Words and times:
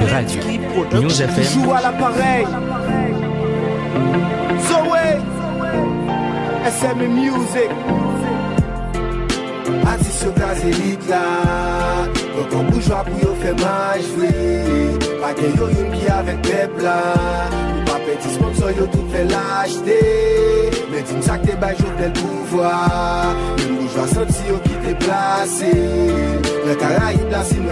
Radio. 0.00 0.40
News 1.00 1.20
FM. 1.20 1.44
Joue 1.44 1.72
à 1.72 1.82
l'appareil. 1.82 2.46
Zoé. 4.68 5.20
SM 6.66 7.08
Music. 7.08 7.70
Élite 10.64 11.08
là. 11.08 12.08
Quand 12.50 12.62
bourgeois 12.64 13.04
pour 13.04 13.18
yo 13.20 13.34
fait 13.40 13.54
mal 13.60 14.00
jouer 14.00 14.98
Pas 15.20 15.32
de 15.34 15.48
yo 15.56 15.68
yon 15.68 15.90
qui 15.90 16.08
avec 16.08 16.42
peuple 16.42 16.82
là. 16.82 17.02
Ou 17.76 17.84
pas 17.84 17.98
petit 17.98 18.34
sponsor 18.34 18.70
yo 18.70 18.86
tout 18.86 19.02
ça 21.22 21.38
que 21.38 21.46
t'es 21.46 21.56
bas 21.56 21.74
jour 21.74 21.90
le 21.98 22.10
pouvoir. 22.12 23.34
Une 23.68 23.76
bourgeois 23.76 24.06
senti 24.06 24.48
yo 24.48 24.56
qui 24.64 24.70
t'est 24.70 24.94
placé. 24.94 25.72
Le 26.64 27.30
là 27.30 27.42
si 27.42 27.56
nous 27.56 27.70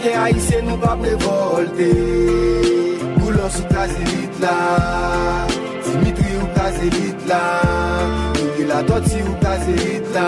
Paske 0.00 0.16
a 0.16 0.28
yise 0.32 0.58
nou 0.64 0.80
pa 0.80 0.94
prevolte. 0.96 1.86
Boulon 3.18 3.50
sou 3.52 3.68
kaze 3.68 3.98
vit 4.08 4.38
la. 4.40 4.52
Dimitri 5.84 6.30
ou 6.40 6.46
kaze 6.54 6.86
vit 6.94 7.26
la 7.28 7.40
Nougi 8.38 8.64
la 8.70 8.78
doti 8.88 9.20
ou 9.26 9.34
kaze 9.42 9.74
vit 9.76 10.06
la 10.14 10.24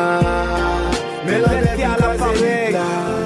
Melan 1.25 1.57
lèk 1.65 1.81
ya 1.81 1.95
la 2.03 2.11
parek. 2.21 2.77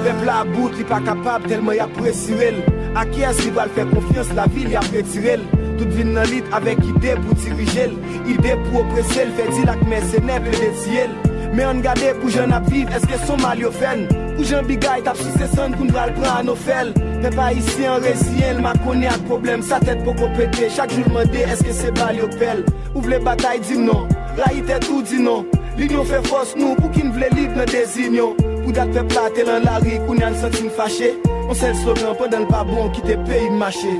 Pepl 0.05 0.23
la 0.29 0.37
bout 0.53 0.77
li 0.79 0.85
pa 0.87 1.01
kapab 1.03 1.49
telman 1.51 1.75
ya 1.81 1.89
presirel 1.97 2.61
A 2.95 3.03
ki 3.09 3.25
as 3.27 3.41
li 3.43 3.51
val 3.57 3.73
fè 3.75 3.83
konfians 3.91 4.31
la 4.37 4.45
vil 4.53 4.71
ya 4.71 4.85
pretirel 4.87 5.43
Tout 5.65 5.91
vin 5.97 6.13
nan 6.15 6.31
lit 6.31 6.47
avèk 6.55 6.79
ide 6.93 7.17
pou 7.25 7.35
dirijel 7.43 7.97
Ide 8.23 8.55
pou 8.69 8.85
opresel 8.85 9.35
fè 9.35 9.49
di 9.51 9.67
lak 9.67 9.83
mè 9.91 9.99
senè 10.13 10.39
pe 10.47 10.55
de 10.55 10.71
tiyel 10.79 11.19
Mè 11.59 11.67
an 11.67 11.83
gade 11.83 12.15
pou 12.21 12.31
jen 12.31 12.55
ap 12.55 12.71
viv 12.71 12.95
eske 12.95 13.19
son 13.25 13.43
mal 13.43 13.59
yo 13.59 13.73
fèn 13.81 14.07
Ou 14.37 14.45
jan 14.45 14.65
bigay 14.69 15.01
tap 15.05 15.17
si 15.17 15.33
se 15.35 15.49
san 15.55 15.73
koun 15.75 15.89
bral 15.91 16.13
pran 16.17 16.43
an 16.43 16.53
ofel 16.53 16.93
Pe 17.21 17.29
pa 17.33 17.49
isi 17.51 17.85
an 17.89 18.01
rezyen 18.03 18.57
l 18.57 18.61
ma 18.61 18.73
kone 18.85 19.07
ak 19.09 19.23
problem. 19.29 19.63
Sa 19.65 19.79
tet 19.81 20.03
pou 20.05 20.13
ko 20.17 20.29
pete, 20.37 20.69
chak 20.75 20.93
joul 20.93 21.07
mende 21.13 21.41
eske 21.49 21.73
se 21.73 21.89
bal 21.97 22.19
yo 22.19 22.27
pel. 22.37 22.61
Ou 22.93 23.01
vle 23.05 23.17
batay 23.25 23.61
di 23.65 23.77
non, 23.81 24.05
la 24.37 24.51
ite 24.53 24.77
tou 24.85 25.01
di 25.01 25.17
non. 25.21 25.47
Linyon 25.77 26.05
fe 26.09 26.21
fos 26.29 26.53
nou 26.57 26.77
pou 26.77 26.93
ki 26.93 27.07
n 27.07 27.15
vle 27.15 27.29
lib 27.35 27.57
nan 27.57 27.69
dezinyon 27.69 28.37
Ou 28.65 28.73
dat 28.73 28.89
pe 28.93 29.03
plate 29.13 29.45
lan 29.47 29.65
la 29.65 29.77
ri 29.81 29.97
koun 30.05 30.21
yan 30.21 30.37
sentin 30.37 30.69
fache. 30.77 31.15
On 31.47 31.57
sel 31.57 31.73
slogan 31.81 32.17
pandan 32.19 32.45
pa 32.51 32.61
bon 32.67 32.91
ki 32.93 33.05
te 33.07 33.17
peyi 33.25 33.49
mache. 33.57 33.95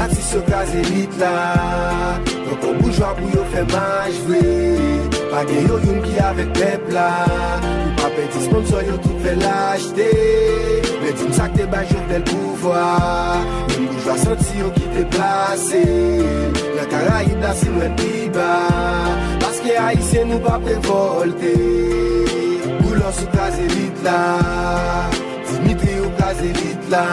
Ati 0.00 0.22
se 0.22 0.40
kaze 0.48 0.86
lit 0.92 1.20
la 1.20 1.34
Noko 2.46 2.72
boujwa 2.80 3.12
pou 3.20 3.36
yo 3.36 3.44
fe 3.52 3.68
maj 3.74 4.24
vwe. 4.30 5.15
Page 5.30 5.58
yo 5.68 5.76
yon 5.86 6.00
ki 6.04 6.18
avek 6.28 6.50
pepla. 6.56 7.08
Ou 7.62 7.92
pa 8.00 8.08
pe 8.14 8.26
di 8.32 8.44
sponsor 8.46 8.82
yo 8.86 8.96
tout 9.04 9.18
ve 9.24 9.34
lajte 9.40 10.10
Ve 11.02 11.10
di 11.18 11.28
msak 11.30 11.54
te 11.56 11.66
bay 11.72 11.86
jote 11.90 12.20
l 12.22 12.24
pouvoi 12.30 12.84
Yon 13.74 13.88
boujwa 13.90 14.16
santi 14.22 14.58
yo 14.60 14.70
ki 14.76 14.86
te 14.94 15.06
plase. 15.14 15.84
La 16.76 16.84
karayib 16.92 17.40
la 17.42 17.52
silwen 17.58 17.96
piba 17.98 18.50
Paske 19.42 19.76
haisyen 19.78 20.30
nou 20.30 20.40
pa 20.44 20.58
prevolte. 20.62 21.54
Boulon 22.80 23.12
sou 23.18 23.30
kaze 23.34 23.66
vit 23.74 24.04
la. 24.06 24.20
Dimitri 25.50 26.00
ou 26.02 26.12
kaze 26.20 26.52
vit 26.60 26.92
la. 26.92 27.06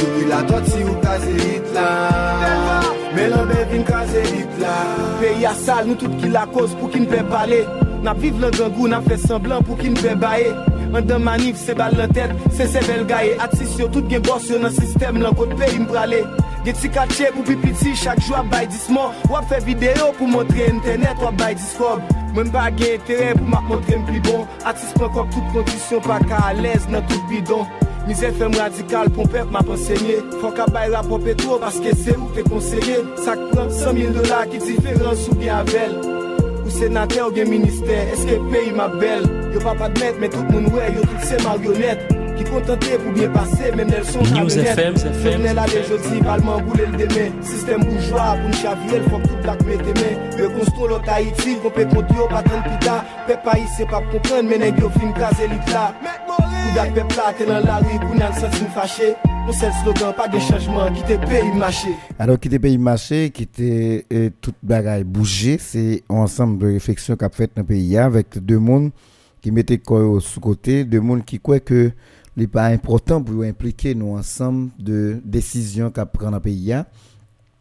Nouri 0.00 0.28
la 0.32 0.42
doti 0.50 0.82
ou 0.84 0.98
kaze 1.04 1.38
vit 1.40 1.72
la. 1.76 2.93
Mè 3.14 3.28
lò 3.30 3.44
bè 3.46 3.64
vin 3.70 3.84
kaze 3.86 4.22
dit 4.30 4.60
la 4.62 4.74
Pè 5.20 5.32
ya 5.42 5.54
sal 5.64 5.86
nou 5.88 5.98
tout 6.00 6.14
ki 6.20 6.30
la 6.34 6.46
koz 6.50 6.74
pou 6.80 6.90
ki 6.92 7.04
n'pe 7.04 7.22
pale. 7.30 7.62
Nap 8.04 8.18
viv 8.20 8.40
lè 8.42 8.50
gangou, 8.58 8.90
nap 8.90 9.06
fè 9.08 9.16
semblan 9.22 9.64
pou 9.64 9.78
ki 9.80 9.92
n'pe 9.94 10.16
baye. 10.20 10.50
An 10.94 11.06
dan 11.08 11.24
manif 11.26 11.56
se 11.58 11.74
bal 11.74 11.94
lan 11.98 12.12
tèt, 12.14 12.30
se 12.54 12.68
se 12.70 12.82
bel 12.86 13.02
gaye. 13.10 13.32
Atis 13.42 13.72
yo 13.80 13.88
tout 13.90 14.06
gen 14.10 14.22
bors 14.22 14.44
yo 14.50 14.60
nan 14.62 14.74
sistem 14.74 15.18
lan 15.22 15.34
kote 15.38 15.56
pe 15.58 15.70
im 15.74 15.88
prale. 15.90 16.20
Ge 16.66 16.74
ti 16.78 16.90
kache 16.94 17.30
pou 17.34 17.46
pi 17.46 17.56
piti, 17.62 17.94
chak 17.98 18.22
jwa 18.24 18.44
bay 18.52 18.68
disman 18.70 19.12
Wap 19.28 19.50
fe 19.50 19.58
video 19.66 20.12
pou 20.18 20.30
montre 20.30 20.68
internet, 20.70 21.18
wap 21.20 21.36
bay 21.40 21.58
diskob 21.58 22.00
Mwen 22.32 22.52
ba 22.54 22.68
gen 22.78 22.96
interè 23.00 23.32
pou 23.36 23.50
mak 23.50 23.66
montre 23.70 23.98
m 23.98 24.06
pli 24.06 24.22
bon. 24.28 24.46
Atis 24.64 24.94
pran 24.96 25.10
kop 25.14 25.34
tout 25.34 25.50
kondisyon, 25.56 26.02
pa 26.06 26.20
ka 26.24 26.40
alèz 26.52 26.86
nan 26.90 27.04
tout 27.10 27.26
bidon. 27.32 27.66
Mize 28.04 28.28
fèm 28.36 28.52
radikal 28.60 29.08
pou 29.16 29.24
pep 29.32 29.52
map 29.52 29.68
ensegnye 29.72 30.18
Fok 30.42 30.58
a 30.60 30.66
bay 30.72 30.90
rap 30.92 31.08
pop 31.08 31.24
eto 31.30 31.56
paske 31.62 31.94
se 31.96 32.16
ou 32.18 32.32
te 32.36 32.44
konseye 32.48 32.98
Sak 33.24 33.40
pran 33.52 33.70
100.000 33.72 34.12
dola 34.18 34.42
ki 34.50 34.60
diferans 34.66 35.28
ou 35.30 35.38
gen 35.40 35.54
avel 35.56 35.96
Ou 36.64 36.72
senate 36.72 37.22
ou 37.24 37.32
gen 37.36 37.48
minister, 37.52 38.12
eske 38.12 38.36
peyi 38.50 38.74
map 38.76 38.98
bel 39.00 39.24
Yo 39.54 39.62
pa 39.62 39.72
pa 39.72 39.86
padmet 39.86 40.20
men 40.20 40.36
tout 40.36 40.52
moun 40.52 40.68
wè, 40.74 40.90
yo 40.96 41.06
tout 41.08 41.24
se 41.30 41.40
marionet 41.46 42.23
Ki 42.34 42.44
kontante 42.48 42.96
pou 43.02 43.14
bien 43.14 43.30
pase, 43.34 43.70
men 43.78 43.92
el 43.94 44.06
son 44.08 44.26
kamenet 44.30 45.02
Jovenel 45.04 45.60
ale 45.62 45.82
jodi, 45.88 46.22
palman 46.24 46.64
boule 46.66 46.88
l 46.88 46.96
deme 46.98 47.28
Sistem 47.44 47.84
bourgeois, 47.84 48.38
pou 48.40 48.54
n'chavye, 48.54 49.02
l 49.02 49.06
fok 49.10 49.28
tout 49.28 49.44
blak 49.44 49.62
meteme 49.68 50.14
Yo 50.40 50.48
konstro 50.56 50.88
lot 50.90 51.06
Haiti, 51.10 51.58
kompe 51.62 51.86
konti 51.92 52.18
yo 52.18 52.26
patan 52.32 52.64
pita 52.66 52.98
Pep 53.28 53.44
pa 53.46 53.58
yi 53.60 53.68
se 53.76 53.86
pa 53.90 54.02
kompren, 54.10 54.50
men 54.50 54.66
gyo 54.78 54.90
fin 54.98 55.14
kaze 55.18 55.46
lit 55.52 55.70
la 55.74 55.92
Kou 56.24 56.74
dat 56.74 56.90
pep 56.96 57.14
la, 57.18 57.30
te 57.38 57.46
nan 57.48 57.68
la 57.68 57.78
ri, 57.84 58.00
kou 58.02 58.18
nan 58.18 58.34
sentin 58.40 58.70
fache 58.74 59.14
On 59.46 59.52
sait 59.52 59.66
le 59.66 59.72
slogan, 59.82 60.14
pas 60.16 60.26
de 60.26 60.38
changement, 60.38 60.90
qui 60.90 61.02
te 61.02 61.20
paye 61.26 61.52
marché. 61.54 61.88
Alors, 62.18 62.40
qui 62.40 62.48
te 62.48 62.56
paye 62.56 62.78
marché, 62.78 63.28
qui 63.28 63.46
te 63.46 64.02
euh, 64.10 64.30
toute 64.40 64.54
bagaille 64.62 65.04
bouger, 65.04 65.58
c'est 65.60 66.02
un 66.08 66.14
ensemble 66.14 66.56
de 66.56 66.72
réflexions 66.72 67.14
qu'a 67.14 67.28
fait 67.28 67.50
dans 67.54 67.60
le 67.60 67.66
pays 67.66 67.98
avec 67.98 68.38
deux 68.42 68.58
mondes 68.58 68.90
qui 69.42 69.50
mettaient 69.50 69.76
quoi 69.76 70.00
sous 70.20 70.40
côté, 70.40 70.84
deux 70.84 71.02
mondes 71.02 71.26
qui 71.26 71.38
croient 71.38 71.60
que 71.60 71.90
n'est 72.36 72.46
pas 72.46 72.66
important 72.66 73.22
pour 73.22 73.42
impliquer 73.44 73.94
nous 73.94 74.16
ensemble 74.16 74.70
de 74.78 75.20
décisions 75.24 75.90
qu'a 75.90 76.08
dans 76.20 76.30
le 76.30 76.40
pays 76.40 76.74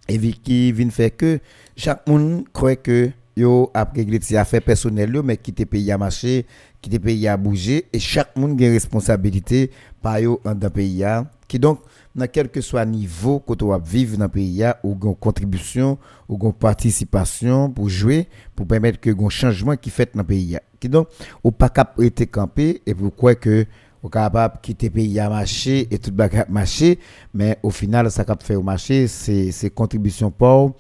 et 0.10 0.20
qui 0.32 0.72
vient 0.72 0.90
faire 0.90 1.16
que 1.16 1.40
chaque 1.76 2.08
monde 2.08 2.44
croit 2.52 2.76
que 2.76 3.12
yo 3.36 3.72
après 3.74 4.02
réglé 4.02 4.20
ses 4.22 4.36
affaires 4.36 4.62
personnelles 4.62 5.22
mais 5.24 5.38
qui 5.38 5.54
te 5.54 5.64
paye 5.64 5.92
à 5.92 5.98
marcher 5.98 6.46
qui 6.82 6.90
te 6.90 6.98
paye 6.98 7.28
à 7.28 7.38
bouger 7.38 7.86
et 7.92 8.00
chaque 8.00 8.36
monde 8.36 8.62
a 8.62 8.66
une 8.66 8.74
responsabilité 8.74 9.72
par 10.02 10.20
yo 10.20 10.40
dans 10.44 10.58
le 10.62 10.70
pays 10.70 11.04
qui 11.48 11.58
donc 11.58 11.80
dans 12.16 12.28
quel 12.28 12.50
que 12.50 12.62
soit 12.62 12.86
niveau 12.86 13.40
que 13.40 13.66
va 13.66 13.80
vivre 13.80 14.18
dans 14.18 14.26
le 14.26 14.30
pays 14.30 14.64
ou 14.84 14.98
une 15.04 15.16
contribution 15.16 15.98
ou 16.30 16.38
une 16.44 16.54
participation 16.54 17.72
pour 17.72 17.90
jouer 17.90 18.28
pour 18.56 18.68
permettre 18.68 19.00
que 19.00 19.10
un 19.10 19.30
changement 19.30 19.76
qui 19.78 19.90
fait 19.90 20.12
dans 20.14 20.22
le 20.22 20.28
pays 20.28 20.58
qui 20.80 20.90
donc 20.90 21.08
ou 21.44 21.52
pas 21.52 21.70
cap 21.70 22.00
été 22.02 22.28
campé 22.28 22.82
et 22.86 22.94
pourquoi 22.94 23.36
que 23.36 23.66
ou 24.04 24.10
capable 24.10 24.60
quitter 24.62 24.90
pays 24.90 25.20
à 25.20 25.30
marcher 25.30 25.88
et 25.90 25.98
tout 25.98 26.12
bagarre 26.12 26.46
marcher. 26.50 27.00
Mais 27.34 27.58
au 27.64 27.70
final 27.70 28.12
ça 28.12 28.26
cap 28.26 28.44
fait 28.44 28.56
au 28.56 28.62
marché 28.62 29.08
c'est 29.08 29.52
c'est 29.52 29.70
contribution 29.70 30.30
pauvre 30.30 30.76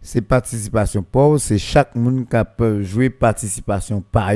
c'est 0.00 0.22
participation 0.22 1.02
pauvre 1.02 1.38
c'est 1.38 1.58
chaque 1.58 1.94
monde 1.96 2.24
qui 2.28 2.36
peut 2.56 2.82
jouer 2.82 3.10
participation 3.10 4.02
par 4.12 4.30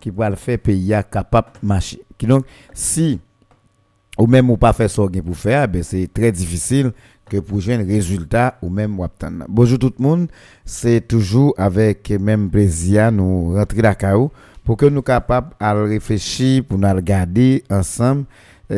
qui 0.00 0.10
va 0.10 0.30
le 0.30 0.36
faire 0.36 0.58
pays 0.58 0.94
capable 1.10 1.48
marcher. 1.62 2.00
Donc 2.22 2.46
si 2.72 3.20
ou 4.16 4.28
même 4.28 4.48
ou 4.48 4.56
pas 4.56 4.72
faire 4.72 4.88
ce 4.88 5.00
pour 5.00 5.36
faire 5.36 5.66
ben 5.66 5.82
c'est 5.82 6.08
très 6.12 6.30
difficile 6.30 6.92
que 7.28 7.38
pour 7.38 7.60
jouer 7.60 7.74
un 7.74 7.84
résultat 7.84 8.58
ou 8.62 8.68
même 8.68 8.98
Bonjour 9.48 9.78
tout 9.78 9.92
le 9.98 10.02
monde, 10.02 10.28
c'est 10.64 11.06
toujours 11.06 11.54
avec 11.56 12.10
même 12.10 12.50
plaisir 12.50 13.10
nous 13.12 13.54
rentrer 13.54 13.82
la 13.82 13.94
pour 14.64 14.76
que 14.76 14.86
nous 14.86 15.02
capables 15.02 15.54
à 15.60 15.74
réfléchir 15.74 16.64
pour 16.64 16.78
nous 16.78 16.92
regarder 16.92 17.62
ensemble 17.70 18.24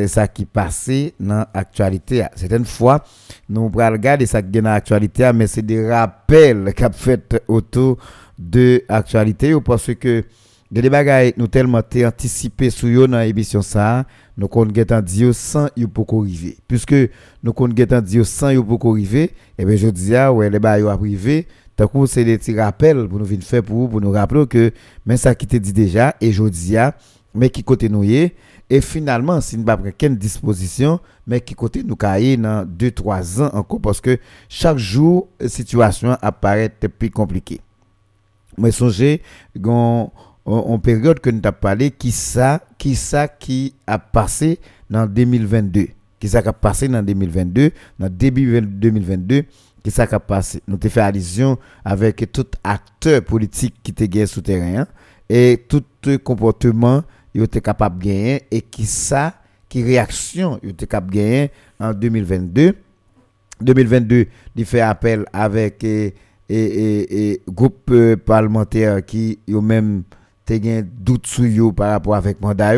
ça 0.07 0.27
qui 0.27 0.45
passé 0.45 1.15
dans 1.19 1.47
l'actualité. 1.55 2.27
Certaines 2.35 2.65
fois, 2.65 3.05
nous 3.49 3.71
allons 3.79 3.93
regarder 3.93 4.27
ça 4.27 4.43
qui 4.43 4.59
est 4.59 4.63
dans 4.63 4.71
l'actualité, 4.71 5.31
mais 5.33 5.47
c'est 5.47 5.63
des 5.63 5.89
rappels 5.89 6.75
qu'a 6.75 6.91
fait 6.91 7.43
autour 7.47 7.97
de 8.39 8.83
l'actualité 8.89 9.55
parce 9.65 9.95
que 9.95 10.25
des 10.71 10.91
bagages 10.91 11.33
nous 11.37 11.47
tellement 11.47 11.81
anticipé 12.05 12.71
sur 12.71 13.09
dans 13.09 13.21
l'émission 13.21 13.63
ça 13.63 14.05
nous 14.37 14.49
getan 14.75 15.01
dire 15.01 15.33
sans 15.35 15.69
yo 15.77 15.87
poko 15.89 16.23
arriver 16.23 16.59
puisque 16.67 16.95
nous 17.43 17.55
getan 17.75 18.01
dire 18.01 18.27
sans 18.27 18.51
yo 18.51 18.65
poko 18.65 18.93
arriver 18.93 19.31
et 19.57 19.65
bien 19.65 19.77
je 19.77 19.89
dis 19.89 20.17
ah 20.17 20.33
ouais 20.33 20.51
les 20.51 20.59
bagages 20.59 20.83
yo 20.83 21.43
c'est 22.07 22.25
des 22.25 22.39
petits 22.39 22.59
rappels 22.59 23.07
pour 23.09 23.19
nous 23.19 23.25
venir 23.25 23.45
faire 23.45 23.63
pour 23.63 23.91
pour 23.91 24.01
nous 24.01 24.11
rappeler 24.11 24.47
que 24.47 24.73
mais 25.05 25.17
ça 25.17 25.35
qui 25.35 25.47
te 25.47 25.57
dit 25.57 25.73
déjà 25.73 26.15
et 26.21 26.33
je 26.33 26.43
dis 26.45 26.77
mais 27.35 27.51
qui 27.51 27.63
côté 27.63 27.89
nous 27.89 28.05
et 28.05 28.81
finalement 28.81 29.41
si 29.41 29.59
nous 29.59 29.65
pas 29.65 29.79
quelle 29.97 30.17
disposition 30.17 31.01
mais 31.27 31.41
qui 31.41 31.55
côté 31.55 31.83
nous 31.83 31.97
cailler 31.97 32.37
dans 32.37 32.67
2 32.67 32.91
3 32.91 33.43
ans 33.43 33.51
encore 33.53 33.81
parce 33.81 34.01
que 34.01 34.19
chaque 34.49 34.79
jour 34.79 35.29
situation 35.47 36.17
apparaît 36.23 36.71
plus 36.71 37.11
compliquée. 37.11 37.61
Mais 38.59 38.71
songez 38.71 39.23
en, 39.65 40.79
période 40.83 41.21
que 41.21 41.31
nous 41.31 41.41
avons 41.45 41.57
parlé, 41.61 41.91
qui 41.91 42.13
ça, 42.13 42.61
qui 42.79 42.95
ça 42.95 43.29
qui 43.29 43.75
a 43.87 43.99
passé 43.99 44.59
dans 44.89 45.07
2022, 45.07 45.89
qui 46.19 46.29
ça 46.29 46.43
qui 46.43 46.49
a 46.49 46.53
passé 46.53 46.89
dans 46.89 47.03
2022, 47.03 47.73
dans 47.99 48.09
début 48.09 48.61
2022, 48.61 49.43
qui 49.91 50.17
passé. 50.27 50.63
Nous 50.67 50.75
avons 50.75 50.91
fait 50.91 51.01
allusion 51.01 51.59
avec 51.85 52.31
tout 52.33 52.47
acteur 52.65 53.23
politique 53.23 53.75
qui 53.83 53.93
était 53.93 54.09
gagné 54.09 54.27
souterrain 54.27 54.87
et 55.29 55.65
tout 55.69 55.85
comportement 56.25 57.03
qui 57.33 57.43
était 57.43 57.61
capable 57.61 57.99
de 57.99 58.05
gagner 58.05 58.43
et 58.51 58.63
qui 58.63 58.85
ça 58.87 59.35
qui 59.69 59.83
réaction 59.83 60.59
il 60.63 60.71
était 60.71 60.87
cap 60.87 61.09
gagné 61.11 61.51
en 61.79 61.93
2022 61.93 62.75
2022 63.61 64.27
il 64.57 64.65
fait 64.65 64.81
appel 64.81 65.25
avec 65.33 65.85
et, 65.85 67.43
groupe 67.49 67.91
euh, 67.91 68.17
parlementaire 68.17 69.05
qui 69.05 69.39
ont 69.53 69.61
même 69.63 70.05
te 70.45 70.81
doute 70.83 71.27
sur 71.27 71.75
par 71.75 71.91
rapport 71.91 72.15
avec 72.15 72.41
mandat 72.41 72.75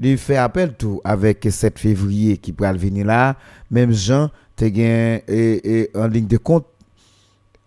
il 0.00 0.18
fait 0.18 0.36
appel 0.36 0.74
tout 0.74 1.00
avec 1.04 1.46
7 1.50 1.78
février 1.78 2.36
qui 2.38 2.52
pourra 2.52 2.72
venir 2.72 3.06
là 3.06 3.36
même 3.70 3.92
Jean 3.92 4.30
te 4.56 4.64
et, 4.64 5.90
en 5.94 6.06
ligne 6.06 6.26
de 6.26 6.36
compte 6.36 6.66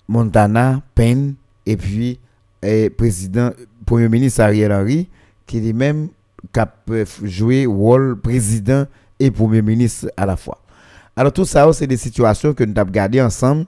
Montana 0.08 0.82
Penn 0.96 1.36
et 1.66 1.78
puis 1.78 2.20
et 2.62 2.90
président 2.90 3.52
premier 3.86 4.10
ministre 4.10 4.42
Ariel 4.42 4.72
Henry 4.72 5.10
qui 5.46 5.68
est 5.68 5.74
même 5.74 6.10
cap 6.54 6.90
jouer 7.24 7.66
rôle 7.66 8.20
président 8.20 8.86
et 9.20 9.30
premier 9.30 9.62
ministre 9.62 10.12
à 10.18 10.26
la 10.26 10.36
fois. 10.36 10.58
Alors 11.16 11.34
tout 11.34 11.46
ça 11.46 11.72
c'est 11.74 11.88
des 11.88 11.98
situations 11.98 12.54
que 12.54 12.64
nous 12.64 12.74
avons 12.78 12.92
gardé 12.92 13.22
ensemble 13.22 13.66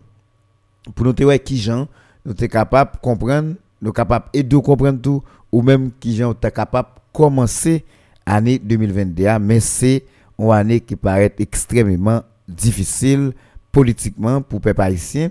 pour 0.95 1.05
nous 1.05 1.13
voir 1.21 1.41
qui 1.43 1.57
gens 1.57 1.87
nous 2.25 2.35
sommes 2.37 2.47
capables 2.47 2.91
de 2.93 2.99
comprendre 2.99 3.55
nous 3.81 3.91
capables 3.91 4.25
de 4.33 4.57
comprendre 4.57 5.01
tout 5.01 5.21
ou 5.51 5.61
même 5.61 5.91
qui 5.99 6.15
gens 6.15 6.31
sont 6.31 6.49
capables 6.49 6.89
de 6.95 7.01
commencer 7.11 7.85
l'année 8.25 8.59
2021 8.59 9.39
mais 9.39 9.59
c'est 9.59 10.03
une 10.39 10.51
année 10.51 10.79
qui 10.79 10.95
paraît 10.95 11.33
extrêmement 11.39 12.21
difficile 12.47 13.33
politiquement 13.71 14.41
pour 14.41 14.61
les 14.65 14.73
haïtien 14.77 15.29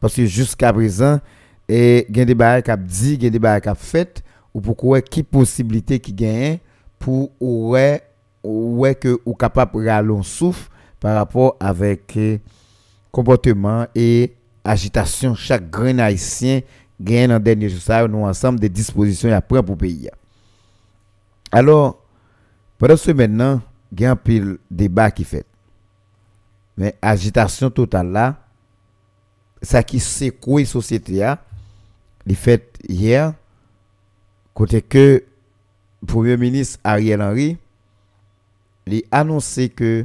parce 0.00 0.14
que 0.14 0.26
jusqu'à 0.26 0.72
présent 0.72 1.20
et 1.68 2.06
y 2.14 2.20
a 2.20 2.24
des 2.24 2.34
barrières 2.34 2.62
qui 2.62 2.84
dit, 2.86 3.14
il 3.14 3.24
y 3.24 3.30
des 3.30 3.38
barrières 3.38 3.76
qui 3.76 3.84
fait 3.84 4.22
ou 4.52 4.60
pourquoi 4.60 5.00
qui 5.00 5.22
possibilité 5.22 5.98
qui 5.98 6.12
gagne 6.12 6.58
pour 6.98 7.30
ouais 7.40 8.02
ouais 8.42 8.94
que 8.94 9.20
ou 9.24 9.34
capable 9.34 9.84
de 9.84 10.22
souffle 10.22 10.68
par 11.00 11.14
rapport 11.16 11.56
avec 11.60 12.16
euh, 12.16 12.38
comportement 13.10 13.86
et 13.94 14.32
agitation 14.64 15.34
chaque 15.34 15.70
grand 15.70 15.98
haïtien 15.98 16.60
gagne 17.00 17.28
dans 17.28 17.40
dernier 17.40 17.68
jour 17.68 18.08
nous 18.08 18.24
ensemble 18.24 18.60
des 18.60 18.68
dispositions 18.68 19.32
à 19.32 19.40
prendre 19.40 19.64
pour 19.64 19.76
pays. 19.76 20.08
Alors 21.50 22.01
pendant 22.82 22.96
ce 22.96 23.12
maintenant, 23.12 23.60
il 23.92 24.00
y 24.00 24.04
a 24.06 24.10
un 24.10 24.56
débat 24.68 25.12
qui 25.12 25.22
fait. 25.22 25.46
Mais 26.76 26.96
agitation 27.00 27.70
totale 27.70 28.10
là, 28.10 28.44
ça 29.62 29.84
qui 29.84 30.00
secoue 30.00 30.58
la 30.58 30.64
société 30.64 31.22
a, 31.22 31.40
il 32.26 32.34
fait 32.34 32.76
hier, 32.88 33.34
côté 34.52 34.82
que 34.82 35.22
Premier 36.04 36.36
ministre 36.36 36.80
Ariel 36.82 37.22
Henry, 37.22 37.56
il 38.88 39.04
a 39.12 39.20
annoncé 39.20 39.68
que 39.68 40.04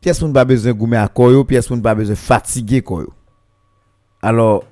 pièce 0.00 0.22
n'a 0.22 0.32
pas 0.32 0.44
besoin 0.44 0.70
de 0.70 0.78
goumer 0.78 0.98
à 0.98 1.08
koyo, 1.08 1.42
pièce 1.42 1.68
n'a 1.72 1.82
pas 1.82 1.96
besoin 1.96 2.14
de 2.14 2.18
fatiguer 2.20 2.82
koyo. 2.82 3.12
Alors, 4.22 4.62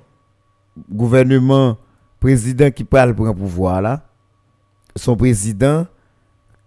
gouvernement, 0.89 1.77
président 2.21 2.71
qui 2.71 2.85
parle 2.85 3.13
pour 3.13 3.27
un 3.27 3.33
pouvoir 3.33 3.81
là, 3.81 4.05
son 4.95 5.15
président 5.15 5.87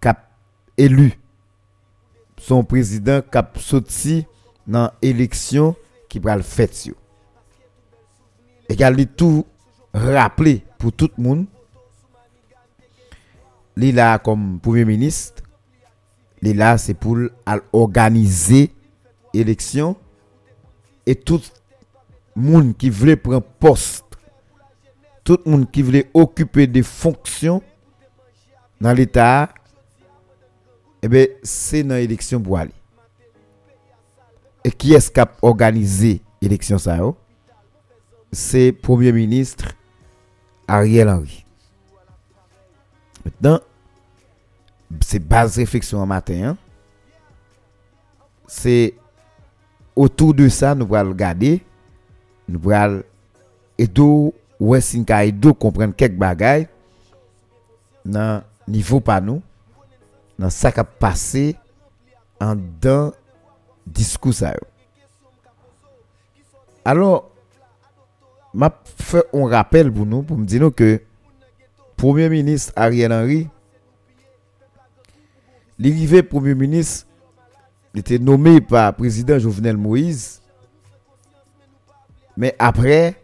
cap 0.01 0.31
élu. 0.77 1.13
Son 2.37 2.63
président 2.63 3.21
cap 3.21 3.57
sorti 3.59 4.25
dans 4.65 4.91
l'élection 5.01 5.75
qui 6.07 6.19
va 6.19 6.35
le 6.35 6.43
faire. 6.43 6.69
Et 8.69 8.75
qu'elle 8.75 9.07
tout 9.07 9.45
rappelé 9.93 10.63
pour 10.77 10.93
tout 10.93 11.09
le 11.17 11.23
monde. 11.23 11.45
Li 13.79 13.93
la 13.95 14.17
kom 14.19 14.57
pouve 14.63 14.83
ministre, 14.87 15.45
li 16.43 16.51
la 16.57 16.73
se 16.81 16.95
pou 16.97 17.29
al 17.47 17.61
organize 17.75 18.65
eleksyon, 19.35 19.93
et 21.07 21.15
tout 21.15 21.45
moun 22.35 22.73
ki 22.75 22.89
vle 22.91 23.15
pren 23.19 23.43
post, 23.63 24.17
tout 25.23 25.45
moun 25.47 25.63
ki 25.69 25.85
vle 25.87 26.03
okupe 26.17 26.65
de 26.67 26.83
fonksyon, 26.83 27.61
dans 28.79 28.93
l'État, 28.93 29.49
eh 31.01 31.07
bien, 31.07 31.25
c'est 31.43 31.83
dans 31.83 31.95
l'élection 31.95 32.41
pour 32.41 32.57
aller. 32.57 32.71
Et 34.63 34.71
qui 34.71 34.93
est-ce 34.93 35.09
qui 35.09 35.19
a 35.19 35.29
organisé 35.41 36.21
l'élection 36.41 36.77
ça 36.77 36.97
C'est 38.31 38.71
Premier 38.71 39.11
ministre 39.11 39.73
Ariel 40.67 41.09
Henry. 41.09 41.45
Maintenant, 43.25 43.59
c'est 45.01 45.19
base 45.19 45.57
réflexion 45.57 45.99
en 45.99 46.05
matin. 46.05 46.49
Hein? 46.49 46.57
C'est 48.47 48.95
autour 49.95 50.33
de 50.33 50.49
ça, 50.49 50.75
nous 50.75 50.93
allons 50.95 51.09
regarder. 51.09 51.63
Nous 52.47 52.71
allons 52.71 53.03
et 53.77 53.87
d'où 53.87 54.33
Westinka 54.59 55.23
et 55.23 55.31
d'où 55.31 55.53
comprendre 55.53 55.95
quelques 55.95 56.17
bagailles 56.17 56.67
dans 58.03 58.43
niveau 58.69 58.99
pas 58.99 59.19
nous. 59.19 59.41
Dans 60.37 60.49
ça 60.49 60.71
qui 60.71 60.79
a 60.79 60.83
passé 60.83 61.55
en 62.39 62.55
d'un 62.55 63.11
discours 63.85 64.33
alors 66.85 67.29
m'a 68.53 68.73
fait 68.83 69.25
un 69.33 69.47
rappel 69.47 69.91
pour 69.91 70.05
nous 70.05 70.23
pour 70.23 70.37
me 70.37 70.45
dire 70.45 70.71
que 70.75 71.01
premier 71.97 72.29
ministre 72.29 72.73
Ariel 72.75 73.11
Henry 73.11 73.47
l'arrivée 75.77 76.23
premier 76.23 76.55
ministre 76.55 77.05
était 77.95 78.17
nommé 78.19 78.61
par 78.61 78.95
président 78.95 79.37
Jovenel 79.39 79.75
Moïse. 79.77 80.41
Mais 82.37 82.55
après 82.59 83.15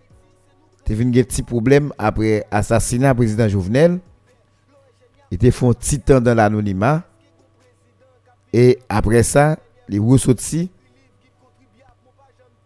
il 0.88 0.96
y 0.96 1.00
a 1.00 1.04
eu 1.04 1.08
un 1.08 1.24
petit 1.24 1.42
problème 1.44 1.94
après 1.98 2.46
assassinat 2.52 3.16
président 3.16 3.48
Jovenel 3.48 4.00
il 5.36 5.48
était 5.48 5.52
fait 5.52 5.66
un 5.66 5.74
petit 5.74 6.00
temps 6.00 6.22
dans 6.22 6.34
l'anonymat. 6.34 7.04
Et 8.54 8.80
après 8.88 9.22
ça, 9.22 9.60
les 9.90 10.00
ressortis, 10.00 10.72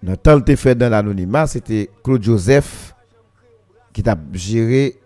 le 0.03 0.15
temps 0.15 0.39
fait 0.55 0.75
dans 0.75 0.87
l'anonymat, 0.87 1.47
c'était 1.47 1.89
Claude 2.03 2.21
Joseph 2.21 2.93
qui 3.91 4.07
a 4.07 4.15
géré 4.33 4.99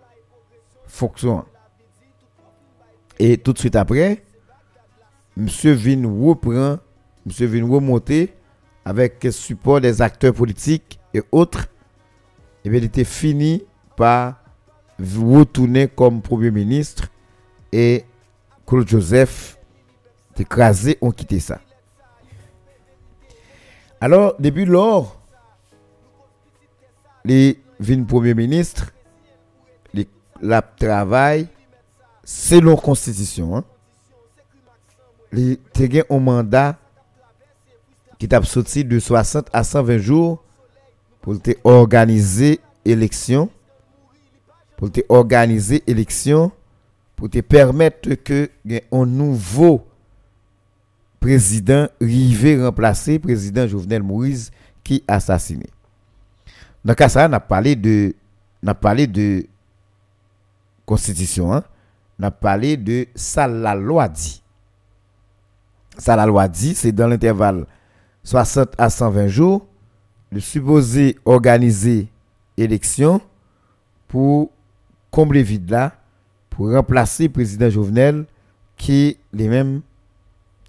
fonction. 0.88 1.46
Et 3.18 3.38
tout 3.38 3.54
de 3.54 3.60
suite 3.60 3.78
après, 3.78 4.26
monsieur 5.38 5.72
vin 5.72 6.04
reprend, 6.06 6.80
monsieur 7.26 7.48
vin 7.48 7.66
remonter 7.66 8.34
avec 8.84 9.24
le 9.24 9.32
support 9.32 9.80
des 9.80 10.02
acteurs 10.02 10.34
politiques 10.34 11.00
et 11.14 11.22
autres. 11.32 11.68
Bien, 12.66 12.74
il 12.74 12.84
était 12.84 13.06
fini 13.06 13.64
par 13.96 14.44
retourner 15.00 15.88
comme 15.88 16.22
Premier 16.22 16.52
ministre 16.52 17.08
et 17.74 18.06
Claude 18.68 18.88
Joseph 18.88 19.58
écrasé 20.38 20.98
ont 21.02 21.12
quitté 21.12 21.40
ça. 21.40 21.60
Alors, 24.00 24.36
depuis 24.38 24.66
lors, 24.66 25.20
les 27.26 27.60
vignes 27.80 28.06
premier 28.06 28.36
ministre, 28.36 28.92
les 29.94 30.08
la 30.42 30.62
travail 30.62 31.48
selon 32.24 32.76
constitution. 32.76 33.58
Hein. 33.58 33.64
Les 35.32 35.60
ont 36.10 36.18
un 36.18 36.20
mandat 36.20 36.78
qui 38.20 38.28
t'a 38.28 38.44
sorti 38.44 38.86
de 38.86 39.00
60 39.00 39.50
à 39.52 39.64
120 39.64 39.98
jours 39.98 40.44
pour 41.22 41.36
organiser 41.64 42.60
élection 42.86 43.50
pour 44.78 44.90
organiser 45.10 45.82
élection 45.88 46.52
pour 47.16 47.30
te 47.30 47.40
permettre 47.40 48.16
que 48.16 48.50
un 48.92 49.06
nouveau 49.06 49.86
président 51.20 51.88
rive 52.02 52.62
remplacer 52.64 53.20
président 53.20 53.68
Jovenel 53.68 54.04
Moïse 54.04 54.52
qui 54.84 55.04
assassiné. 55.08 55.68
Dans 56.84 56.94
cas 56.96 57.08
ça, 57.08 57.30
on 57.30 57.34
a 57.34 57.40
parlé 57.40 57.76
de 57.76 58.14
de 58.62 59.46
constitution, 60.86 61.54
hein? 61.54 61.64
on 62.22 62.30
parlé 62.32 62.78
de 62.78 63.08
ça 63.16 63.48
la 63.48 63.76
loi 63.76 64.10
dit. 64.10 64.44
Ça 65.98 66.16
la 66.16 66.26
loi 66.26 66.48
dit, 66.48 66.76
c'est 66.76 66.92
dans 66.92 67.08
l'intervalle 67.08 67.68
60 68.24 68.74
à 68.78 68.90
120 68.90 69.28
jours, 69.28 69.68
le 70.32 70.40
supposé 70.40 71.18
organiser 71.26 72.10
élection 72.58 73.22
pour 74.08 74.52
combler 75.12 75.44
vide 75.44 75.70
là 75.70 75.94
pour 76.54 76.72
remplacer 76.72 77.24
le 77.24 77.32
président 77.34 77.70
Jovenel 77.70 78.26
qui 78.78 79.18
les 79.34 79.48
mêmes 79.48 79.82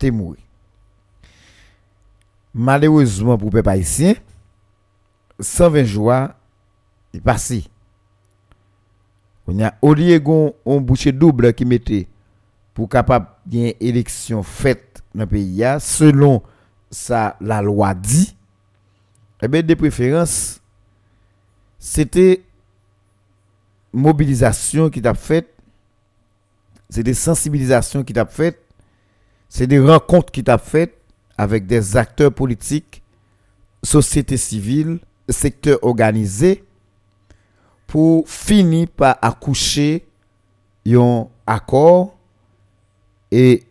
est. 0.00 0.38
Malheureusement 2.54 3.36
pour 3.36 3.48
les 3.48 3.52
peuple 3.62 3.68
haïtien, 3.70 4.14
120 5.40 5.84
jours 5.84 6.12
est 7.12 7.20
passé. 7.20 7.64
On 9.46 9.60
a 9.62 9.74
un 9.82 10.80
boucher 10.80 11.12
double 11.12 11.52
qui 11.52 11.64
mettait 11.64 12.06
pour 12.72 12.88
capable 12.88 13.26
une 13.52 13.72
élection 13.80 14.42
faite 14.42 15.02
dans 15.14 15.22
le 15.22 15.26
pays 15.26 15.62
selon 15.80 16.42
ça 16.90 17.36
la 17.40 17.60
loi 17.60 17.94
dit 17.94 18.36
eh 19.42 19.48
bien 19.48 19.62
de 19.62 19.74
préférence 19.74 20.60
c'était 21.78 22.42
mobilisation 23.92 24.88
qui 24.90 25.02
t'a 25.02 25.14
fait 25.14 25.53
c'est 26.94 27.02
des 27.02 27.14
sensibilisations 27.14 28.04
qui 28.04 28.12
t'a 28.12 28.24
fait, 28.24 28.56
c'est 29.48 29.66
des 29.66 29.80
rencontres 29.80 30.30
qui 30.30 30.44
t'a 30.44 30.58
fait 30.58 30.96
avec 31.36 31.66
des 31.66 31.96
acteurs 31.96 32.32
politiques, 32.32 33.02
société 33.82 34.36
civile, 34.36 35.00
secteur 35.28 35.80
organisé, 35.82 36.62
pour 37.88 38.28
finir 38.28 38.86
par 38.96 39.18
accoucher 39.22 40.06
un 40.86 41.26
accord. 41.48 42.16
Et 43.32 43.64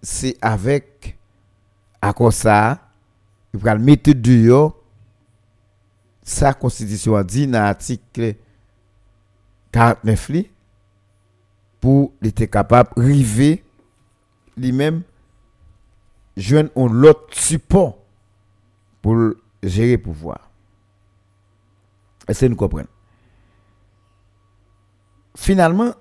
c'est 0.00 0.38
avec 0.40 1.18
accord 2.00 2.32
ça, 2.32 2.80
il 3.52 3.60
va 3.60 3.76
mettre 3.76 4.12
dehors 4.12 4.74
sa 6.22 6.54
constitution 6.54 7.14
a 7.14 7.24
dit 7.24 7.46
dans 7.46 7.60
l'article 7.60 8.36
49 9.70 10.30
pour 11.84 12.14
être 12.22 12.46
capable 12.46 12.94
de 12.96 13.02
river 13.02 13.62
lui-même 14.56 15.02
joindre 16.34 16.70
l'autre 16.88 17.26
support 17.36 17.98
pour 19.02 19.34
gérer 19.62 19.98
le 19.98 20.02
pouvoir. 20.02 20.48
Est-ce 22.26 22.46
nous 22.46 22.56
comprenons? 22.56 22.88
Finalement, 25.36 25.92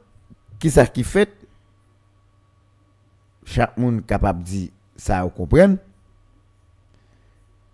qui 0.57 0.71
ça 0.71 0.87
qui 0.87 1.03
fait? 1.03 1.29
Chaque 3.43 3.75
monde 3.75 4.05
capable 4.05 4.39
de 4.39 4.45
dire 4.45 4.69
ça, 4.95 5.21
vous 5.23 5.31
comprenez? 5.31 5.75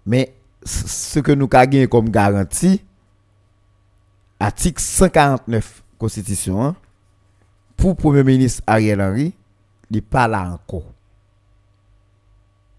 Mais 0.08 0.34
ce 0.64 1.20
que 1.20 1.34
nous 1.34 1.48
avons 1.52 1.88
comme 1.88 2.10
garantie, 2.10 2.84
article 4.40 4.82
149 4.82 5.84
Constitution, 6.00 6.66
hein, 6.66 6.76
pour 7.80 7.92
le 7.92 7.96
Premier 7.96 8.24
ministre 8.24 8.62
Ariel 8.68 9.02
Henry, 9.02 9.34
il 9.90 9.96
n'est 9.96 10.02
pas 10.02 10.28
là 10.28 10.52
encore. 10.52 10.92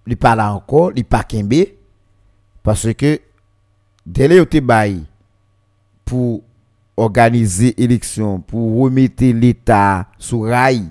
Il 0.07 0.11
n'est 0.11 0.17
pas 0.17 0.37
là 0.37 0.53
encore, 0.53 0.91
il 0.93 0.97
n'est 0.97 1.05
pas 1.05 1.25
Kembe, 1.25 1.65
parce 2.63 2.93
que 2.95 3.21
dès 4.05 4.29
que 4.29 4.61
bail 4.61 5.05
pour 6.05 6.43
organiser 6.97 7.75
l'élection, 7.79 8.41
pour 8.41 8.83
remettre 8.83 9.25
l'État 9.25 10.07
sur 10.19 10.45
rail, 10.45 10.91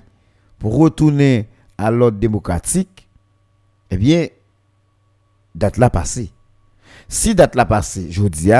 pour 0.58 0.76
retourner 0.76 1.48
à 1.78 1.90
l'ordre 1.90 2.18
démocratique, 2.18 3.08
eh 3.90 3.96
bien, 3.96 4.26
date 5.54 5.76
là 5.76 5.88
passée. 5.88 6.32
Si 7.08 7.34
date 7.34 7.54
là 7.54 7.64
passée, 7.64 8.10
je 8.10 8.24
dis, 8.24 8.50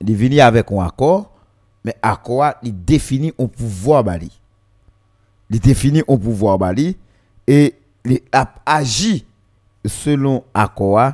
il 0.00 0.10
est 0.10 0.14
venu 0.14 0.40
avec 0.40 0.72
un 0.72 0.80
accord, 0.84 1.31
mais 1.84 1.96
accord 2.02 2.54
il 2.62 2.84
définit 2.84 3.32
un 3.38 3.46
pouvoir 3.46 4.04
bali? 4.04 4.40
Il 5.50 5.60
définit 5.60 6.02
un 6.08 6.16
pouvoir 6.16 6.58
bali 6.58 6.96
et 7.46 7.74
il 8.04 8.20
agit 8.66 9.26
selon 9.84 10.44
accord 10.54 11.12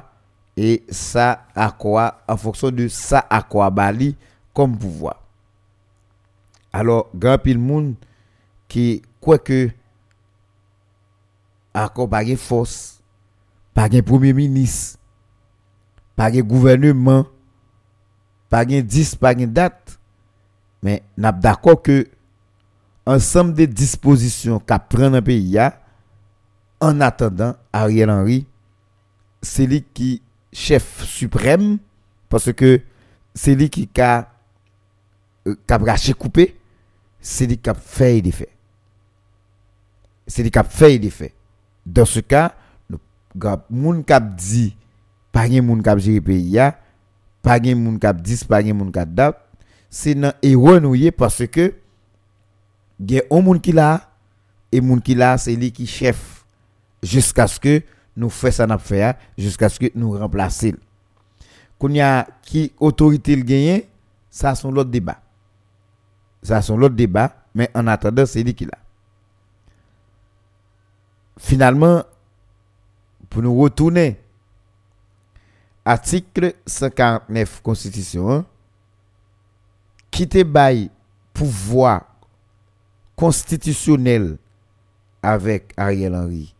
et 0.56 0.82
ça 0.90 1.46
accord 1.54 2.12
en 2.26 2.36
fonction 2.36 2.70
de 2.70 2.88
ça 2.88 3.26
accord 3.30 3.70
bali 3.70 4.16
comme 4.52 4.76
pouvoir. 4.76 5.22
Alors 6.72 7.08
grand 7.14 7.38
pile 7.38 7.58
monde 7.58 7.94
qui 8.68 9.02
quoi 9.20 9.38
que 9.38 9.70
accord 11.72 12.08
pas 12.08 12.24
force 12.36 13.00
pas 13.72 13.88
premier 14.04 14.32
ministre 14.32 14.98
pas 16.14 16.30
gouvernement 16.30 17.26
pas 18.50 18.64
10 18.64 19.14
pas 19.16 19.34
date 19.34 19.97
Men, 20.84 21.02
nap 21.18 21.40
dako 21.42 21.76
ke 21.82 22.04
ansam 23.08 23.50
de 23.56 23.66
disposisyon 23.66 24.62
ka 24.68 24.78
pren 24.78 25.14
nan 25.16 25.24
peyi 25.24 25.56
ya, 25.56 25.72
an 26.84 27.02
atendan, 27.02 27.56
Ariel 27.74 28.12
Henry, 28.12 28.42
se 29.42 29.66
li 29.66 29.80
ki 29.82 30.18
chef 30.54 31.02
suprem, 31.06 31.76
parce 32.28 32.52
ke 32.54 32.78
se 33.38 33.54
li 33.58 33.68
ki 33.72 33.88
ka 33.94 34.28
ka 35.66 35.78
euh, 35.78 35.82
brache 35.82 36.14
koupe, 36.18 36.48
se 37.20 37.48
li 37.48 37.58
ka 37.60 37.74
fey 37.74 38.20
de 38.22 38.32
fey. 38.34 38.50
Se 40.28 40.44
li 40.44 40.52
ka 40.52 40.62
fey 40.62 40.98
de 41.00 41.10
fey. 41.10 41.32
Dans 41.86 42.08
se 42.08 42.20
ka, 42.20 42.50
moun 43.70 44.02
kap 44.06 44.34
di, 44.36 44.70
pa 45.32 45.46
gen 45.48 45.64
moun 45.66 45.82
kap 45.84 46.00
jiri 46.02 46.20
peyi 46.24 46.58
ya, 46.58 46.72
pa 47.44 47.56
gen 47.62 47.80
moun 47.80 47.98
kap 48.02 48.20
dis, 48.20 48.44
pa 48.44 48.60
gen 48.64 48.76
moun 48.76 48.92
kap 48.94 49.10
dap, 49.16 49.47
c'est 49.90 50.14
nan 50.14 50.32
erreur 50.42 50.80
parce 51.16 51.46
que 51.46 51.74
il 53.00 53.12
y 53.12 53.18
a 53.18 53.22
un 53.30 53.40
monde 53.40 53.60
qui 53.60 53.72
là 53.72 54.10
et 54.72 54.80
moun 54.80 55.00
qui 55.00 55.14
là 55.14 55.38
c'est 55.38 55.54
lui 55.54 55.72
qui 55.72 55.86
chef. 55.86 56.44
Jusqu'à 57.02 57.46
ce 57.46 57.60
que 57.60 57.82
nous 58.16 58.28
faisons 58.28 58.56
ça 58.56 58.66
n'a 58.66 58.76
fait 58.78 59.16
jusqu'à 59.36 59.68
ce 59.68 59.78
que 59.78 59.86
nous 59.94 60.18
remplacer 60.18 60.74
qu'on 61.78 61.90
y 61.90 62.00
a 62.00 62.26
qui 62.42 62.72
autorité 62.80 63.36
le 63.36 63.42
gagner 63.42 63.88
ça 64.30 64.54
sont 64.56 64.72
l'autre 64.72 64.90
débat. 64.90 65.20
Ça 66.42 66.60
sont 66.60 66.76
l'autre 66.76 66.96
débat 66.96 67.36
mais 67.54 67.70
en 67.74 67.86
attendant 67.86 68.26
c'est 68.26 68.42
lui 68.42 68.54
qui 68.54 68.64
là. 68.64 68.78
Finalement 71.38 72.02
pour 73.30 73.42
nous 73.42 73.56
retourner 73.56 74.20
article 75.84 76.54
149 76.66 77.62
constitution 77.62 78.44
qui 80.18 80.26
te 80.26 80.42
bail 80.42 80.90
pouvoir 81.32 82.04
constitutionnel 83.14 84.36
avec 85.22 85.72
Ariel 85.76 86.12
Henry 86.12 86.56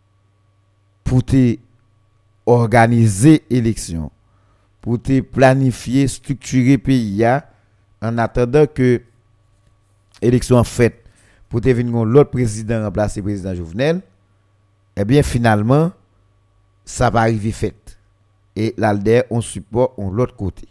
pour 1.03 1.25
te 1.25 1.57
organiser 2.47 3.43
élection, 3.50 4.12
pour 4.81 5.03
te 5.03 5.21
planifier, 5.23 6.07
structurer 6.07 6.79
pays 6.79 7.27
en 8.00 8.19
attendant 8.19 8.69
que 8.69 9.03
l'élection 10.23 10.62
faite 10.62 11.05
pour 11.49 11.61
te 11.61 11.69
venir 11.69 12.05
l'autre 12.05 12.31
président 12.31 12.85
remplacer 12.85 13.21
président 13.23 13.57
Jovenel, 13.57 14.03
eh 14.95 15.05
bien 15.05 15.25
finalement, 15.25 15.91
ça 16.85 17.11
va 17.11 17.23
arriver 17.23 17.50
fait. 17.50 17.99
Et 18.55 18.73
l'ALDER, 18.77 19.25
on 19.31 19.41
support 19.41 19.95
on 19.99 20.12
l'autre 20.12 20.37
côté. 20.37 20.69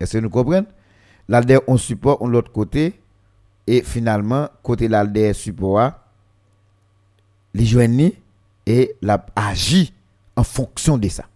Est-ce 0.00 0.14
que 0.16 0.22
nous 0.22 0.30
comprenons? 0.30 0.66
L'ALDER, 1.30 1.60
on 1.68 1.76
support 1.76 2.20
on 2.20 2.26
l'autre 2.26 2.50
côté. 2.50 3.00
Et 3.68 3.82
finalement, 3.82 4.48
côté 4.64 4.88
l'ALDER 4.88 5.32
support, 5.32 5.92
les 7.54 7.64
joignent 7.64 8.10
et 8.66 8.96
l'a 9.00 9.24
agi 9.36 9.94
en 10.34 10.42
fonction 10.42 10.98
de 10.98 11.08
ça. 11.08 11.26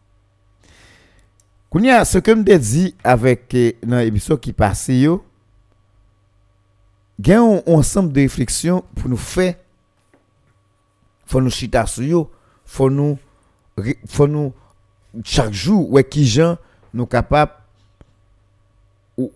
Kounya, 1.71 2.05
ce 2.05 2.19
que 2.19 2.35
je 2.35 2.57
dit 2.57 2.97
avec 3.05 3.55
eh, 3.55 3.79
dans 3.87 3.99
l'émission 3.99 4.37
qui 4.37 4.53
passe, 4.53 4.89
il 4.89 5.21
y 7.25 7.33
a 7.33 7.41
un 7.41 7.63
ensemble 7.67 8.13
de 8.13 8.21
réflexions 8.21 8.83
pour 8.97 9.09
nous 9.09 9.17
faire, 9.17 9.55
faut 11.25 11.41
nous 11.41 11.51
chita 11.51 11.87
sur 11.87 12.31
faut 12.65 12.91
nous, 12.91 13.17
faut 14.09 14.27
nous, 14.27 14.53
chaque 15.23 15.53
jour, 15.53 15.93
ouais, 15.93 16.03
qui 16.03 16.27
gens 16.27 16.59
nous 16.93 17.07
capables 17.07 17.53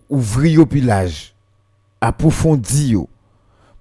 ouvrir 0.09 0.61
au 0.61 0.65
pillage, 0.65 1.33
approfondir, 2.01 3.05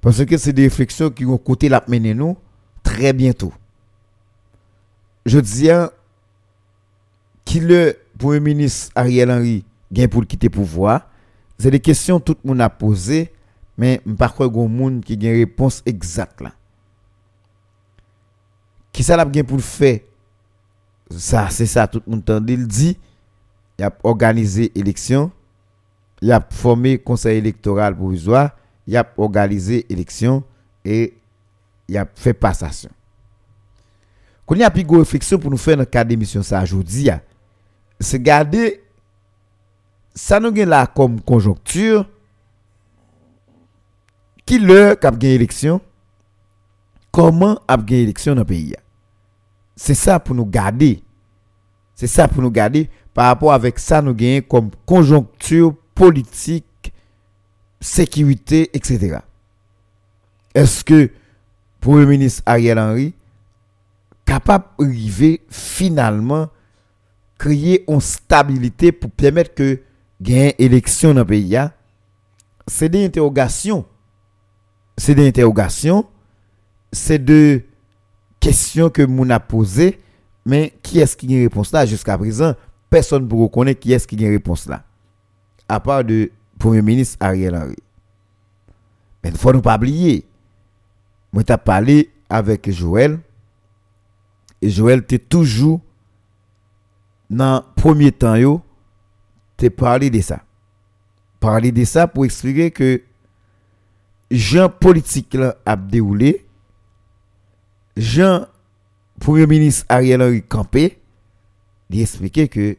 parce 0.00 0.25
que 0.25 0.37
c'est 0.37 0.52
des 0.52 0.64
réflexions 0.64 1.11
qui 1.11 1.25
vont 1.25 1.38
côté 1.38 1.69
la 1.69 1.83
mener 1.88 2.14
nous 2.14 2.37
très 2.83 3.12
bientôt. 3.12 3.52
Je 5.26 5.38
dis 5.38 5.69
qui 7.45 7.61
le 7.61 7.97
Premier 8.19 8.40
ministre 8.40 8.93
Ariel 8.95 9.31
Henry 9.31 9.64
gagne 9.93 10.09
pour 10.09 10.26
quitter 10.26 10.49
le 10.49 10.52
pouvoir, 10.52 11.09
c'est 11.59 11.71
des 11.71 11.81
questions 11.81 12.19
que 12.19 12.25
tout 12.25 12.37
le 12.45 12.49
monde 12.49 12.61
a 12.61 12.71
posées, 12.71 13.33
mais 13.76 14.00
par 14.17 14.35
contre, 14.35 14.52
il 14.55 14.61
y 14.61 14.64
a 14.64 14.69
monde 14.69 15.05
qui 15.05 15.12
a 15.12 15.17
une 15.17 15.38
réponse 15.38 15.83
exacte 15.87 16.40
là. 16.40 16.52
Qui 18.93 19.02
ça 19.02 19.17
l'a 19.17 19.25
bien 19.25 19.45
pour 19.45 19.57
le 19.57 19.62
faire? 19.62 20.00
Ça, 21.11 21.49
c'est 21.50 21.67
ça, 21.67 21.87
tout 21.87 22.02
le 22.07 22.12
monde 22.12 22.67
dit, 22.67 22.99
il 23.78 23.85
a 23.85 23.93
organisé 24.02 24.73
élection, 24.78 25.31
il 26.21 26.33
a 26.33 26.47
formé 26.51 26.99
conseil 26.99 27.39
électoral 27.39 27.97
provisoire, 27.97 28.51
il 28.87 28.97
a 28.97 29.07
organisé 29.17 29.87
élection 29.91 30.43
et 30.85 31.15
il 31.89 31.97
a 31.97 32.07
fait 32.15 32.35
passation. 32.35 32.91
Quand 34.47 34.55
il 34.55 34.61
y 34.61 34.65
a 34.65 34.71
plus 34.71 34.85
réflexion 34.89 35.39
pour 35.39 35.51
nous 35.51 35.57
faire 35.57 35.77
dans 35.77 35.83
le 35.83 35.87
cadre 35.87 36.09
d'émission 36.09 36.43
ça 36.43 36.63
aujourd'hui, 36.63 37.11
c'est 38.01 38.23
garder 38.23 38.83
ça 40.15 40.41
nous 40.41 40.53
là 40.53 40.87
comme 40.87 41.21
conjoncture 41.21 42.09
qui 44.45 44.59
le 44.59 44.95
cap 44.95 45.17
gagne 45.17 45.33
élection 45.33 45.81
comment 47.13 47.61
a 47.69 47.77
gagné 47.77 48.03
élection 48.03 48.35
dans 48.35 48.41
le 48.41 48.47
pays. 48.47 48.75
C'est 49.77 49.95
ça 49.95 50.19
pour 50.19 50.35
nous 50.35 50.47
garder. 50.47 51.03
C'est 51.95 52.07
ça 52.07 52.27
pour 52.27 52.43
nous 52.43 52.51
garder 52.51 52.89
par 53.13 53.27
rapport 53.27 53.53
avec 53.53 53.79
ça 53.79 54.01
nous 54.01 54.15
gagnons 54.15 54.43
comme 54.49 54.71
conjoncture 54.87 55.75
politique, 55.99 56.93
sécurité, 57.81 58.71
etc. 58.73 59.19
Est-ce 60.55 60.85
que 60.85 61.11
Premier 61.81 62.07
ministre 62.07 62.43
Ariel 62.47 62.78
Henry 62.78 63.14
capable 64.25 64.67
d'arriver 64.78 65.40
finalement 65.50 66.49
créer 67.37 67.85
une 67.90 68.00
stabilité 68.00 68.93
pour 68.93 69.11
permettre 69.11 69.55
que 69.55 69.81
gagne 70.21 70.52
élection 70.59 71.14
dans 71.14 71.21
le 71.21 71.26
pays 71.26 71.59
c'est 72.69 72.88
des 72.90 73.05
interrogations. 73.05 73.85
C'est 74.97 75.14
des 75.14 75.26
interrogations. 75.26 76.07
C'est 76.93 77.19
deux 77.19 77.64
questions 78.38 78.90
que 78.90 79.02
nous 79.02 79.33
a 79.33 79.40
posées. 79.40 79.99
Mais 80.45 80.75
qui 80.83 81.00
est-ce 81.00 81.17
qui 81.17 81.26
a 81.33 81.37
une 81.38 81.43
réponse 81.45 81.73
là? 81.73 81.87
Jusqu'à 81.87 82.17
présent 82.17 82.55
personne 82.90 83.26
ne 83.26 83.35
reconnaître 83.35 83.81
qui 83.81 83.93
est-ce 83.93 84.07
qui 84.07 84.23
a 84.23 84.26
une 84.28 84.35
réponse 84.35 84.67
là 84.67 84.85
à 85.69 85.81
part 85.81 86.05
de 86.05 86.31
premier 86.59 86.83
ministre 86.83 87.17
Ariel 87.21 87.55
Henry 87.55 87.77
mais 89.23 89.31
il 89.31 89.33
ne 89.33 89.39
faut 89.39 89.61
pas 89.61 89.77
oublier 89.77 90.25
moi 91.33 91.45
t'ai 91.45 91.57
parlé 91.57 92.11
avec 92.29 92.71
Joël 92.71 93.19
et 94.61 94.71
Joël 94.71 95.01
était 95.01 95.19
toujours 95.19 95.81
dans 97.31 97.57
le 97.67 97.75
premier 97.81 98.13
temps 98.13 98.37
yo 98.37 98.63
t'es 99.57 99.71
parlé 99.71 100.11
de 100.11 100.21
ça 100.21 100.41
parler 101.41 101.73
de 101.73 101.85
ça 101.85 102.07
pour 102.07 102.25
expliquer 102.25 102.71
que 102.71 103.03
Jean 104.31 104.69
politique 104.69 105.37
déroulé 105.89 106.45
Jean 107.97 108.47
Premier 109.19 109.47
ministre 109.47 109.85
Ariel 109.89 110.23
Henry 110.23 110.43
Campé 110.43 110.99
il 111.91 112.01
expliqué 112.01 112.49
que 112.49 112.77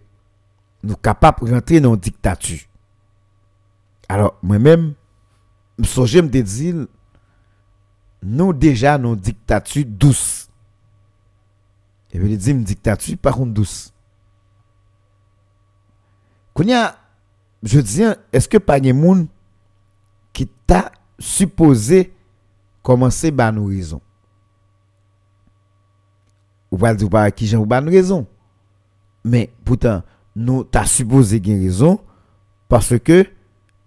nous 0.84 0.92
sommes 0.92 1.02
capables 1.02 1.48
de 1.48 1.54
rentrer 1.54 1.80
dans 1.82 1.94
une 1.96 2.00
dictature. 2.00 2.60
Alors, 4.10 4.36
moi-même, 4.42 4.96
je 5.78 6.20
me 6.20 6.28
dire, 6.28 6.88
nous 8.24 8.54
déjà 8.54 8.98
dans 8.98 9.14
une 9.14 9.20
dictature 9.20 9.86
douce. 9.88 10.50
Je 12.12 12.20
veux 12.20 12.36
dire 12.36 12.56
une 12.56 12.64
dictature 12.64 13.18
par 13.18 13.36
contre 13.36 13.54
douce. 13.54 13.94
Kounya, 16.56 16.98
je 17.62 17.80
dis, 17.80 18.02
est-ce 18.34 18.50
que 18.50 18.58
pas 18.58 18.80
de 18.80 18.92
monde 18.92 19.28
qui 20.34 20.48
t'a 20.48 20.92
supposé 21.20 22.12
commencer 22.82 23.32
par 23.32 23.54
nos 23.54 23.66
raisons? 23.66 24.02
Ou 26.72 26.78
pas 26.78 26.96
dire 26.96 27.10
par 27.10 27.32
qui 27.32 27.46
j'ai 27.46 27.58
une 27.58 27.90
raison. 27.90 28.26
Mais 29.24 29.54
pourtant, 29.64 30.02
nous 30.36 30.64
t'a 30.64 30.86
supposé 30.86 31.38
une 31.38 31.62
raison 31.62 32.00
parce 32.68 32.98
que 32.98 33.26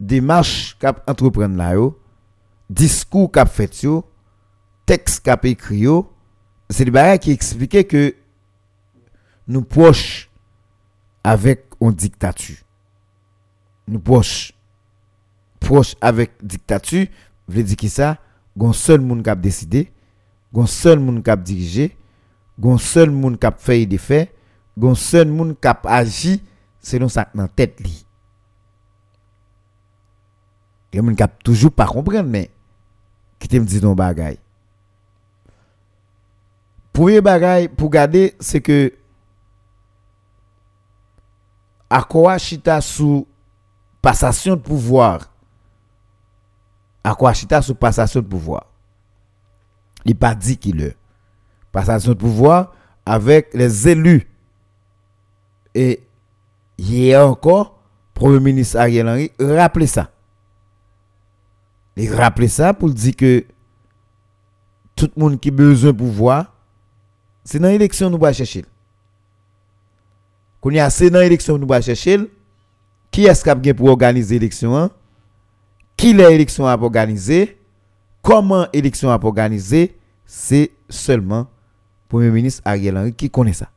démarche 0.03 0.77
qu'a 0.79 0.95
entreprendre 1.07 1.57
là 1.57 1.75
yo, 1.75 1.99
discours 2.69 3.31
qu'a 3.31 3.47
fait 3.47 3.83
yo, 3.83 4.05
texte 4.85 5.25
qu'a 5.25 5.39
écrit 5.45 5.79
yo, 5.79 6.13
c'est 6.69 6.85
le 6.85 7.17
qui 7.19 7.31
expliquait 7.31 7.85
que 7.85 8.15
nous 9.47 9.63
proches 9.63 10.29
avec 11.23 11.67
une 11.81 11.93
dictature. 11.93 12.57
Nous 13.87 14.01
proches 14.01 14.53
proches 15.61 15.95
avec 16.01 16.33
dictature, 16.43 17.07
veut 17.47 17.63
dire 17.63 17.77
que 17.77 17.89
ça, 17.89 18.19
un 18.61 18.73
seul 18.73 19.01
monde 19.01 19.23
qui 19.23 19.31
a 19.31 19.37
décidé, 19.37 19.93
un 20.55 20.67
seul 20.67 20.99
monde 20.99 21.23
qui 21.23 21.31
a 21.31 21.37
dirigé, 21.37 21.97
un 22.63 22.79
seul 22.79 23.11
monde 23.11 23.39
qui 23.39 23.47
a 23.47 23.53
fait 23.53 23.87
des 23.87 23.99
faits, 23.99 24.35
un 24.83 24.95
seul 24.95 25.29
monde 25.29 25.57
qui 25.61 25.69
a 25.69 25.79
agi 25.85 26.43
selon 26.81 27.09
ça 27.09 27.29
dans 27.35 27.47
tête. 27.47 27.81
Il 30.93 31.03
y 31.03 31.23
a 31.23 31.29
qui 31.29 31.35
toujours 31.43 31.73
pas 31.73 31.87
comprendre 31.87 32.29
mais 32.29 32.51
qui 33.39 33.49
te 33.49 33.57
dit 33.57 33.81
non 33.81 33.95
bagay. 33.95 34.39
Premier 36.93 37.21
bagay 37.21 37.69
pour 37.69 37.91
garder 37.91 38.35
c'est 38.39 38.61
que 38.61 38.93
à 41.89 42.03
quoi 42.03 42.39
chita 42.39 42.81
sous 42.81 43.27
passation 44.01 44.57
de 44.57 44.61
pouvoir. 44.61 45.31
À 47.05 47.15
quoi 47.15 47.33
chita 47.33 47.61
sous 47.63 47.75
passation 47.75 48.21
de 48.21 48.27
pouvoir. 48.27 48.67
Il 50.05 50.17
pas 50.17 50.35
dit 50.35 50.57
qu'il 50.57 50.83
est 50.83 50.97
passation 51.71 52.13
de 52.13 52.19
pouvoir 52.19 52.73
avec 53.07 53.53
les 53.55 53.89
élus. 53.89 54.29
Et 55.75 56.03
hier 56.77 57.27
encore 57.27 57.79
premier 58.13 58.41
ministre 58.41 58.79
Ariel 58.79 59.09
Henry 59.09 59.33
rappelez 59.41 59.87
ça 59.87 60.12
il 61.97 62.15
rappelait 62.15 62.49
ça 62.49 62.73
pour 62.75 62.91
dire 62.91 63.15
que 63.17 63.45
tout 64.97 65.11
le 65.15 65.23
monde 65.23 65.41
qui 65.41 65.49
a 65.49 65.53
besoin 65.53 65.93
de 65.93 65.97
pouvoir 65.97 66.53
c'est 67.45 67.59
dans 67.59 67.69
l'élection 67.69 68.09
nous 68.09 68.19
va 68.19 68.33
chercher. 68.33 68.65
Quand 70.61 70.71
il 70.71 70.77
y 70.77 70.81
a 70.81 70.91
c'est 70.91 71.11
dans 71.11 71.19
l'élection 71.21 71.59
nous 71.59 71.67
va 71.67 71.81
chercher 71.81 72.19
qui 73.11 73.27
est-ce 73.27 73.43
qui 73.45 73.71
a 73.71 73.75
pour 73.75 73.89
organiser 73.89 74.37
l'élection 74.37 74.77
hein? 74.77 74.91
qui 75.97 76.15
l'élection 76.15 76.67
a 76.67 76.77
organisé? 76.77 77.59
Comment 78.23 78.67
l'élection 78.73 79.11
a 79.11 79.19
organisé? 79.23 79.99
C'est 80.25 80.71
seulement 80.89 81.49
premier 82.09 82.31
ministre 82.31 82.63
Ariel 82.65 82.97
Henry 82.97 83.13
qui 83.13 83.29
connaît 83.29 83.53
ça. 83.53 83.69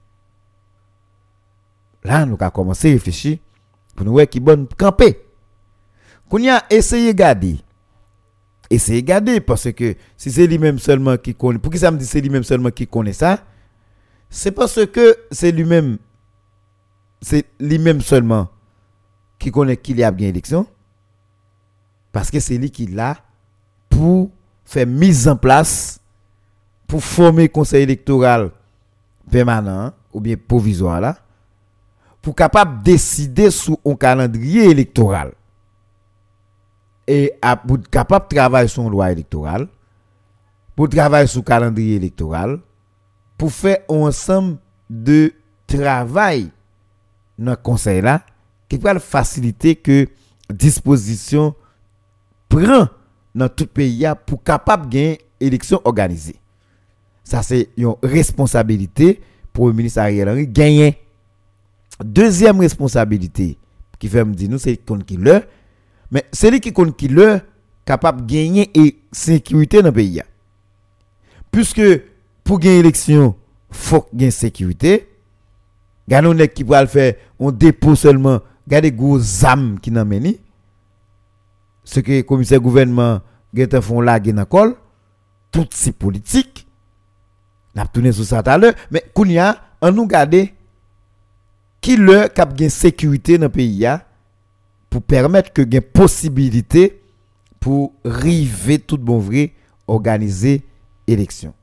Là 2.04 2.26
nous 2.26 2.38
avons 2.40 2.52
commencé 2.52 2.90
à 2.90 2.94
réfléchir 2.94 3.40
pour 3.96 4.06
nous 4.06 4.14
voir 4.14 4.28
qui 4.28 4.40
bonne 4.40 4.68
camper 4.78 5.22
qu'on 6.30 6.48
a 6.48 6.64
essayé 6.70 7.14
de 7.14 7.18
garder 7.18 7.58
essayez 8.70 9.02
de 9.02 9.08
garder 9.08 9.40
parce 9.40 9.72
que 9.72 9.96
si 10.18 10.32
c'est 10.32 10.48
lui-même 10.48 10.80
seulement 10.80 11.18
qui 11.18 11.36
connaît 11.36 11.60
pour 11.60 11.72
qui 11.72 11.80
ça 11.80 11.92
me 11.92 11.98
dit 11.98 12.06
c'est 12.06 12.22
lui-même 12.22 12.44
seulement 12.44 12.72
qui 12.72 12.88
connaît 12.88 13.14
ça? 13.14 13.40
C'est 14.30 14.52
parce 14.52 14.86
que 14.88 15.18
c'est 15.32 15.52
lui-même 15.52 15.98
c'est 17.22 17.46
lui-même 17.60 18.02
seulement 18.02 18.50
qui 19.40 19.52
connaît 19.52 19.78
qu'il 19.78 19.98
y 19.98 20.04
a 20.04 20.12
bien 20.12 20.30
élection. 20.30 20.68
Parce 22.12 22.32
que 22.32 22.40
c'est 22.40 22.58
lui 22.58 22.72
qui 22.72 22.88
l'a 22.88 23.18
pour 23.90 24.30
faire 24.64 24.88
mise 24.88 25.28
en 25.28 25.36
place 25.36 26.00
pour 26.88 27.04
former 27.04 27.50
conseil 27.50 27.84
électoral 27.84 28.52
permanent 29.30 29.92
ou 30.14 30.20
bien 30.20 30.36
provisoire 30.38 31.02
là 31.02 31.18
pour 32.22 32.36
capable 32.36 32.84
décider 32.84 33.52
sur 33.52 33.78
un 33.86 33.96
calendrier 33.96 34.70
électoral 34.70 35.34
et 37.08 37.34
pour 37.68 37.80
capable 37.92 38.28
de 38.30 38.36
travailler 38.36 38.68
sur 38.68 38.84
une 38.84 38.92
loi 38.92 39.12
électorale 39.12 39.68
pour 40.76 40.90
travailler 40.90 41.28
sur 41.28 41.42
le 41.42 41.46
calendrier 41.46 41.96
électoral 41.96 42.60
pour 43.38 43.52
faire 43.52 43.80
un 43.90 43.96
ensemble 43.96 44.58
de 44.90 45.34
travail 45.68 46.50
dans 47.38 47.52
le 47.52 47.58
conseil 47.58 48.02
là 48.02 48.22
qui 48.68 48.78
va 48.78 48.98
faciliter 49.00 49.76
que 49.76 50.08
disposition 50.50 51.56
prend 52.50 52.88
dans 53.34 53.50
tout 53.50 53.68
pays 53.68 54.06
pour 54.26 54.44
capable 54.44 54.90
gagner 54.90 55.20
élection 55.40 55.82
organisée. 55.86 56.38
Ça 57.24 57.42
c'est 57.44 57.70
une 57.78 57.96
responsabilité 58.04 59.22
pour 59.52 59.68
le 59.68 59.74
ministre 59.74 60.00
Ariel 60.00 60.30
Henry 60.30 60.48
gagner. 60.48 60.98
Deuxième 62.04 62.60
responsabilité 62.60 63.58
qui 64.00 64.08
fait 64.08 64.24
me 64.26 64.34
dire 64.34 64.50
nous 64.50 64.58
c'est 64.60 64.78
qu'on 64.78 65.00
qui 65.00 65.18
le 65.18 65.44
mais 66.12 66.26
celui 66.32 66.60
qui 66.60 66.72
compte 66.74 66.96
qui 66.96 67.08
le 67.08 67.42
capable 67.86 68.26
de 68.26 68.34
gagner 68.34 68.72
et 68.74 69.00
sécurité 69.12 69.82
dans 69.82 69.90
le 69.90 69.94
pays. 69.94 70.22
Puisque 71.52 71.82
pour 72.44 72.60
gagner 72.60 72.78
l'élection, 72.78 73.36
il 73.70 73.76
faut 73.76 74.06
gagner 74.14 74.32
sécurité. 74.32 75.10
Gardons 76.08 76.36
qui 76.48 76.64
va 76.64 76.86
faire 76.86 77.16
on 77.40 77.52
dépôt 77.52 77.96
seulement, 77.96 78.40
gardez 78.68 78.92
gros 78.92 79.20
âmes 79.46 79.80
qui 79.80 79.92
n'en 79.92 80.06
mène. 80.06 80.34
Ce 81.84 82.00
que 82.00 82.12
le 82.12 82.24
commissaire 82.24 82.60
gouvernement 82.60 83.22
fait 83.56 83.82
font 83.82 84.02
là 84.02 84.20
dans 84.20 84.46
col, 84.46 84.76
tout 85.52 85.68
c'est 85.72 85.92
politique. 85.92 86.68
N'a 87.76 87.86
tourné 87.86 88.12
sur 88.12 88.24
ça 88.24 88.42
tout 88.42 88.50
à 88.50 88.58
l'heure, 88.58 88.74
mais 88.90 89.04
kounya 89.14 89.62
on 89.82 89.92
nous 89.92 90.08
garder 90.08 90.54
qui 91.82 91.98
le 91.98 92.28
cap 92.28 92.56
gain 92.56 92.70
sécurité 92.70 93.38
dans 93.38 93.46
le 93.46 93.50
pays 93.50 93.86
pour 94.96 95.04
permettre 95.04 95.52
que 95.52 95.62
gain 95.62 95.82
possibilité 95.82 97.02
pour 97.60 97.92
river 98.06 98.80
tout 98.80 98.98
bon 98.98 99.20
vrai 99.20 99.52
organiser 99.88 100.64
élection. 101.06 101.54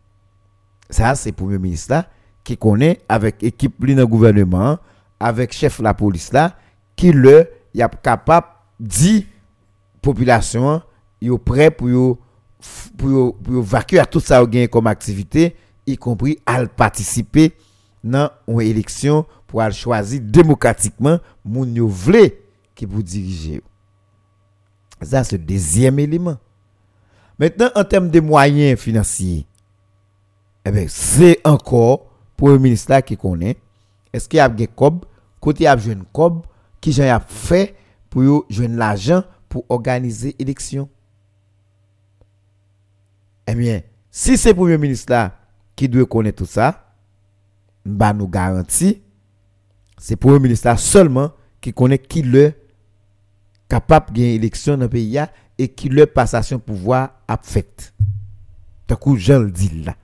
Ça 0.91 1.15
c'est 1.15 1.33
premier 1.33 1.57
ministre 1.57 1.93
là 1.93 2.11
qui 2.45 2.59
connaît 2.59 3.01
avec 3.09 3.43
équipe 3.43 3.87
dans 3.87 3.97
le 3.97 4.07
gouvernement, 4.07 4.77
avec 5.19 5.55
chef 5.55 5.79
la 5.79 5.95
police 5.95 6.31
là 6.35 6.59
qui 6.95 7.11
le 7.11 7.49
y 7.75 7.81
a 7.81 7.89
capable 7.89 8.49
dit 8.79 9.27
population 10.03 10.83
est 11.23 11.39
prêt 11.39 11.71
pour 11.71 12.19
pour 12.99 13.35
pour 13.39 13.63
vaquer 13.63 13.99
à 13.99 14.05
tout 14.05 14.21
ça 14.21 14.45
gain 14.45 14.67
comme 14.67 14.89
activité 14.89 15.57
y 15.87 15.97
compris 15.97 16.39
à 16.45 16.67
participer 16.67 17.53
dans 18.05 18.29
une 18.47 18.61
élection 18.61 19.25
pour 19.47 19.63
choisir 19.73 20.21
démocratiquement 20.23 21.19
moun 21.43 21.75
yo 21.75 21.89
vle 21.89 22.42
qui 22.75 22.87
pour 22.87 23.03
diriger 23.03 23.63
ça 25.01 25.25
c'est 25.25 25.37
le 25.39 25.45
deuxième 25.45 25.99
élément. 25.99 26.37
Maintenant 27.39 27.71
en 27.75 27.85
termes 27.85 28.09
de 28.09 28.21
moyens 28.21 28.79
financiers 28.79 29.47
eh 30.65 30.89
c'est 30.89 31.41
encore 31.45 32.07
pour 32.37 32.49
le 32.49 32.59
ministère 32.59 33.03
qui 33.05 33.17
connaît. 33.17 33.57
Est-ce 34.13 34.29
qu'il 34.29 34.37
y 34.37 34.41
a 34.41 34.49
des 34.49 34.67
cob? 34.67 35.05
Côté 35.41 35.67
a 35.67 35.77
cob 36.13 36.43
qui 36.81 36.93
j'en 36.93 37.05
a 37.05 37.21
fait 37.21 37.75
pour 38.11 38.45
l'argent 38.59 39.25
pour 39.49 39.65
organiser 39.69 40.37
l'élection 40.39 40.89
eh 43.47 43.55
bien, 43.55 43.83
si 44.11 44.37
c'est 44.37 44.51
le 44.51 44.57
Premier 44.57 44.79
ministre 44.79 45.31
qui 45.75 45.89
doit 45.89 46.07
connaître 46.07 46.39
tout 46.39 46.51
ça, 46.51 46.95
bah 47.85 48.13
nous 48.13 48.29
garantit, 48.29 49.03
c'est 49.99 50.15
le 50.15 50.19
Premier 50.19 50.39
ministre 50.39 50.79
seulement 50.79 51.33
qui 51.61 51.73
connaît 51.73 51.99
qui 51.99 52.23
le 52.23 52.55
capable 53.73 54.09
de 54.09 54.17
gagner 54.17 54.35
élection 54.35 54.77
dans 54.77 54.83
le 54.83 54.89
pays 54.91 55.19
et 55.57 55.67
qui 55.69 55.89
le 55.89 56.05
passation 56.05 56.59
pouvoir 56.59 57.15
a 57.27 57.39
fait. 57.43 57.95
Tant 58.87 58.97
que 58.97 59.17
je 59.17 59.33
le 59.33 59.51
dis 59.51 59.83
là. 59.83 59.97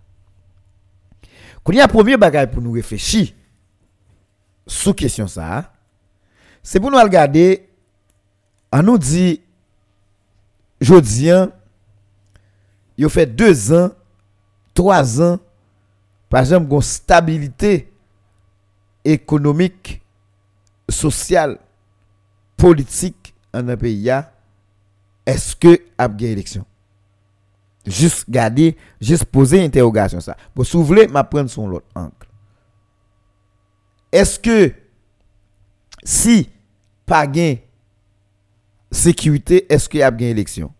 Quand 1.62 1.72
il 1.74 1.76
y 1.76 1.80
a 1.82 1.86
premier 1.86 2.16
bagage 2.16 2.50
pour 2.50 2.62
nous 2.62 2.72
réfléchir 2.72 3.28
sous 4.66 4.94
question 4.94 5.26
ça, 5.28 5.70
c'est 6.62 6.80
pour 6.80 6.90
nous 6.90 6.96
regarder, 6.96 7.68
on 8.72 8.82
nous 8.82 8.96
dit, 8.96 9.42
dis 10.80 11.30
il 12.96 13.10
fait 13.10 13.26
deux 13.26 13.74
ans, 13.74 13.90
trois 14.72 15.20
ans, 15.20 15.38
par 16.30 16.40
exemple, 16.40 16.72
une 16.72 16.80
stabilité 16.80 17.92
économique, 19.04 20.00
sociale, 20.88 21.58
politique 22.56 23.17
en 23.54 23.68
un 23.68 23.76
pays, 23.76 24.10
est-ce 25.26 25.56
que 25.56 25.80
a 25.96 26.06
une 26.06 26.22
élection? 26.22 26.64
Juste 27.86 28.28
garder, 28.28 28.76
juste 29.00 29.24
poser 29.26 29.64
interrogation 29.64 30.20
ça. 30.20 30.36
Vous 30.54 30.84
voulez, 30.84 31.06
prendre 31.06 31.48
son 31.48 31.70
autre. 31.70 31.86
Est-ce 34.12 34.38
que 34.38 34.72
si 36.02 36.48
pas 37.06 37.26
gain 37.26 37.56
sécurité, 38.90 39.72
est-ce 39.72 39.88
qu'il 39.88 40.00
y 40.00 40.02
a 40.02 40.10
une 40.10 40.20
élection? 40.20 40.72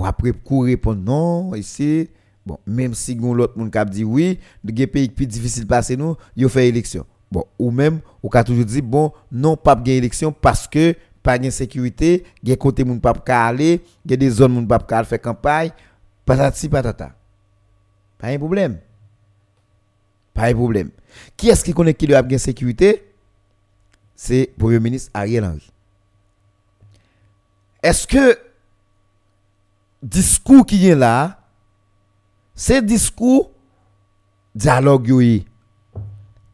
ou 0.00 0.04
après 0.06 0.32
pour 0.32 0.64
répondre 0.64 1.02
non 1.02 1.54
ici 1.54 2.08
bon 2.44 2.58
même 2.66 2.94
si 2.94 3.14
l'autre 3.14 3.58
monde 3.58 3.70
qui 3.70 3.90
dit 3.90 4.04
oui 4.04 4.38
de 4.64 4.84
pays 4.86 5.08
plus 5.08 5.26
difficile 5.26 5.66
passer 5.66 5.96
nous 5.96 6.16
il 6.36 6.48
fait 6.48 6.68
élection 6.68 7.06
bon 7.30 7.44
ou 7.58 7.70
même 7.70 8.00
ou 8.22 8.28
ka 8.28 8.44
toujours 8.44 8.64
dit 8.64 8.82
bon 8.82 9.12
non 9.30 9.56
pas 9.56 9.76
gain 9.76 9.92
élection 9.92 10.32
parce 10.32 10.66
que 10.66 10.94
pas 11.22 11.38
de 11.38 11.50
sécurité 11.50 12.24
gen 12.42 12.56
côté 12.56 12.84
moun 12.84 13.00
pas 13.00 13.14
ka 13.14 13.46
aller 13.46 13.82
gen 14.06 14.18
des 14.18 14.30
zones 14.30 14.52
moun 14.52 14.66
pas 14.66 14.78
ka 14.78 15.04
faire 15.04 15.20
campagne 15.20 15.70
patati 16.24 16.68
patata. 16.68 17.14
Pas 18.20 18.28
un 18.28 18.38
problème. 18.38 18.78
Pas 20.34 20.48
un 20.48 20.54
problème. 20.54 20.90
Qui 21.36 21.48
est-ce 21.48 21.64
qui 21.64 21.72
connaît 21.72 21.94
qui 21.94 22.06
doit 22.06 22.18
avoir 22.18 22.38
sécurité? 22.38 23.12
C'est 24.14 24.52
premier 24.58 24.78
ministre 24.78 25.10
Ariel 25.14 25.44
Henry. 25.44 25.72
Est-ce 27.82 28.06
que 28.06 28.38
discours 30.02 30.66
qui 30.66 30.86
est 30.86 30.94
là, 30.94 31.40
c'est 32.54 32.84
discours 32.84 33.50
dialogue 34.54 35.42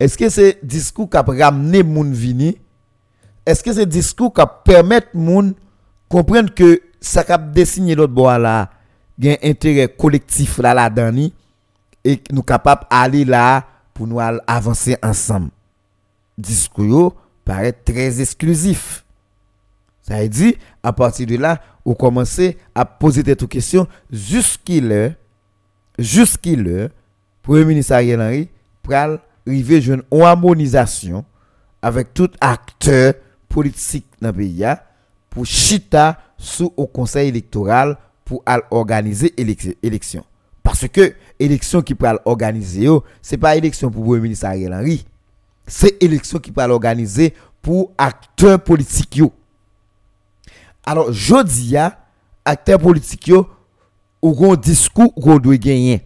Eske 0.03 0.29
se 0.33 0.55
diskou 0.63 1.09
kap 1.11 1.29
ramne 1.33 1.83
moun 1.87 2.13
vini? 2.17 2.55
Eske 3.49 3.73
se 3.77 3.87
diskou 3.89 4.33
kap 4.35 4.63
permette 4.67 5.17
moun 5.17 5.55
komprende 6.13 6.55
ke 6.57 6.71
sa 7.01 7.25
kap 7.27 7.51
desinye 7.57 7.97
lot 7.99 8.13
bo 8.13 8.29
ala 8.31 8.67
gen 9.21 9.39
entere 9.45 9.87
kolektif 9.97 10.59
la 10.65 10.75
la 10.77 10.91
dani 10.93 11.31
e 12.05 12.19
nou 12.31 12.45
kapap 12.47 12.85
ale 12.93 13.25
la 13.29 13.63
pou 13.97 14.07
nou 14.09 14.21
al 14.21 14.43
avanse 14.51 14.99
ansam. 15.05 15.49
Diskou 16.37 16.85
yo 16.85 17.05
paret 17.47 17.81
trez 17.89 18.21
esklusif. 18.21 19.07
Sa 20.07 20.21
e 20.23 20.29
di, 20.31 20.53
a 20.87 20.93
pati 20.95 21.25
de 21.27 21.39
la, 21.41 21.57
ou 21.83 21.97
komanse 21.99 22.53
a 22.77 22.85
pose 22.87 23.25
te 23.27 23.35
tou 23.39 23.51
kesyon 23.51 23.89
jouski 24.11 24.79
le, 24.85 25.17
jouski 25.99 26.55
le, 26.59 26.91
Premier 27.47 27.67
Ministre 27.67 27.95
Ariel 27.95 28.23
Henry 28.23 28.45
pral 28.87 29.21
arriver 29.47 29.77
à 29.77 29.95
une 29.95 30.03
harmonisation 30.23 31.25
avec 31.83 32.15
tout 32.15 32.31
acteur 32.41 33.15
politique 33.49 34.07
dans 34.21 34.29
le 34.29 34.35
pays 34.35 34.65
pour 35.31 35.47
chita 35.47 36.19
sous 36.39 36.73
au 36.77 36.87
conseil 36.87 37.29
électoral 37.29 37.97
pour 38.25 38.43
organiser 38.71 39.33
l'élection. 39.83 40.25
Parce 40.63 40.89
que 40.89 41.15
l'élection 41.39 41.81
qui 41.81 41.95
peut 41.95 42.09
organiser, 42.25 42.89
ce 43.23 43.35
n'est 43.35 43.39
pas 43.39 43.57
élection 43.57 43.91
pour 43.91 44.15
le 44.15 44.21
ministre 44.21 44.47
Ariel 44.47 44.75
Henry. 44.75 45.07
C'est 45.67 46.03
élection 46.03 46.39
qui 46.39 46.51
peut 46.51 46.63
organiser 46.63 47.35
pour 47.63 47.93
acteurs 47.97 48.61
politiques. 48.63 49.23
Alors, 50.85 51.13
jodi 51.13 51.77
a, 51.77 51.99
acteurs 52.45 52.79
politiques 52.79 53.33
ou 54.23 54.53
un 54.53 54.57
discours 54.57 55.15
qu'on 55.15 55.39
doit 55.39 55.57
gagner. 55.57 56.05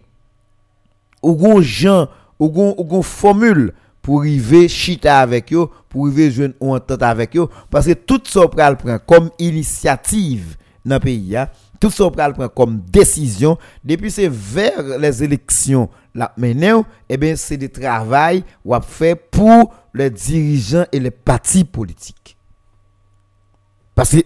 Ou 1.23 1.35
gon 1.35 1.61
gens, 1.61 2.07
ou 2.41 2.49
gon, 2.49 3.01
formule 3.03 3.71
pour 4.01 4.21
arriver 4.21 4.67
chita 4.67 5.19
avec 5.19 5.53
eux, 5.53 5.67
pour 5.87 6.07
arriver 6.07 6.31
jouer 6.31 6.45
une 6.59 6.69
entente 6.71 7.03
avec 7.03 7.37
eux. 7.37 7.47
Parce 7.69 7.85
que 7.85 7.93
tout 7.93 8.21
ça 8.25 8.47
pral 8.47 8.77
prend 8.77 8.97
comme 8.97 9.29
initiative 9.37 10.57
dans 10.83 10.95
le 10.95 10.99
pays, 10.99 11.37
tout 11.79 11.91
ça 11.91 12.09
pral 12.09 12.33
prend 12.33 12.49
comme 12.49 12.81
décision, 12.89 13.57
depuis 13.83 14.09
c'est 14.09 14.27
vers 14.27 14.97
les 14.97 15.23
élections 15.23 15.87
la 16.13 16.33
eh 17.09 17.17
bien, 17.17 17.35
c'est 17.35 17.57
du 17.57 17.69
travail 17.69 18.43
ou 18.65 18.75
fait 18.81 19.15
pour 19.15 19.73
les 19.93 20.09
dirigeants 20.09 20.85
et 20.91 20.99
les 20.99 21.11
partis 21.11 21.63
politiques. 21.63 22.35
Parce 23.95 24.11
que, 24.11 24.21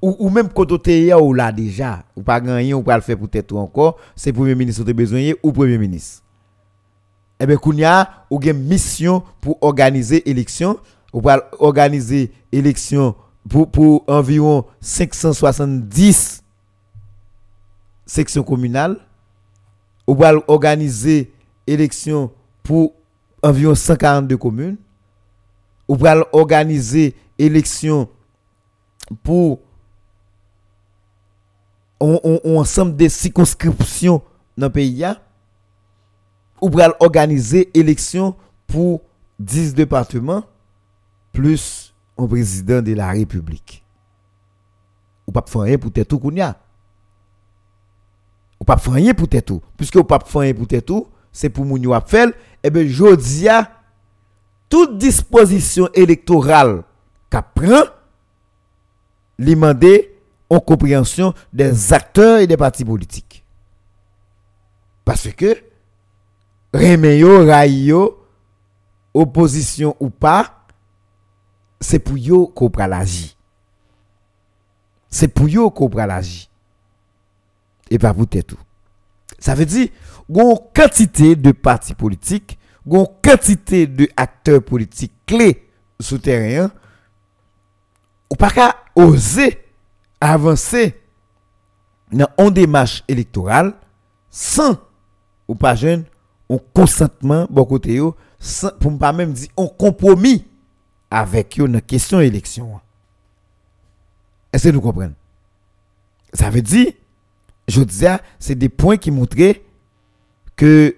ou, 0.00 0.30
même 0.30 0.48
quand 0.48 0.70
on 0.70 1.20
ou 1.20 1.34
là 1.34 1.50
déjà, 1.52 2.04
ou 2.14 2.22
pas 2.22 2.40
gagné, 2.40 2.72
ou 2.72 2.82
pas 2.82 2.96
le 2.96 3.02
faire 3.02 3.18
peut-être 3.18 3.54
encore, 3.56 3.98
c'est 4.14 4.32
Premier 4.32 4.54
ministre 4.54 4.88
a 4.88 4.92
besoin 4.92 5.32
ou 5.42 5.52
Premier 5.52 5.78
ministre. 5.78 6.22
Eh 7.38 7.46
bien, 7.46 7.58
il 7.64 7.78
y 7.78 7.84
a 7.84 8.24
une 8.30 8.64
mission 8.64 9.22
pour 9.40 9.58
organiser 9.62 10.22
l'élection, 10.24 10.78
ou 11.12 11.20
pas 11.20 11.50
organiser 11.58 12.32
l'élection 12.50 13.14
pour, 13.48 13.70
pour 13.70 14.04
environ 14.08 14.64
570 14.80 16.42
sections 18.06 18.42
communales, 18.42 18.98
ou 20.06 20.14
pas 20.14 20.32
organiser 20.48 21.32
l'élection 21.66 22.32
pour 22.62 22.94
environ 23.42 23.74
142 23.74 24.36
communes, 24.38 24.76
ou 25.88 25.96
pas 25.96 26.26
organiser 26.32 27.14
l'élection 27.38 28.08
pour 29.22 29.60
un 32.00 32.18
ensemble 32.44 32.96
de 32.96 33.08
circonscriptions 33.08 34.22
dans 34.56 34.66
le 34.66 34.72
pays, 34.72 35.04
ou 36.60 36.70
pour 36.70 36.82
organiser 37.00 37.70
élection 37.78 38.34
pour 38.66 39.02
10 39.38 39.74
départements, 39.74 40.44
plus 41.32 41.94
un 42.18 42.26
président 42.26 42.80
de 42.80 42.94
la 42.94 43.10
République. 43.10 43.84
Ou 45.26 45.32
pas 45.32 45.44
faire 45.46 45.62
rien 45.62 45.78
pour 45.78 45.92
tout 45.92 46.18
qu'on 46.18 46.40
a. 46.40 46.56
Ou 48.60 48.64
pas 48.64 48.76
faire 48.76 48.94
rien 48.94 49.12
pour 49.12 49.28
tout. 49.28 49.60
Puisque 49.76 49.96
ou 49.96 50.04
pas 50.04 50.20
faire 50.20 50.54
pour 50.54 50.66
tout, 50.84 51.08
c'est 51.32 51.50
pour 51.50 51.66
moun 51.66 51.82
yo 51.82 51.94
faire, 52.06 52.28
et 52.62 52.70
bien 52.70 52.86
jodia 52.86 53.70
toute 54.68 54.96
disposition 54.98 55.88
électorale 55.94 56.82
qu'a 57.28 57.42
prend 57.42 57.84
demander 59.38 60.16
en 60.48 60.60
compréhension 60.60 61.34
des 61.52 61.92
acteurs 61.92 62.38
et 62.38 62.46
des 62.46 62.56
partis 62.56 62.84
politiques. 62.84 63.44
Parce 65.04 65.28
que, 65.28 65.56
remeyo, 66.76 67.44
rayo, 67.44 68.26
opposition 69.14 69.96
ou 69.98 70.10
pas, 70.10 70.66
c'est 71.80 71.98
pour 71.98 72.18
yo 72.18 72.46
qu'on 72.48 72.70
prend 72.70 72.86
l'agir. 72.86 73.30
C'est 75.08 75.28
pour 75.28 75.48
yo 75.48 75.70
qu'on 75.70 75.88
prend 75.88 76.06
l'agir. 76.06 76.48
Et 77.90 77.98
pas 77.98 78.12
pour 78.12 78.26
tout. 78.26 78.58
Ça 79.38 79.54
veut 79.54 79.66
dire, 79.66 79.88
une 80.28 80.58
quantité 80.74 81.36
de 81.36 81.52
partis 81.52 81.94
politiques, 81.94 82.58
une 82.86 83.06
quantité 83.22 83.86
de 83.86 84.08
acteurs 84.16 84.62
politiques 84.62 85.12
clés 85.26 85.68
souterrains, 86.00 86.70
ou 88.30 88.34
pas 88.34 88.50
qu'à 88.50 88.76
oser 88.94 89.64
avancer 90.20 91.00
dans 92.10 92.28
une 92.38 92.50
démarche 92.50 93.04
électorale 93.08 93.74
sans 94.30 94.76
ou 95.48 95.54
pas 95.54 95.74
jeune 95.74 96.04
on 96.48 96.58
consentement 96.58 97.46
bon 97.50 97.64
côté 97.64 98.00
pour 98.80 98.92
ne 98.92 98.98
pas 98.98 99.12
même 99.12 99.32
dire 99.32 99.48
on 99.56 99.66
compromis 99.66 100.44
avec 101.10 101.58
eux 101.60 101.68
dans 101.68 101.80
question 101.80 102.20
élection. 102.20 102.80
Est-ce 104.52 104.68
que 104.68 104.72
nous 104.72 104.80
comprenez 104.80 105.14
ça 106.32 106.50
veut 106.50 106.62
dire 106.62 106.92
je 107.68 107.82
dis 107.82 108.04
c'est 108.38 108.54
des 108.54 108.68
points 108.68 108.96
qui 108.96 109.10
montraient 109.10 109.62
que 110.54 110.96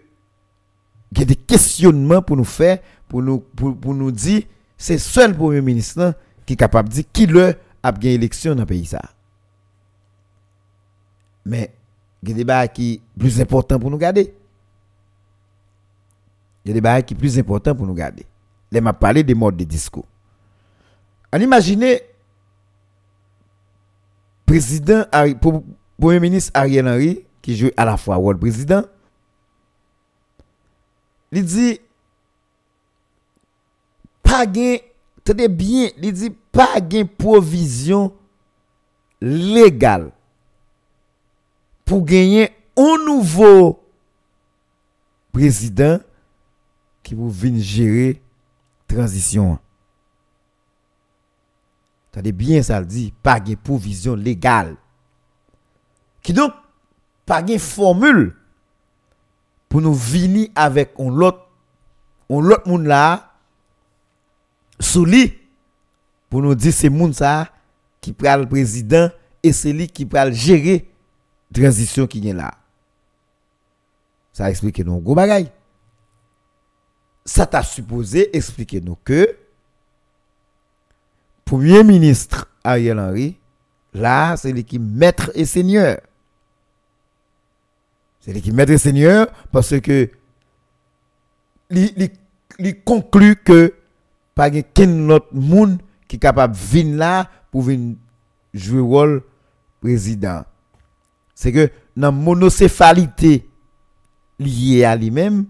il 1.12 1.18
y 1.18 1.22
a 1.22 1.24
des 1.24 1.36
questionnements 1.36 2.20
pour 2.20 2.36
nous 2.36 2.44
faire 2.44 2.78
pour 3.08 3.22
nous 3.22 3.38
pour 3.38 3.94
nous 3.94 4.10
dire 4.12 4.42
c'est 4.76 4.98
seul 4.98 5.34
premier 5.34 5.60
ministre 5.60 6.14
qui 6.44 6.52
est 6.52 6.56
capable 6.56 6.88
de 6.88 6.94
dire 6.94 7.04
qui 7.12 7.26
le 7.26 7.54
a 7.82 7.92
gagné 7.92 8.14
élection 8.14 8.54
dans 8.54 8.62
le 8.62 8.66
pays 8.66 8.86
ça. 8.86 9.00
Mais 11.44 11.72
il 12.22 12.28
y 12.28 12.32
a 12.32 12.34
des 12.34 12.38
débats 12.40 12.68
qui 12.68 12.96
sont 12.96 13.20
plus 13.20 13.40
importants 13.40 13.78
pour 13.78 13.90
nous 13.90 13.98
garder. 13.98 14.34
Il 16.68 16.72
y 16.72 16.72
a 16.72 16.74
des 16.74 16.80
débats 16.82 17.00
qui 17.00 17.14
sont 17.14 17.18
plus 17.18 17.38
importants 17.38 17.74
pour 17.74 17.86
nous 17.86 17.94
garder. 17.94 18.26
Là, 18.70 18.82
m'a 18.82 18.92
parlé 18.92 19.24
des 19.24 19.32
modes 19.34 19.56
de 19.56 19.64
discours. 19.64 20.04
On 21.32 21.40
imagine 21.40 21.96
président 24.44 25.04
premier 25.98 26.20
ministre 26.20 26.50
Ariel 26.52 26.86
Henry 26.86 27.24
qui 27.40 27.56
joue 27.56 27.70
à 27.74 27.86
la 27.86 27.96
fois 27.96 28.16
rôle 28.16 28.38
président. 28.38 28.82
Il 31.32 31.42
dit 31.46 31.80
pas 34.22 34.44
gain 34.44 34.76
bien, 35.48 35.88
il 36.02 36.12
dit 36.12 36.36
pas 36.52 36.82
gain 36.82 37.06
provision 37.06 38.12
légale 39.22 40.12
pour 41.86 42.04
gagner 42.04 42.50
un 42.76 43.06
nouveau 43.06 43.82
président 45.32 46.00
qui 47.08 47.14
vous 47.14 47.30
venir 47.30 47.64
gérer 47.64 48.22
transition. 48.86 49.58
Attendez 52.12 52.32
bien 52.32 52.62
ça 52.62 52.80
le 52.80 52.84
dit, 52.84 53.14
pas 53.22 53.40
de 53.40 53.54
provision 53.54 54.14
légale. 54.14 54.76
Qui 56.20 56.34
donc 56.34 56.52
pas 57.24 57.40
de 57.40 57.56
formule 57.56 58.36
pour 59.70 59.80
nous 59.80 59.94
venir 59.94 60.48
avec 60.54 60.92
un 60.98 61.08
autre 61.20 61.48
on 62.28 62.42
l'autre 62.42 62.68
monde 62.68 62.84
là 62.84 63.32
sous 64.78 65.06
lui 65.06 65.38
pour 66.28 66.42
nous 66.42 66.54
dire 66.54 66.74
c'est 66.74 66.90
monde 66.90 67.14
ça 67.14 67.50
qui 68.02 68.12
prend 68.12 68.36
le 68.36 68.46
président 68.46 69.08
et 69.42 69.54
c'est 69.54 69.72
lui 69.72 69.86
qui 69.86 70.04
prend 70.04 70.30
gérer 70.30 70.90
transition 71.54 72.06
qui 72.06 72.28
est 72.28 72.34
là. 72.34 72.52
Ça 74.34 74.50
explique 74.50 74.80
nous 74.80 75.00
gros 75.00 75.14
bagay. 75.14 75.50
Ça 77.28 77.44
t'a 77.44 77.62
supposé 77.62 78.34
expliquer 78.34 78.80
nous 78.80 78.96
que 79.04 79.36
Premier 81.44 81.84
ministre 81.84 82.48
Ariel 82.64 82.98
Henry, 82.98 83.36
là, 83.92 84.34
c'est 84.38 84.50
l'équipe 84.50 84.80
maître 84.80 85.30
et 85.34 85.44
seigneur. 85.44 86.00
C'est 88.20 88.32
l'équipe 88.32 88.54
maître 88.54 88.72
et 88.72 88.78
seigneur 88.78 89.26
parce 89.52 89.78
que 89.78 90.10
il 91.68 92.82
conclut 92.82 93.36
que 93.36 93.74
pas 94.34 94.48
aucun 94.48 95.10
autre 95.10 95.28
monde 95.32 95.82
qui 96.08 96.16
est 96.16 96.18
capable 96.18 96.54
de 96.54 96.58
venir 96.58 96.96
là 96.96 97.30
pour 97.50 97.60
venir 97.60 97.96
jouer 98.54 98.76
le 98.78 98.82
rôle 98.82 99.22
président 99.82 100.44
c'est 101.34 101.52
que 101.52 101.70
dans 101.94 102.10
monocéphalité 102.10 103.48
liée 104.40 104.82
à 104.84 104.96
lui-même, 104.96 105.44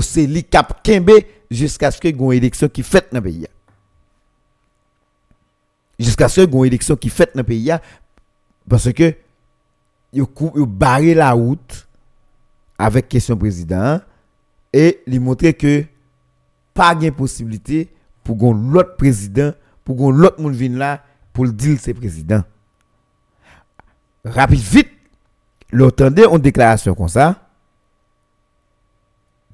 c'est 0.00 0.26
lui 0.26 0.44
kembe 0.44 1.10
jusqu'à 1.50 1.90
ce 1.90 1.98
que 2.00 2.08
une 2.08 2.32
élection 2.32 2.68
qui 2.68 2.82
fait 2.82 3.06
dans 3.12 3.18
le 3.18 3.22
pays. 3.22 3.46
Jusqu'à 5.98 6.28
ce 6.28 6.42
que 6.42 6.56
une 6.56 6.64
élection 6.66 6.96
qui 6.96 7.08
fait 7.08 7.30
dans 7.34 7.40
le 7.40 7.44
pays. 7.44 7.72
Parce 8.68 8.92
que 8.92 9.14
il 10.12 10.22
a 10.22 10.66
barré 10.66 11.14
la 11.14 11.32
route 11.32 11.86
avec 12.78 13.08
question 13.08 13.36
président 13.36 14.00
et 14.72 15.00
lui 15.06 15.18
montrer 15.18 15.52
que 15.54 15.84
pas 16.72 16.94
de 16.94 17.10
possibilité 17.10 17.88
pour 18.24 18.54
l'autre 18.54 18.96
président 18.96 19.52
pour 19.84 20.12
l'autre 20.12 20.40
monde 20.40 20.54
vienne 20.54 20.76
là 20.76 21.02
pour 21.32 21.46
le 21.46 21.52
dire 21.52 21.78
c'est 21.80 21.94
président. 21.94 22.42
Rapide 24.24 24.60
vite, 24.60 24.90
l'entendez 25.70 26.24
une 26.24 26.38
déclaration 26.38 26.94
comme 26.94 27.08
ça, 27.08 27.47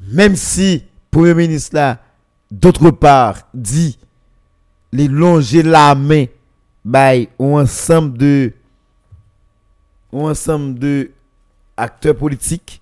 même 0.00 0.36
si 0.36 0.84
Premier 1.10 1.34
ministre 1.34 1.76
là, 1.76 2.00
d'autre 2.50 2.90
part, 2.90 3.48
dit 3.54 3.98
les 4.92 5.08
longer 5.08 5.62
la 5.62 5.94
main 5.94 6.26
by 6.84 7.28
un 7.38 7.44
ensemble 7.62 8.18
de 8.18 8.52
un 10.12 10.30
ensemble 10.30 10.78
de 10.78 11.10
acteurs 11.76 12.16
politiques, 12.16 12.80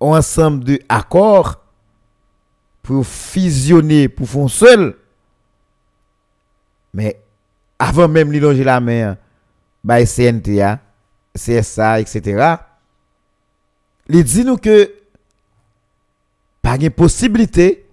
un 0.00 0.06
ensemble 0.06 0.64
de 0.64 0.80
pour 2.82 3.06
fusionner, 3.06 4.08
pour 4.08 4.28
faire 4.28 4.50
seul. 4.50 4.96
Mais 6.94 7.20
avant 7.78 8.08
même 8.08 8.32
de 8.32 8.38
longer 8.38 8.64
la 8.64 8.80
main, 8.80 9.16
by 9.84 10.06
CNTA, 10.06 10.80
CSA, 11.34 12.00
etc. 12.00 12.56
Il 14.08 14.24
dit 14.24 14.44
nous 14.44 14.56
que 14.56 14.90
pas 16.66 16.78
de 16.78 16.88
possibilité, 16.88 17.86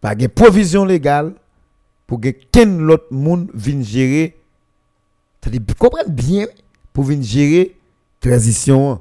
pas 0.00 0.14
de 0.14 0.26
provision 0.28 0.86
légale 0.86 1.34
pour 2.06 2.18
que 2.18 2.30
quelqu'un 2.30 2.88
autre 2.88 3.08
monde 3.10 3.50
vienne 3.52 3.84
gérer. 3.84 4.34
C'est-à-dire, 5.42 5.60
comprenez 5.78 6.08
bien 6.08 6.46
pour 6.94 7.04
venir 7.04 7.22
gérer 7.22 7.76
transition 8.18 8.98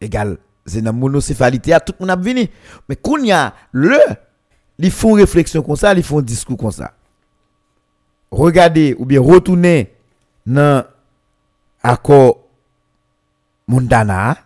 égal. 0.00 0.36
C'est 0.66 0.82
dans 0.82 0.92
monocéphalité, 0.92 1.72
à 1.72 1.78
tout 1.78 1.94
le 2.00 2.06
monde 2.06 2.10
a 2.10 2.20
venu. 2.20 2.48
Mais 2.88 2.96
quand 2.96 3.18
il 3.18 3.26
y 3.26 3.32
a 3.32 3.54
le, 3.70 4.00
ils 4.80 4.90
font 4.90 5.12
réflexion 5.12 5.62
comme 5.62 5.76
ça, 5.76 5.94
ils 5.94 6.02
font 6.02 6.20
discours 6.22 6.58
comme 6.58 6.72
ça 6.72 6.92
regardez 8.32 8.96
ou 8.98 9.04
bien 9.04 9.20
retourner 9.20 9.94
dans 10.44 10.84
l'accord 11.84 12.40
Montana 13.68 14.38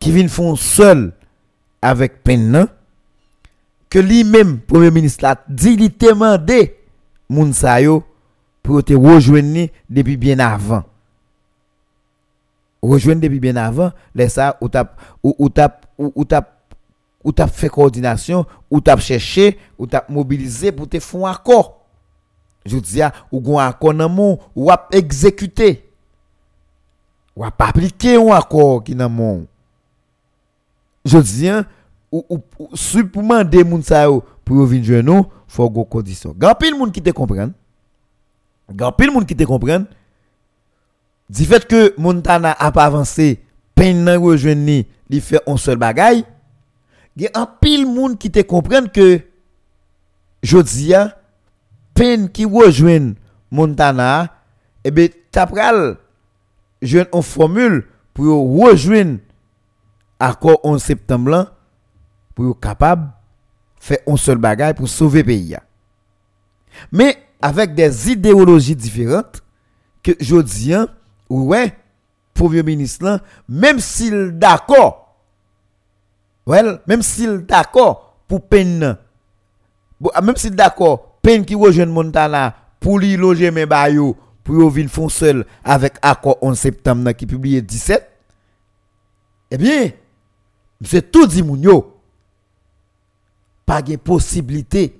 qui 0.00 0.10
vient 0.10 0.26
font 0.28 0.56
seul 0.56 1.12
avec 1.80 2.24
Penn 2.24 2.66
que 3.88 3.98
lui-même 3.98 4.58
premier 4.60 4.90
ministre 4.90 5.24
a 5.26 5.36
dit 5.48 5.76
il 5.78 5.96
demandé 5.96 6.76
Mounsayo 7.28 8.02
pour 8.62 8.82
te 8.82 8.92
rejoindre 8.92 9.68
depuis 9.88 10.16
bien 10.16 10.38
avant 10.40 10.82
rejoindre 12.82 13.20
depuis 13.20 13.40
bien 13.40 13.56
avant 13.56 13.92
laisse 14.14 14.34
ça 14.34 14.56
ou 14.60 14.68
tap 14.68 15.00
ou, 15.22 15.48
tap 15.48 15.86
ou, 15.96 16.24
tap 16.24 16.64
ou 17.22 17.32
tap 17.32 17.50
fait 17.50 17.68
coordination 17.68 18.44
ou 18.70 18.80
tap 18.80 19.00
cherché 19.00 19.58
ou 19.78 19.86
tap 19.86 20.08
mobilisé 20.08 20.72
pour 20.72 20.88
te 20.88 20.98
faire 20.98 21.24
un 21.24 21.30
accord 21.30 21.80
je 22.64 22.78
dis, 22.78 23.00
ou 23.32 23.40
gon 23.40 23.58
accord 23.58 23.94
nan 23.94 24.12
mon, 24.12 24.38
ou 24.54 24.70
exécuter. 24.92 25.86
Ou 27.36 27.44
ap 27.44 27.60
appliquer 27.62 28.16
un 28.16 28.34
accord 28.34 28.84
qui 28.84 28.94
nan 28.94 29.12
mon. 29.12 29.46
Je 31.04 31.18
dis, 31.18 31.50
ou, 32.12 32.24
ou, 32.28 32.40
ou 32.58 32.76
si 32.76 33.02
pour 33.04 33.22
demander 33.22 33.64
moun 33.64 33.82
sa 33.82 34.04
yo 34.04 34.22
pour 34.44 34.66
venir 34.66 34.84
jouer 34.84 35.02
nous, 35.02 35.24
faut 35.46 35.70
go 35.70 35.84
condition. 35.84 36.34
Gan 36.36 36.54
pile 36.58 36.74
moun 36.74 36.90
qui 36.92 37.02
te 37.02 37.10
comprenne. 37.10 37.52
Gan 38.72 38.92
pile 38.92 39.12
moun 39.12 39.24
qui 39.24 39.36
te 39.36 39.44
comprenne. 39.44 39.86
Du 41.28 41.44
fait 41.44 41.66
que 41.66 41.94
Montana 41.96 42.56
a 42.58 42.72
pas 42.72 42.84
avancé, 42.84 43.40
peine 43.74 44.02
nan 44.04 44.18
rejoindre 44.18 44.64
ni, 44.66 44.86
li 45.08 45.20
fait 45.20 45.40
un 45.46 45.56
seul 45.56 45.78
bagay. 45.78 46.24
Gen 47.16 47.30
un 47.34 47.46
pile 47.60 47.86
moun 47.86 48.16
qui 48.18 48.30
te 48.30 48.42
comprenne 48.42 48.90
que 48.90 49.20
je 50.42 50.58
dis, 50.58 50.92
peine 51.94 52.28
qui 52.28 52.44
rejoint 52.44 53.14
Montana, 53.50 54.34
eh 54.82 54.90
bien, 54.90 55.08
t'apral 55.30 55.96
jeune 56.82 57.06
une 57.12 57.22
formule 57.22 57.86
pour 58.14 58.26
rejoindre 58.64 59.18
accord 60.20 60.60
11 60.62 60.80
septembre 60.82 61.52
pour 62.34 62.50
être 62.50 62.60
capable 62.60 63.10
faire 63.80 63.98
un 64.06 64.16
seul 64.16 64.38
bagage 64.38 64.74
pour 64.74 64.88
sauver 64.88 65.20
le 65.20 65.26
pays. 65.26 65.56
Mais 66.92 67.16
avec 67.42 67.74
des 67.74 68.10
idéologies 68.10 68.76
différentes 68.76 69.42
que 70.02 70.12
je 70.20 70.36
dis, 70.36 70.74
hein, 70.74 70.86
ouais, 71.28 71.74
premier 72.34 72.62
ministre 72.62 73.20
même 73.48 73.80
s'il 73.80 74.38
d'accord, 74.38 75.16
well, 76.46 76.80
même 76.86 77.02
s'il 77.02 77.38
d'accord 77.38 78.18
pour 78.28 78.46
peine, 78.46 78.96
même 80.22 80.36
s'il 80.36 80.54
d'accord 80.54 81.18
peine 81.22 81.44
qui 81.44 81.54
rejoint 81.54 81.86
Montana 81.86 82.54
pour 82.78 82.98
lui 82.98 83.16
loger 83.16 83.50
mes 83.50 83.66
bayo 83.66 84.16
pour 84.42 84.54
yo 84.56 84.70
vinn 84.70 84.88
font 84.88 85.08
seul 85.08 85.44
avec 85.62 85.94
accord 86.02 86.38
11 86.40 86.58
septembre 86.58 87.12
qui 87.12 87.26
publié 87.26 87.60
17 87.60 88.08
eh 89.50 89.58
bien 89.58 89.90
c'est 90.82 91.10
tout 91.10 91.26
dit 91.26 91.42
moun 91.42 91.82
pas 93.66 93.82
de 93.82 93.96
possibilité. 93.96 94.98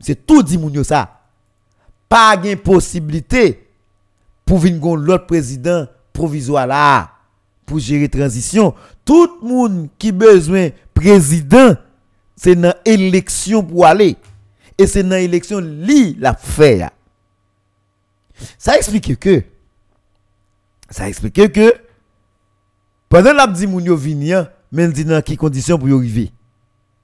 C'est 0.00 0.26
tout 0.26 0.42
dit 0.42 0.58
moun 0.58 0.82
ça. 0.84 1.20
Pas 2.08 2.36
de 2.36 2.54
possibilité 2.54 3.66
pour 4.44 4.58
venir 4.58 4.96
l'autre 4.96 5.26
président 5.26 5.86
provisoire 6.12 6.66
là 6.66 7.10
pour 7.64 7.78
gérer 7.78 8.08
transition. 8.08 8.74
Tout 9.04 9.38
le 9.42 9.48
monde 9.48 9.88
qui 9.98 10.12
besoin 10.12 10.70
président 10.92 11.74
c'est 12.36 12.56
dans 12.56 12.74
élection 12.84 13.62
pour 13.62 13.86
aller. 13.86 14.16
Et 14.76 14.86
c'est 14.86 15.02
dans 15.02 15.16
élection 15.16 15.60
li 15.60 16.16
la 16.18 16.34
faire 16.34 16.90
ça 18.58 18.76
explique 18.76 19.18
que 19.18 19.42
ça 20.88 21.08
explique 21.08 21.52
que 21.52 21.74
pendant 23.08 23.32
la 23.32 23.46
dit 23.46 23.66
moun 23.66 23.84
men 24.72 24.92
dit 24.92 25.04
dans 25.04 25.22
quelles 25.22 25.36
conditions 25.36 25.78
pour 25.78 25.88
y 25.88 25.92
arriver? 25.92 26.32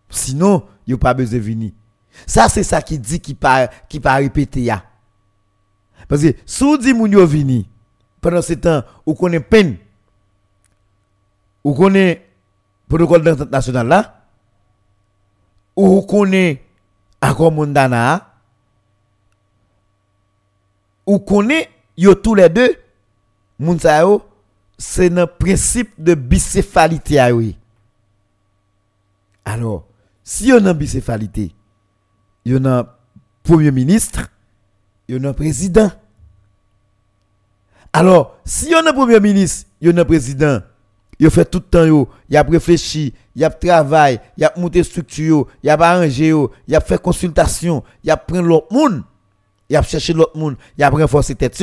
Sinon 0.08 0.64
a 0.90 0.96
pas 0.96 1.14
besoin 1.14 1.38
de 1.38 1.44
venir. 1.44 1.72
Ça 2.26 2.48
c'est 2.48 2.62
ça 2.62 2.80
qui 2.80 2.98
dit 2.98 3.20
qui 3.20 3.34
pas 3.34 3.68
pas 4.02 4.14
répéter 4.14 4.72
parce 6.08 6.22
que 6.22 6.34
si 6.44 6.78
dit 6.78 6.94
moun 6.94 7.10
yo 7.10 7.26
vini 7.26 7.68
pendant 8.20 8.42
ce 8.42 8.52
temps 8.54 8.82
ou 9.04 9.14
connaît 9.14 9.40
peine. 9.40 9.76
Ou 11.64 11.74
connaît 11.74 12.24
protocole 12.88 13.22
d'entente 13.22 13.50
nationale 13.50 13.88
là. 13.88 14.24
Ou 15.74 16.02
connaît 16.02 16.62
accord 17.20 17.52
mondana 17.52 18.32
ou 21.06 21.18
connaît 21.18 21.70
tous 22.22 22.34
les 22.34 22.48
deux 22.48 22.76
moun 23.58 23.78
c'est 24.78 25.08
le 25.08 25.26
principe 25.26 25.90
de 25.98 26.14
bicéphalité 26.14 27.20
oui. 27.32 27.56
Alors 29.44 29.86
si 30.22 30.52
on 30.52 30.64
a 30.66 30.74
bicéphalité 30.74 31.54
y 32.44 32.54
a 32.54 32.98
premier 33.42 33.70
ministre 33.70 34.28
y 35.08 35.14
a 35.14 35.32
président. 35.32 35.90
Alors 37.92 38.36
si 38.44 38.74
on 38.74 38.86
a 38.86 38.92
premier 38.92 39.20
ministre 39.20 39.68
y 39.80 39.88
a 39.88 40.04
président. 40.04 40.60
Il 41.18 41.30
fait 41.30 41.46
tout 41.46 41.58
le 41.58 41.64
temps 41.64 42.08
il 42.28 42.36
a 42.36 42.42
réfléchi, 42.42 43.14
il 43.34 43.44
a 43.44 43.48
travaillé, 43.48 44.20
il 44.36 44.44
a 44.44 44.52
monté 44.56 44.82
structure, 44.82 45.46
il 45.62 45.70
a 45.70 45.72
arrangé 45.72 46.34
il 46.68 46.76
a 46.76 46.80
fait 46.80 47.00
consultation, 47.00 47.82
il 48.04 48.10
a 48.10 48.18
pris 48.18 48.42
l'autre 48.42 48.66
monde, 48.70 49.02
il 49.70 49.76
a 49.76 49.82
cherché 49.82 50.12
l'autre 50.12 50.36
monde, 50.36 50.56
il 50.76 50.84
a 50.84 50.90
renforcé 50.90 51.34
tête 51.34 51.62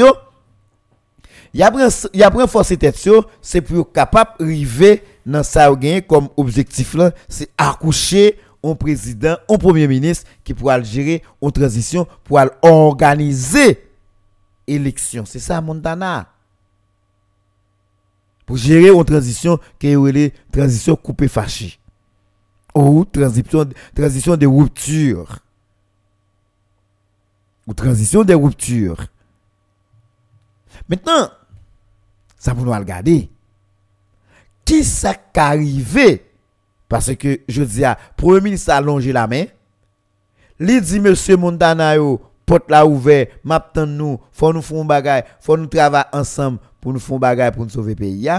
Il 1.53 1.61
a 1.61 1.71
il 2.13 2.23
a 2.23 2.29
renforcé 2.29 2.77
tête 2.77 2.97
c'est 3.41 3.61
pour 3.61 3.91
capable 3.91 4.31
arriver 4.39 5.03
dans 5.25 5.43
ça 5.43 5.69
comme 6.07 6.29
objectif 6.35 6.95
là, 6.95 7.11
c'est 7.29 7.49
accoucher 7.57 8.37
un 8.63 8.75
président, 8.75 9.35
un 9.49 9.57
premier 9.57 9.87
ministre 9.87 10.25
qui 10.43 10.53
pourra 10.53 10.81
gérer 10.81 11.21
une 11.41 11.51
transition 11.51 12.07
pour 12.23 12.39
organiser 12.61 13.89
élection. 14.65 15.25
C'est 15.25 15.39
ça 15.39 15.61
Montana 15.61 16.27
pour 18.45 18.57
gérer 18.57 18.89
une 18.89 19.05
transition 19.05 19.59
qui 19.79 19.87
est 19.87 19.93
une 19.93 20.31
transition 20.51 20.95
coupée 20.95 21.27
fâchée 21.27 21.79
ou 22.75 23.05
transition, 23.05 23.69
transition 23.95 24.35
de 24.35 24.47
rupture 24.47 25.39
ou 27.67 27.73
transition 27.73 28.23
de 28.23 28.33
rupture. 28.33 28.97
Maintenant, 30.89 31.29
ça 32.43 32.53
vous 32.53 32.65
nous 32.65 32.73
regarder. 32.73 33.29
Qui 34.65 34.83
ça 34.83 35.15
arrivé? 35.33 36.29
Parce 36.89 37.15
que 37.15 37.39
je 37.47 37.63
dis 37.63 37.85
à 37.85 37.97
Premier 38.17 38.41
ministre 38.41 38.73
a 38.73 38.81
la 38.81 39.27
main. 39.27 39.45
Il 40.59 40.81
dit, 40.81 40.99
Monsieur 40.99 41.37
Montana, 41.37 41.93
porte 42.45 42.69
la 42.69 42.85
ouvert, 42.85 43.27
m'attend 43.45 43.85
nous, 43.85 44.19
faut 44.33 44.51
nous 44.51 44.61
faire 44.61 44.77
un 44.77 44.83
bagage, 44.83 45.23
faut 45.39 45.55
nous 45.55 45.67
travailler 45.67 46.03
ensemble 46.11 46.59
pour 46.81 46.91
nous 46.91 46.99
faire 46.99 47.17
bagage 47.17 47.53
pour 47.53 47.63
nous 47.63 47.69
sauver 47.69 47.93
le 47.93 47.99
pays. 47.99 48.29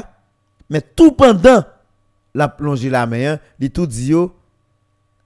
Mais 0.69 0.83
tout 0.83 1.13
pendant 1.13 1.65
la 2.35 2.49
plongée 2.49 2.91
la 2.91 3.07
main, 3.07 3.39
il 3.59 3.71
tout 3.71 3.87
dit 3.87 4.13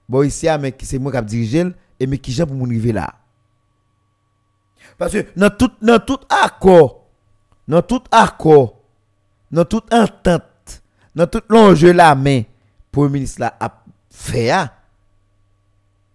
bon 0.07 0.23
ici, 0.23 0.47
mais 0.57 0.73
c'est 0.81 0.99
moi 0.99 1.11
qui 1.11 1.21
dirige 1.23 1.73
et 1.99 2.07
mais 2.07 2.17
qui 2.17 2.31
j'ai 2.31 2.45
pour 2.45 2.55
nous 2.55 2.65
arriver 2.65 2.93
là? 2.93 3.13
Parce 4.97 5.11
que 5.11 5.25
dans 5.35 5.49
tout, 5.49 5.71
dans 5.81 5.99
tout 5.99 6.19
accord, 6.29 6.98
dans 7.69 7.83
tout 7.83 8.01
accord, 8.11 8.81
dans 9.51 9.63
toute 9.63 9.93
entente, 9.93 10.81
dans 11.15 11.27
tout 11.27 11.43
l'enjeu 11.49 11.93
la 11.93 12.15
main, 12.15 12.41
pour 12.91 13.03
le 13.03 13.09
ministre 13.11 13.41
là 13.41 13.55
a 13.59 13.83
fait, 14.09 14.47
il 14.47 14.69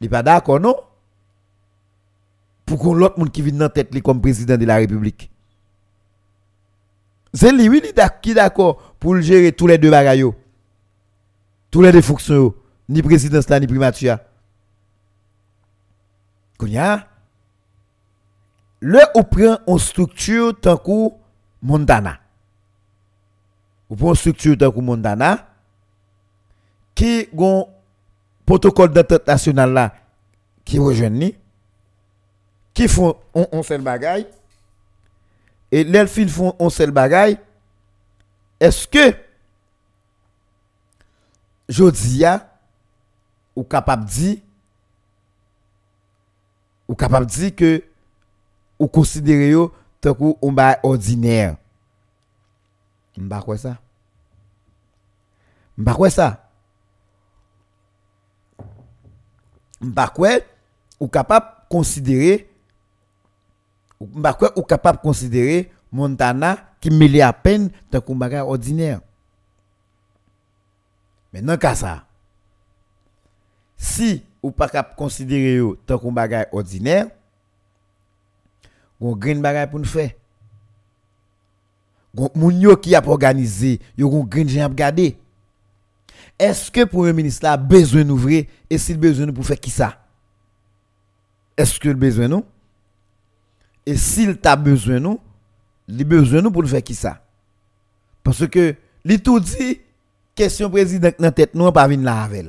n'est 0.03 0.09
pas 0.09 0.25
d'accord, 0.25 0.59
non? 0.59 0.77
Pour 2.67 2.81
qu'on 2.81 2.95
l'autre 2.95 3.19
monde 3.19 3.31
qui 3.31 3.41
vient 3.41 3.57
dans 3.57 3.69
tête 3.69 4.03
comme 4.03 4.21
président 4.21 4.57
de 4.57 4.65
la 4.65 4.77
République? 4.77 5.31
C'est 7.33 7.53
lui, 7.53 7.81
qui 8.21 8.31
est 8.31 8.35
d'accord 8.35 8.95
pour 8.99 9.21
gérer 9.21 9.53
tous 9.53 9.69
les 9.69 9.79
deux 9.79 9.91
bagailles. 9.91 10.25
Tous 11.71 11.83
les 11.83 11.93
deux 11.93 12.03
fonctions. 12.03 12.55
Ni 12.89 13.03
présidence 13.03 13.49
ni 13.49 13.67
primature. 13.67 14.19
Kounya, 16.59 17.07
le 18.81 19.01
ou 19.15 19.23
prend 19.23 19.59
une 19.67 19.79
structure 19.79 20.59
tant 20.61 20.77
que 20.77 21.24
Montana. 21.65 22.21
Ou 23.89 23.97
prend 23.97 24.11
une 24.11 24.15
structure 24.15 24.57
que 24.57 24.81
Montana 24.81 25.49
qui 26.95 27.29
un 27.37 27.65
protocole 28.47 28.93
d'entente 28.93 29.27
nationale 29.27 29.73
là 29.73 29.95
qui 30.65 30.79
rejoint 30.79 31.31
qui 32.73 32.87
font 32.87 33.17
un 33.35 33.63
seul 33.63 33.81
bagaille 33.81 34.27
et 35.73 35.83
les 35.85 36.07
filles 36.07 36.29
font 36.29 36.55
un 36.61 36.71
seul 36.71 36.91
bagaille, 36.91 37.39
est-ce 38.61 38.87
que 38.87 39.17
Jodia 41.69 42.49
ou 43.57 43.65
capable 43.65 44.05
dire 44.05 44.37
ou 46.87 46.95
capable 46.95 47.27
dire 47.27 47.55
que 47.57 47.83
ou 48.79 48.87
considérer 48.87 49.55
tant 50.13 50.39
un 50.43 50.53
bail 50.53 50.77
ordinaire. 50.83 51.57
M'ba 53.17 53.41
quoi 53.41 53.57
ça? 53.57 53.79
M'ba 55.79 55.95
quoi 55.95 56.11
ça? 56.11 56.51
M'ba 59.81 60.09
quoi 60.09 60.31
ou 61.01 61.09
capable 61.09 61.47
considérer 61.71 62.51
ou 64.01 64.63
capable 64.63 64.99
considérer 64.99 65.73
Montana 65.91 66.59
qui 66.81 66.91
mêle 66.91 67.23
à 67.23 67.33
peine 67.33 67.71
dans 67.91 68.03
un 68.07 68.15
bagage 68.15 68.45
ordinaire. 68.45 69.01
Maintenant, 71.33 71.57
cas 71.57 71.75
ça, 71.75 72.05
si 73.77 74.25
ou 74.43 74.51
pas 74.51 74.69
capable 74.69 74.97
considérer 74.97 75.61
tant 75.87 76.13
bagage 76.13 76.47
ordinaire, 76.53 77.07
on 79.05 79.17
grain 79.17 79.37
bagage 79.37 79.71
pour 79.71 79.81
nous 79.81 79.85
faire. 79.85 80.11
Moun 82.35 82.61
yo 82.61 82.77
qui 82.77 82.95
a 82.95 83.07
organisé, 83.07 83.81
yo 83.99 84.09
gon 84.09 84.25
grain 84.25 84.47
j'ai 84.47 84.65
regarder. 84.65 85.19
Est-ce 86.39 86.71
que 86.71 86.85
premier 86.85 87.13
ministre 87.13 87.47
a 87.47 87.57
besoin 87.57 88.05
d'ouvrir 88.05 88.45
et 88.71 88.79
s'il 88.79 88.99
besoin 88.99 89.33
pour 89.33 89.45
faire 89.45 89.59
qui 89.59 89.71
ça? 89.71 90.01
Est-ce 91.57 91.79
que 91.79 91.89
le 91.89 91.95
besoin 91.95 92.29
nous? 92.29 92.45
Et 93.87 93.97
s'il 93.97 94.37
t'a 94.39 94.57
besoin 94.57 94.99
nous, 94.99 95.21
il 95.87 96.05
besoin 96.05 96.41
nous 96.41 96.51
pour 96.51 96.67
faire 96.67 96.83
qui 96.83 96.95
ça 96.95 97.23
Parce 98.23 98.47
que 98.49 98.75
il 99.05 99.23
tout 99.23 99.39
dit 99.39 99.81
question 100.35 100.71
président 100.71 101.11
dans 101.19 101.31
tête 101.31 101.55
nous 101.55 101.71
pas 101.71 101.87
venir 101.87 102.05
la 102.05 102.23
avec. 102.23 102.47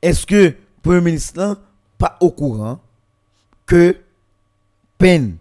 Est-ce 0.00 0.24
que 0.24 0.54
premier 0.82 1.00
ministre 1.00 1.58
pas 1.98 2.16
au 2.20 2.30
courant 2.30 2.80
que 3.66 3.96
peine 5.00 5.36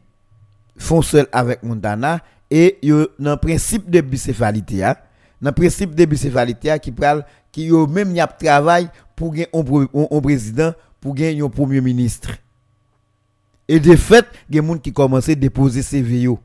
font 0.77 1.03
seul 1.03 1.27
avec 1.31 1.61
Montana 1.61 2.21
et 2.49 2.79
yo 2.81 3.07
dans 3.19 3.37
principe 3.37 3.89
de 3.91 4.01
bicéphalité 4.01 4.83
hein? 4.83 4.95
dans 5.39 5.53
principe 5.53 5.93
de 5.93 6.05
bicéphalité 6.05 6.75
qui 6.79 6.91
parle 6.91 7.23
qui 7.51 7.65
yo 7.65 7.85
même 7.85 8.15
y 8.15 8.19
a 8.19 8.25
travail 8.27 8.89
pour 9.15 9.35
un 9.35 10.21
président 10.21 10.71
pour 10.99 11.13
gagner 11.13 11.43
un 11.43 11.49
premier 11.49 11.81
ministre 11.81 12.31
et 13.71 13.79
de 13.79 13.95
fait, 13.95 14.25
il 14.49 14.55
y 14.55 14.59
a 14.59 14.63
des 14.63 14.67
gens 14.67 14.77
qui 14.79 14.91
commencent 14.91 15.29
à 15.29 15.35
déposer 15.35 15.83
CV. 15.83 16.21
Yo. 16.21 16.39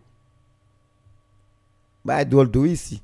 Bah, 2.05 2.23
drôle 2.23 2.51
tout 2.51 2.67
ici. 2.67 3.01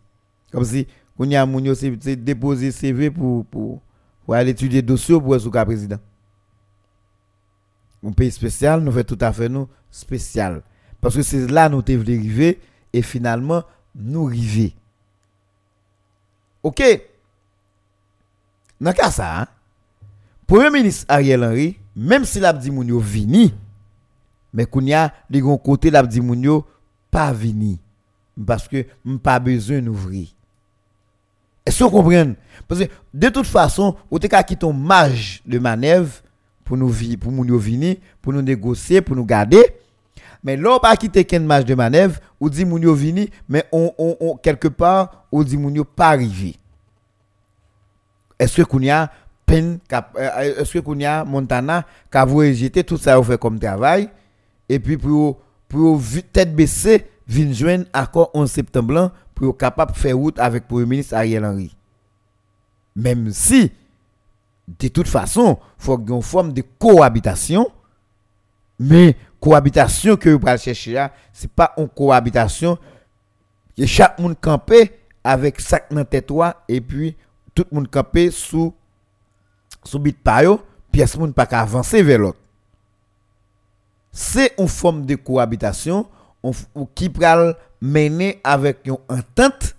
Comme 0.52 0.64
si, 0.64 0.86
on 1.18 1.24
y 1.24 1.34
a 1.34 1.46
des 1.46 2.16
déposer 2.16 2.70
CV 2.70 3.10
pour, 3.10 3.46
pour, 3.46 3.80
aller 4.28 4.50
étudier 4.50 4.82
le 4.82 4.86
dossier 4.88 5.18
pour 5.18 5.34
être 5.34 5.64
président. 5.64 5.96
Un 8.04 8.12
pays 8.12 8.30
spécial, 8.30 8.80
nous 8.80 8.92
fait 8.92 9.04
tout 9.04 9.18
à 9.20 9.32
fait 9.32 9.48
nous 9.48 9.68
spécial. 9.90 10.62
Parce 11.00 11.16
que 11.16 11.22
c'est 11.22 11.46
là 11.46 11.68
nous 11.68 11.82
devons 11.82 12.02
arriver 12.02 12.60
et 12.92 13.02
finalement 13.02 13.62
nous 13.94 14.28
arriver. 14.28 14.74
OK. 16.62 16.82
Dans 18.80 18.92
cas 18.92 19.10
ça, 19.10 19.40
hein, 19.40 19.46
Premier 20.46 20.70
ministre 20.70 21.04
Ariel 21.08 21.44
Henry, 21.44 21.78
même 21.94 22.24
si 22.24 22.40
l'a 22.40 22.52
dit 22.52 22.70
moun 22.70 22.98
vini, 23.00 23.54
mais 24.52 24.66
kounya 24.66 25.12
de 25.28 25.38
gon 25.38 25.58
côté 25.58 25.90
l'a 25.90 26.02
dit 26.02 26.20
moun 26.20 26.62
pas 27.10 27.32
vini 27.32 27.78
parce 28.46 28.68
que 28.68 28.86
pas 29.22 29.38
besoin 29.38 29.80
d'ouvrir. 29.80 30.28
Est-ce 31.64 31.78
que 31.78 31.84
vous 31.84 31.90
comprenez? 31.90 32.34
Parce 32.66 32.80
que 32.80 32.90
de 33.12 33.28
toute 33.28 33.46
façon, 33.46 33.96
vous 34.10 34.18
avez 34.18 34.44
quitté 34.44 34.66
un 34.66 34.72
marge 34.72 35.42
de 35.46 35.58
manœuvre 35.58 36.14
pour 36.70 36.76
nous 36.76 36.94
pour 37.20 37.32
nous 37.32 37.58
venir, 37.58 37.96
pour 38.22 38.32
nous 38.32 38.42
négocier, 38.42 39.00
pour 39.00 39.16
nous 39.16 39.24
garder. 39.24 39.74
Mais 40.44 40.56
là, 40.56 40.78
pas 40.78 40.94
quitter 40.94 41.24
qu'un 41.24 41.40
marge 41.40 41.64
de 41.64 41.74
manœuvre, 41.74 42.20
ou 42.38 42.48
dit 42.48 42.64
moun 42.64 42.80
yo 42.80 42.94
vini, 42.94 43.28
mais 43.48 43.64
on, 43.72 43.92
on, 43.98 44.36
quelque 44.36 44.68
part, 44.68 45.26
ou 45.32 45.42
dit 45.42 45.56
moun 45.56 45.74
yo 45.74 45.84
pas 45.84 46.10
arrivé. 46.10 46.54
Est-ce 48.38 48.62
que 48.62 48.62
kounya 48.62 49.10
peine 49.44 49.80
euh, 49.92 50.60
est-ce 50.60 50.74
que 50.74 50.78
kounya 50.78 51.24
Montana 51.24 51.84
qu'a 52.08 52.24
jeter 52.52 52.84
tout 52.84 52.96
ça 52.96 53.20
fait 53.20 53.36
comme 53.36 53.58
travail? 53.58 54.08
Et 54.68 54.78
puis 54.78 54.96
pour 54.96 55.40
pour 55.68 56.00
tête 56.32 56.54
baissée 56.54 57.04
vinn 57.26 57.52
joindre 57.52 57.84
accord 57.92 58.30
11 58.32 58.48
septembre 58.48 59.10
pour 59.34 59.58
capable 59.58 59.94
faire 59.94 60.16
route 60.16 60.38
avec 60.38 60.68
premier 60.68 60.86
ministre 60.86 61.16
Ariel 61.16 61.44
Henry. 61.44 61.76
Même 62.94 63.32
si 63.32 63.72
de 64.78 64.88
toute 64.88 65.08
façon, 65.08 65.58
il 65.78 65.84
faut 65.84 65.98
une 65.98 66.22
forme 66.22 66.52
de 66.52 66.62
cohabitation 66.78 67.70
mais 68.80 69.14
cohabitation 69.38 70.16
que 70.16 70.30
vous 70.30 70.48
allez 70.48 70.58
chercher 70.58 70.92
là, 70.92 71.12
c'est 71.34 71.50
pas 71.50 71.74
une 71.76 71.88
cohabitation 71.88 72.78
que 73.76 73.84
chaque 73.84 74.18
monde 74.18 74.36
campé 74.40 74.90
avec 75.22 75.60
sac 75.60 75.92
dans 75.92 76.02
tête 76.02 76.32
et 76.66 76.80
puis 76.80 77.14
tout 77.54 77.66
le 77.70 77.74
monde 77.74 77.90
campé 77.90 78.30
sous 78.30 78.74
sous 79.84 79.98
bit 79.98 80.16
pa 80.18 80.44
yo, 80.44 80.60
pièce 80.90 81.16
monde 81.16 81.34
pas 81.34 81.44
avancer 81.50 82.02
vers 82.02 82.18
l'autre? 82.18 82.38
C'est 84.12 84.54
une 84.58 84.66
forme 84.66 85.04
de 85.04 85.14
cohabitation 85.14 86.06
qui 86.94 87.10
pral 87.10 87.56
mener 87.82 88.40
avec 88.42 88.78
une 88.86 88.96
entente 89.10 89.76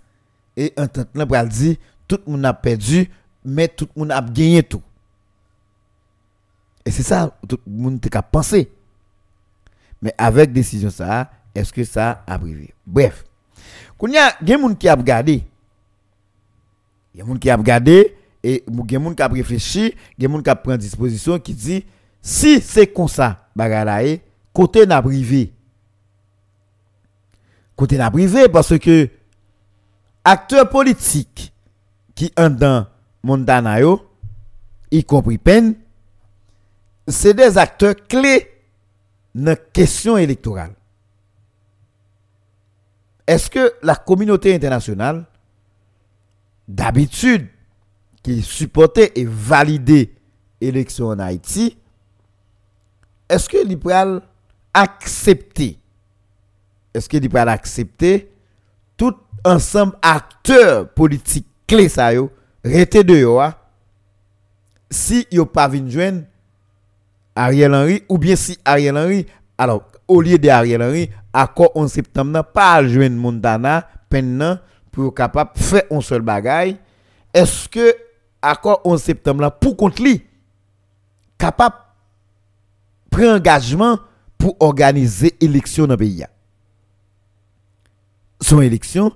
et 0.56 0.72
entente 0.76 1.08
là 1.14 1.26
pral 1.26 1.48
dire 1.48 1.76
tout 2.06 2.20
le 2.24 2.32
monde 2.32 2.46
a 2.46 2.54
perdu 2.54 3.10
mais 3.44 3.68
tout 3.68 3.88
le 3.94 4.00
monde 4.00 4.12
a 4.12 4.20
gagné 4.20 4.62
tout. 4.62 4.82
Et 6.84 6.90
c'est 6.90 7.02
ça 7.02 7.36
tout 7.48 7.58
le 7.66 7.72
monde 7.72 8.00
a 8.12 8.22
pensé. 8.22 8.70
Mais 10.00 10.14
avec 10.18 10.52
décision 10.52 10.90
ça, 10.90 11.30
est-ce 11.54 11.72
que 11.72 11.84
ça 11.84 12.24
a 12.26 12.38
privé 12.38 12.74
Bref. 12.86 13.24
Quand 13.98 14.08
il 14.08 14.14
y 14.14 14.18
a 14.18 14.34
des 14.40 14.54
gens 14.54 14.74
qui 14.74 14.88
a 14.88 14.94
regardé, 14.94 15.44
il 17.14 17.18
y 17.18 17.22
a 17.22 17.24
des 17.24 17.30
gens 17.30 17.38
qui 17.38 17.50
a 17.50 17.56
regardé 17.56 18.16
et 18.42 18.64
il 18.66 18.74
y 18.76 18.80
a 18.80 18.84
des 18.84 19.04
gens 19.04 19.14
qui 19.14 19.22
a 19.22 19.28
réfléchi, 19.28 19.94
il 20.18 20.22
y 20.22 20.24
a 20.24 20.28
des 20.28 20.34
gens 20.34 20.42
qui 20.42 20.50
a 20.50 20.56
pris 20.56 20.78
disposition 20.78 21.38
qui 21.38 21.54
dit 21.54 21.84
si 22.20 22.60
c'est 22.60 22.86
comme 22.86 23.08
ça, 23.08 23.48
bagay 23.54 24.22
côté 24.52 24.86
n'a 24.86 25.02
privé. 25.02 25.52
Côté 27.76 27.96
n'a 27.96 28.10
privé 28.10 28.48
parce 28.48 28.78
que 28.78 29.08
acteurs 30.24 30.68
politiques 30.68 31.52
qui 32.14 32.32
sont 32.36 32.50
dans 32.50 32.86
Montana 33.22 33.78
y 34.90 35.04
compris 35.04 35.38
peine, 35.38 35.74
c'est 37.06 37.34
des 37.34 37.56
acteurs 37.56 37.94
clés 38.08 38.48
dans 39.34 39.50
la 39.52 39.56
question 39.56 40.16
électorale. 40.16 40.74
Est-ce 43.26 43.48
que 43.48 43.72
la 43.82 43.94
communauté 43.94 44.54
internationale, 44.54 45.24
d'habitude, 46.68 47.48
qui 48.22 48.42
supportait 48.42 49.12
et 49.16 49.24
validait 49.24 50.12
l'élection 50.60 51.08
en 51.08 51.18
Haïti, 51.18 51.76
est-ce 53.28 53.48
que 53.48 53.74
peut 53.74 54.20
accepter, 54.74 55.78
est-ce 56.92 57.08
que 57.08 57.18
peut 57.26 57.38
accepter 57.38 58.30
tout 58.96 59.16
ensemble 59.44 59.96
acteurs 60.02 60.88
politiques 60.90 61.46
clés 61.66 61.88
ça 61.88 62.12
yo, 62.12 62.30
rete 62.64 63.02
de 63.04 63.20
yo, 63.20 63.40
si 64.90 65.26
yo 65.30 65.46
pas 65.46 65.70
joindre 65.70 66.24
Ariel 67.34 67.74
Henry, 67.74 68.02
ou 68.08 68.18
bien 68.18 68.36
si 68.36 68.58
Ariel 68.64 68.96
Henry, 68.96 69.26
alors, 69.56 69.84
au 70.06 70.20
lieu 70.20 70.38
de 70.38 70.48
Ariel 70.48 70.82
Henry, 70.82 71.10
accord 71.32 71.72
11 71.74 71.90
septembre, 71.90 72.44
pas 72.52 72.86
joindre 72.86 73.16
Montana, 73.16 73.88
peine 74.08 74.60
pour 74.90 75.14
capable 75.14 75.52
faire 75.54 75.84
un 75.90 76.00
seul 76.00 76.22
bagaille, 76.22 76.76
est-ce 77.32 77.68
que 77.68 77.94
accord 78.42 78.82
11 78.84 79.02
septembre, 79.02 79.50
pour 79.60 79.76
contre 79.76 80.02
lui, 80.02 80.22
capable 81.38 81.76
prendre 83.12 83.34
engagement 83.34 83.98
pour 84.38 84.56
organiser 84.58 85.36
élection 85.40 85.86
dans 85.86 85.92
le 85.92 85.98
pays. 85.98 86.24
Son 88.40 88.60
élection, 88.60 89.12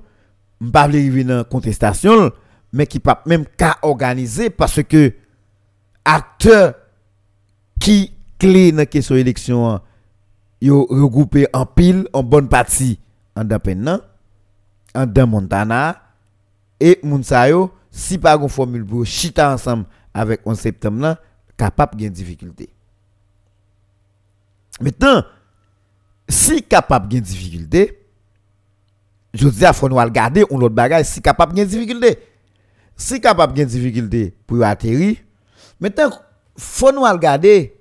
je 0.60 0.66
ne 0.66 0.70
pas 0.70 0.82
arriver 0.82 1.24
dans 1.24 1.42
contestation, 1.42 2.30
mais 2.72 2.86
qui 2.86 3.00
pas 3.00 3.22
même 3.26 3.44
qu'à 3.56 3.78
organiser 3.82 4.50
parce 4.50 4.82
que 4.82 5.12
acteur 6.04 6.74
qui 7.80 8.12
clé 8.38 8.72
dans 8.72 8.86
question 8.86 9.16
élection 9.16 9.80
yo 10.60 10.86
regroupé 10.88 11.46
en 11.52 11.66
pile 11.66 12.08
en 12.12 12.22
bonne 12.22 12.48
partie 12.48 12.98
en 13.34 13.44
Dapennan 13.44 14.00
en 14.94 15.06
dans 15.06 15.26
Montana. 15.26 16.02
Et 16.78 16.98
Mounsayo 17.02 17.72
si 17.90 18.18
pas 18.18 18.36
une 18.36 18.48
formule 18.48 18.84
pour 18.84 19.06
chita 19.06 19.54
ensemble 19.54 19.86
avec 20.12 20.40
11 20.44 20.58
septembre 20.58 21.16
capable 21.56 21.96
de 21.96 22.08
difficulté. 22.08 22.68
Maintenant 24.80 25.24
si 26.28 26.62
capable 26.62 27.08
de 27.08 27.18
difficulté 27.18 28.02
je 29.32 29.48
dis 29.48 29.64
à 29.64 29.72
faut 29.72 29.88
nous 29.88 29.96
regarder 29.96 30.44
on 30.50 30.58
l'autre 30.58 30.74
bagage 30.74 31.06
si 31.06 31.22
capable 31.22 31.54
de 31.54 31.64
difficulté 31.64 32.18
si 32.96 33.20
capable 33.20 33.54
de 33.54 33.64
difficulté 33.64 34.34
pour 34.46 34.62
atterrir 34.64 35.16
maintenant 35.80 36.10
faut 36.56 36.92
nous 36.92 37.02
regarder 37.02 37.74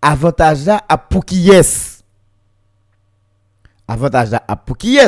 avantage 0.00 0.68
à 0.68 0.98
pour 0.98 1.24
qui 1.24 1.50
avantage 3.86 4.30
à 4.46 4.56
pour 4.56 4.76
qui 4.76 4.98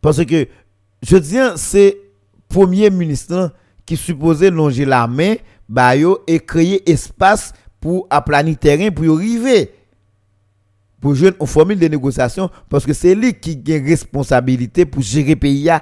parce 0.00 0.24
que 0.24 0.48
je 1.02 1.16
dis 1.16 1.38
c'est 1.56 1.96
premier 2.48 2.90
ministre 2.90 3.52
qui 3.84 3.96
supposait 3.96 4.50
longer 4.50 4.84
la 4.84 5.06
main 5.06 5.34
bah 5.68 5.94
et 5.96 6.40
créer 6.40 6.90
espace 6.90 7.52
pour 7.80 8.06
aplanir 8.10 8.58
terrain 8.58 8.90
pour 8.90 9.04
y 9.04 9.08
arriver. 9.08 9.74
Pour 11.00 11.14
jouer 11.14 11.32
une 11.40 11.46
formule 11.46 11.78
de 11.78 11.86
négociation 11.86 12.50
parce 12.68 12.84
que 12.84 12.92
c'est 12.92 13.14
lui 13.14 13.34
qui 13.34 13.62
a 13.68 13.74
responsabilité 13.74 14.84
pour 14.84 15.02
gérer 15.02 15.30
le 15.34 15.36
pays 15.36 15.70
à 15.70 15.80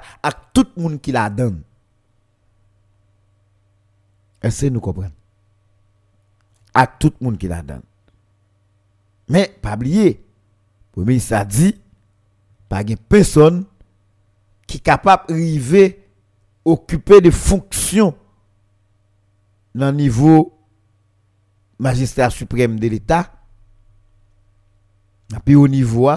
tout 0.53 0.65
le 0.75 0.83
monde 0.83 1.01
qui 1.01 1.11
la 1.11 1.29
donne. 1.29 1.61
Est-ce 4.41 4.67
nous 4.67 4.79
comprenons? 4.79 5.11
À 6.73 6.85
tout 6.87 7.13
le 7.19 7.25
monde 7.25 7.37
qui 7.37 7.47
la 7.47 7.61
donne. 7.61 7.81
Mais, 9.29 9.57
pas 9.61 9.75
oublier, 9.75 10.23
le 10.95 11.03
ministre 11.03 11.35
a 11.35 11.45
dit, 11.45 11.75
pas 12.69 12.83
de 12.83 12.95
personne 12.95 13.65
qui 14.65 14.77
est 14.77 14.81
capable 14.81 15.27
d'arriver 15.27 16.07
occuper 16.65 17.21
des 17.21 17.31
fonctions 17.31 18.15
dans 19.73 19.91
le 19.91 19.97
niveau 19.97 20.59
magistrat 21.79 22.29
suprême 22.29 22.79
de 22.79 22.87
l'État, 22.87 23.31
puis 25.45 25.55
au 25.55 25.67
niveau, 25.67 26.09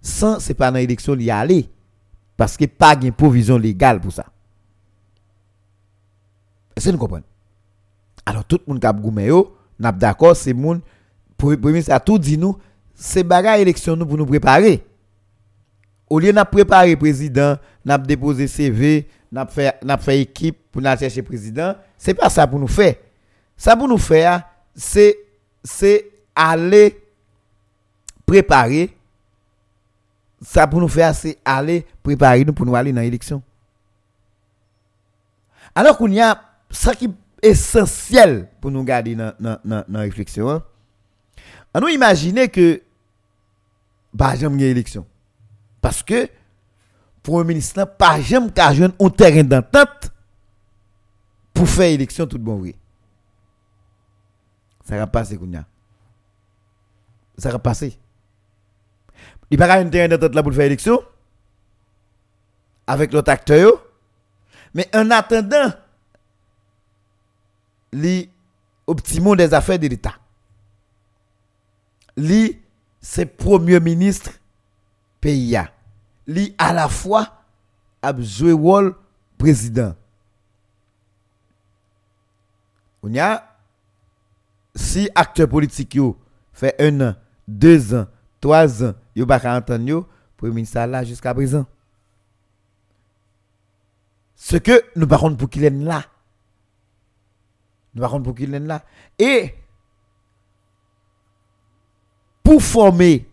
sans, 0.00 0.40
c'est 0.40 0.54
pas 0.54 0.70
dans 0.70 0.78
l'élection 0.78 1.14
y 1.16 1.30
aller, 1.30 1.70
parce 2.36 2.56
que 2.56 2.64
pas 2.64 2.96
de 2.96 3.10
provision 3.10 3.58
légale 3.58 4.00
pour 4.00 4.12
ça. 4.12 4.26
Est-ce 6.76 6.86
que 6.86 6.92
vous 6.92 6.98
comprenez? 6.98 7.24
Alors, 8.24 8.44
tout 8.44 8.60
le 8.66 8.72
monde 8.72 8.80
qui 8.80 8.86
a 8.86 8.92
goumé, 8.92 9.30
n'a 9.78 9.92
d'accord, 9.92 10.36
c'est 10.36 10.52
monde 10.52 10.80
premier 11.36 11.82
ça 11.82 12.00
tout 12.00 12.18
dit 12.18 12.38
nous 12.38 12.56
c'est 12.94 13.22
bagarre 13.22 13.56
élection 13.56 13.94
nous 13.96 14.06
pour 14.06 14.16
nous 14.16 14.26
préparer. 14.26 14.84
Au 16.08 16.18
lieu 16.18 16.32
de 16.32 16.42
préparer 16.44 16.96
président 16.96 17.56
n'a 17.84 17.98
déposé 17.98 18.46
CV 18.46 19.08
n'a 19.30 19.46
fait 19.46 19.78
n'a 19.82 19.98
équipe 20.14 20.56
pour 20.72 20.80
nous 20.80 20.96
chercher 20.96 21.22
président 21.22 21.74
c'est 21.98 22.14
pas 22.14 22.30
ça 22.30 22.46
pour 22.46 22.58
nous 22.58 22.68
faire. 22.68 22.94
Ça 23.56 23.76
pour 23.76 23.88
nous 23.88 23.98
faire 23.98 24.42
c'est 24.74 25.16
c'est 25.62 26.06
aller 26.34 27.02
préparer. 28.24 28.96
Ça 30.40 30.66
pour 30.66 30.80
nous 30.80 30.88
faire 30.88 31.14
c'est 31.14 31.38
aller 31.44 31.84
préparer 32.02 32.44
nous 32.44 32.52
pour 32.52 32.64
nous 32.64 32.74
aller 32.74 32.92
dans 32.92 33.00
l'élection. 33.02 33.42
Alors 35.74 35.98
qu'on 35.98 36.10
y 36.10 36.20
a 36.20 36.40
ça 36.76 36.94
qui 36.94 37.06
est 37.06 37.48
essentiel 37.50 38.48
pour 38.60 38.70
nous 38.70 38.84
garder 38.84 39.14
dans 39.14 39.32
dans 39.64 39.98
réflexion 40.00 40.50
hein, 40.50 40.62
nous 41.80 41.88
imaginer 41.88 42.48
que 42.48 42.82
pas 44.16 44.36
jamais 44.36 44.70
élection. 44.70 45.06
Parce 45.80 46.02
que 46.02 46.28
pour 47.22 47.40
un 47.40 47.44
ministre 47.44 47.84
pas 47.84 48.20
jamais 48.20 48.50
qu'à 48.50 48.68
un 48.68 49.10
terrain 49.10 49.44
d'entente 49.44 50.10
pour 51.52 51.68
faire 51.68 51.90
élection 51.90 52.26
tout 52.26 52.38
bon 52.38 52.56
vrai. 52.58 52.74
Ça 54.84 54.96
va 54.96 55.06
passer 55.06 55.36
Kounia. 55.36 55.64
Ça 57.38 57.50
va 57.50 57.58
passer. 57.58 57.98
Il 59.50 59.58
n'y 59.58 59.62
a 59.62 59.66
pas 59.66 59.74
un 59.78 59.88
terrain 59.88 60.08
d'entente 60.08 60.34
là 60.34 60.42
pour 60.42 60.52
faire 60.52 60.64
élection 60.66 61.02
avec 62.86 63.12
l'autre 63.12 63.30
acteur. 63.30 63.84
Mais 64.74 64.88
en 64.94 65.10
attendant, 65.10 65.72
les 67.96 68.30
optimaux 68.86 69.34
des 69.34 69.54
affaires 69.54 69.78
de 69.78 69.88
l'État. 69.88 70.14
Li, 72.16 72.60
c'est 73.00 73.24
premier 73.24 73.80
ministre 73.80 74.32
pays. 75.20 75.58
Li, 76.26 76.54
à 76.58 76.74
la 76.74 76.88
fois, 76.88 77.42
a 78.02 78.12
joué 78.20 78.52
rôle 78.52 78.94
président. 79.38 79.94
On 83.02 83.16
a, 83.16 83.42
si 84.74 85.08
acteur 85.14 85.48
politique 85.48 85.94
yo 85.94 86.18
fait 86.52 86.74
un 86.78 87.00
an, 87.00 87.14
deux 87.48 87.94
ans, 87.94 88.06
trois 88.40 88.84
ans, 88.84 88.94
yo 89.14 89.24
pas 89.24 89.40
entendre 89.56 89.88
yo, 89.88 90.06
premier 90.36 90.56
ministre 90.56 90.84
là 90.84 91.02
jusqu'à 91.02 91.32
présent. 91.32 91.64
Ce 94.34 94.58
que 94.58 94.84
nous 94.96 95.06
parlons 95.06 95.34
pour 95.34 95.48
qu'il 95.48 95.64
est 95.64 95.70
là. 95.70 96.04
Nous 97.96 98.02
parlons 98.02 98.22
pour 98.22 98.38
est 98.38 98.46
là. 98.46 98.84
Et 99.18 99.54
pour 102.42 102.62
former, 102.62 103.26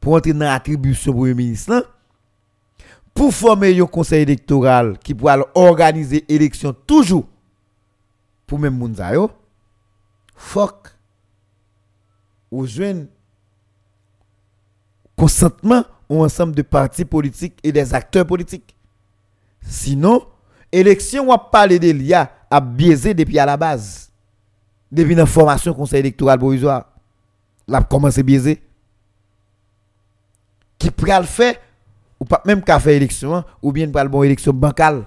pour 0.00 0.14
entrer 0.14 0.32
dans 0.32 0.40
l'attribution 0.40 1.12
Premier 1.12 1.34
ministre, 1.34 1.88
pour 3.14 3.32
former 3.32 3.80
un 3.80 3.86
conseil 3.86 4.22
électoral 4.22 4.98
qui 4.98 5.14
pourra 5.14 5.38
organiser 5.54 6.24
l'élection 6.28 6.72
toujours 6.72 7.28
pour 8.44 8.58
même 8.58 8.76
Mounzayo, 8.76 9.30
fuck, 10.34 10.88
ou 12.50 12.66
jeunes 12.66 13.06
consentement 15.16 15.84
ou 16.08 16.24
ensemble 16.24 16.56
de 16.56 16.62
partis 16.62 17.04
politiques 17.04 17.58
et 17.62 17.70
des 17.70 17.94
acteurs 17.94 18.26
politiques. 18.26 18.74
Sinon, 19.62 20.26
élection, 20.72 21.22
on 21.22 21.26
va 21.28 21.38
parler 21.38 21.78
de 21.78 21.90
l'IA 21.92 22.32
à 22.50 22.60
biaisé 22.60 23.14
depuis 23.14 23.38
à 23.38 23.46
la 23.46 23.56
base. 23.56 24.10
Depuis 24.90 25.14
la 25.14 25.24
formation 25.24 25.72
conseil 25.72 26.00
électoral 26.00 26.38
provisoire. 26.38 26.86
Là, 27.68 27.82
commencé 27.82 28.22
biaisé. 28.22 28.60
Qui 30.76 30.90
pourra 30.90 31.20
le 31.20 31.26
faire, 31.26 31.54
ou 32.18 32.24
pas 32.24 32.42
même 32.44 32.62
qu'à 32.62 32.80
faire 32.80 32.94
élection, 32.94 33.36
hein, 33.36 33.44
ou 33.62 33.70
bien 33.70 33.86
le 33.86 34.08
bon 34.08 34.22
élection 34.22 34.52
bancale. 34.52 35.04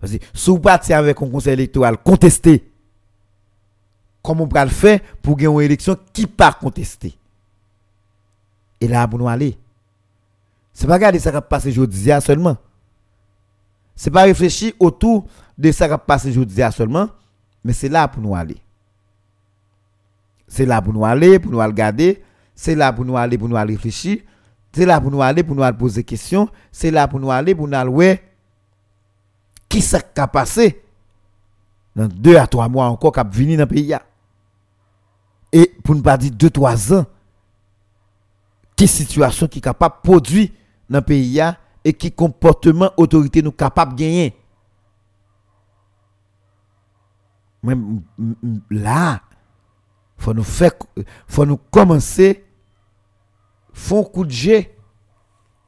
Parce 0.00 0.12
que 0.12 0.24
si 0.34 0.50
vous 0.50 0.58
partez 0.58 0.92
avec 0.92 1.22
un 1.22 1.30
conseil 1.30 1.52
électoral 1.52 1.96
contesté, 1.98 2.70
comment 4.22 4.48
le 4.52 4.68
faire 4.68 5.00
pour 5.22 5.36
gagner 5.36 5.54
une 5.54 5.60
élection 5.60 5.96
qui 6.12 6.26
pas 6.26 6.52
contesté 6.52 7.16
Et 8.80 8.88
là, 8.88 9.06
pour 9.06 9.18
nous 9.18 9.28
aller. 9.28 9.56
C'est 10.72 10.86
pas 10.86 10.94
regarder 10.94 11.20
ça 11.20 11.30
qui 11.30 11.38
passe 11.48 11.66
aujourd'hui 11.66 12.10
seulement. 12.20 12.56
C'est 13.96 14.10
pas 14.10 14.22
réfléchir 14.22 14.72
autour 14.78 15.26
de 15.56 15.70
ça 15.72 15.88
qui 15.88 15.94
passe 16.06 16.26
aujourd'hui 16.26 16.62
seulement, 16.72 17.08
mais 17.62 17.72
c'est 17.72 17.88
là 17.88 18.08
pour 18.08 18.22
nous 18.22 18.34
aller. 18.34 18.56
C'est 20.48 20.66
là 20.66 20.82
pour 20.82 20.92
nous 20.92 21.04
aller, 21.04 21.38
pour 21.38 21.52
nous 21.52 21.58
regarder, 21.58 22.22
c'est 22.54 22.74
là 22.74 22.92
pour 22.92 23.04
nous 23.04 23.16
aller, 23.16 23.38
pour 23.38 23.48
nous 23.48 23.56
réfléchir, 23.56 24.18
c'est 24.72 24.86
là 24.86 25.00
pour 25.00 25.10
nous 25.10 25.22
aller, 25.22 25.42
pour 25.42 25.56
nous 25.56 25.72
poser 25.74 26.00
des 26.00 26.04
questions, 26.04 26.48
c'est 26.70 26.90
là 26.90 27.08
pour 27.08 27.20
nous 27.20 27.30
aller, 27.30 27.54
pour 27.54 27.68
nous 27.68 27.76
aller, 27.76 28.20
qui 29.68 29.80
ça 29.80 30.00
a 30.16 30.26
passé 30.28 30.82
dans 31.96 32.08
deux 32.08 32.36
à 32.36 32.46
trois 32.46 32.68
mois 32.68 32.86
encore 32.86 33.12
qui 33.12 33.20
a 33.20 33.24
venu 33.24 33.56
dans 33.56 33.62
le 33.62 33.68
pays. 33.68 33.94
Et 35.52 35.72
pour 35.84 35.94
ne 35.94 36.00
pas 36.00 36.16
dire 36.16 36.32
deux, 36.32 36.50
trois 36.50 36.92
ans, 36.92 37.06
qui 38.76 38.88
situation 38.88 39.46
qui 39.46 39.58
est 39.58 39.62
capable 39.62 39.96
de 39.96 40.00
produire 40.08 40.48
dans 40.90 40.98
le 40.98 41.04
pays 41.04 41.40
et 41.84 41.92
qui 41.92 42.10
comportement 42.10 42.90
autorité 42.96 43.42
nous 43.42 43.52
capable 43.52 43.92
de 43.92 43.98
gagner. 43.98 44.36
Même 47.62 48.02
là, 48.70 49.20
faut 50.16 50.34
nous 50.34 50.44
faire 50.44 50.72
faut 51.26 51.46
nous 51.46 51.56
commencer 51.56 52.44
font 53.72 54.04
coup 54.04 54.24
de 54.24 54.30
jet 54.30 54.76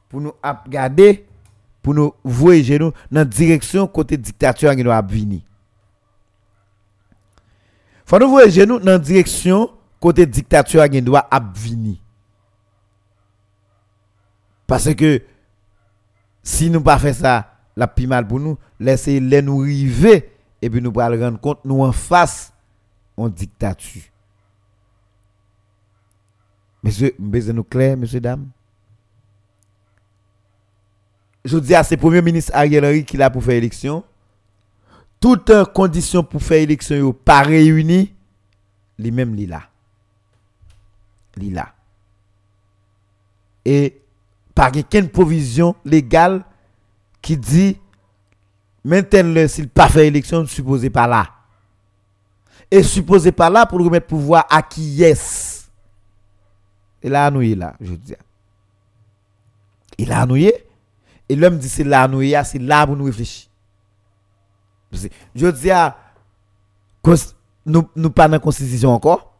pour 0.08 0.20
nous 0.20 0.32
regarder 0.42 1.26
pour 1.82 1.94
nous 1.94 2.12
voyager 2.24 2.78
nous 2.78 2.92
dans 3.12 3.24
direction 3.28 3.86
côté 3.86 4.16
dictature 4.16 4.74
qui 4.74 4.82
nous 4.82 4.90
a 4.90 5.02
venir. 5.02 5.42
Faut 8.04 8.18
nous 8.18 8.28
voyager 8.28 8.66
nous 8.66 8.78
dans 8.78 9.00
direction 9.00 9.70
côté 10.00 10.26
dictature 10.26 10.88
qui 10.88 11.02
doit 11.02 11.28
venir. 11.54 11.96
Parce 14.66 14.92
que 14.94 15.22
si 16.46 16.70
nous 16.70 16.80
pas 16.80 17.00
ça, 17.12 17.56
la 17.74 17.88
plus 17.88 18.06
mal 18.06 18.24
pour 18.24 18.38
nous, 18.38 18.56
laisser 18.78 19.18
les 19.18 19.42
nous 19.42 19.58
river 19.58 20.30
et 20.62 20.70
puis 20.70 20.80
nous 20.80 20.92
allons 21.00 21.20
rendre 21.20 21.40
compte 21.40 21.64
nous 21.64 21.82
en 21.82 21.90
face 21.90 22.52
en 23.16 23.28
dictature. 23.28 24.04
Monsieur, 26.84 27.16
besoin 27.18 27.52
nous 27.52 27.64
clair, 27.64 27.96
monsieur, 27.96 28.20
dame? 28.20 28.48
Je 31.44 31.58
dis 31.58 31.74
à 31.74 31.82
ce 31.82 31.96
premier 31.96 32.22
ministre 32.22 32.52
Ariel 32.54 32.84
Henry 32.84 33.04
qui 33.04 33.20
a 33.20 33.28
pour 33.28 33.42
faire 33.42 33.54
élection. 33.54 34.04
Toutes 35.18 35.52
conditions 35.74 36.22
pour 36.22 36.40
faire 36.40 36.60
élection 36.60 37.12
pas 37.12 37.42
réunies, 37.42 38.14
les 38.98 39.10
mêmes 39.10 39.34
là. 39.34 39.62
Li 41.36 41.50
là. 41.50 41.74
Et 43.64 44.00
pas 44.56 44.72
aucune 44.74 45.10
provision 45.10 45.76
légale 45.84 46.42
qui 47.20 47.36
dit 47.36 47.78
maintenant 48.82 49.46
s'il 49.46 49.68
pas 49.68 49.88
fait 49.88 50.06
élection 50.06 50.46
supposé 50.46 50.88
pas 50.88 51.06
là. 51.06 51.28
Et 52.70 52.82
supposé 52.82 53.30
pas 53.32 53.50
là 53.50 53.66
pour 53.66 53.78
remettre 53.78 54.06
pouvoir 54.06 54.46
à 54.48 54.62
qui 54.62 55.02
est 55.04 55.68
et 57.02 57.08
là 57.10 57.30
nous 57.30 57.42
là 57.54 57.74
je 57.80 57.92
dis. 57.92 58.14
Il 59.98 60.10
a 60.10 60.24
noué 60.24 60.54
et 61.28 61.36
l'homme 61.36 61.58
dit 61.58 61.68
c'est 61.68 61.84
là 61.84 62.08
nous 62.08 62.22
c'est 62.42 62.58
là 62.58 62.86
pour 62.86 62.96
nous 62.96 63.04
réfléchir. 63.04 63.48
Je 65.34 65.48
dis 65.48 65.70
à 65.70 65.98
nous 67.66 67.90
nous 67.94 68.10
pas 68.10 68.26
dans 68.26 68.38
constitution 68.38 68.90
encore. 68.90 69.34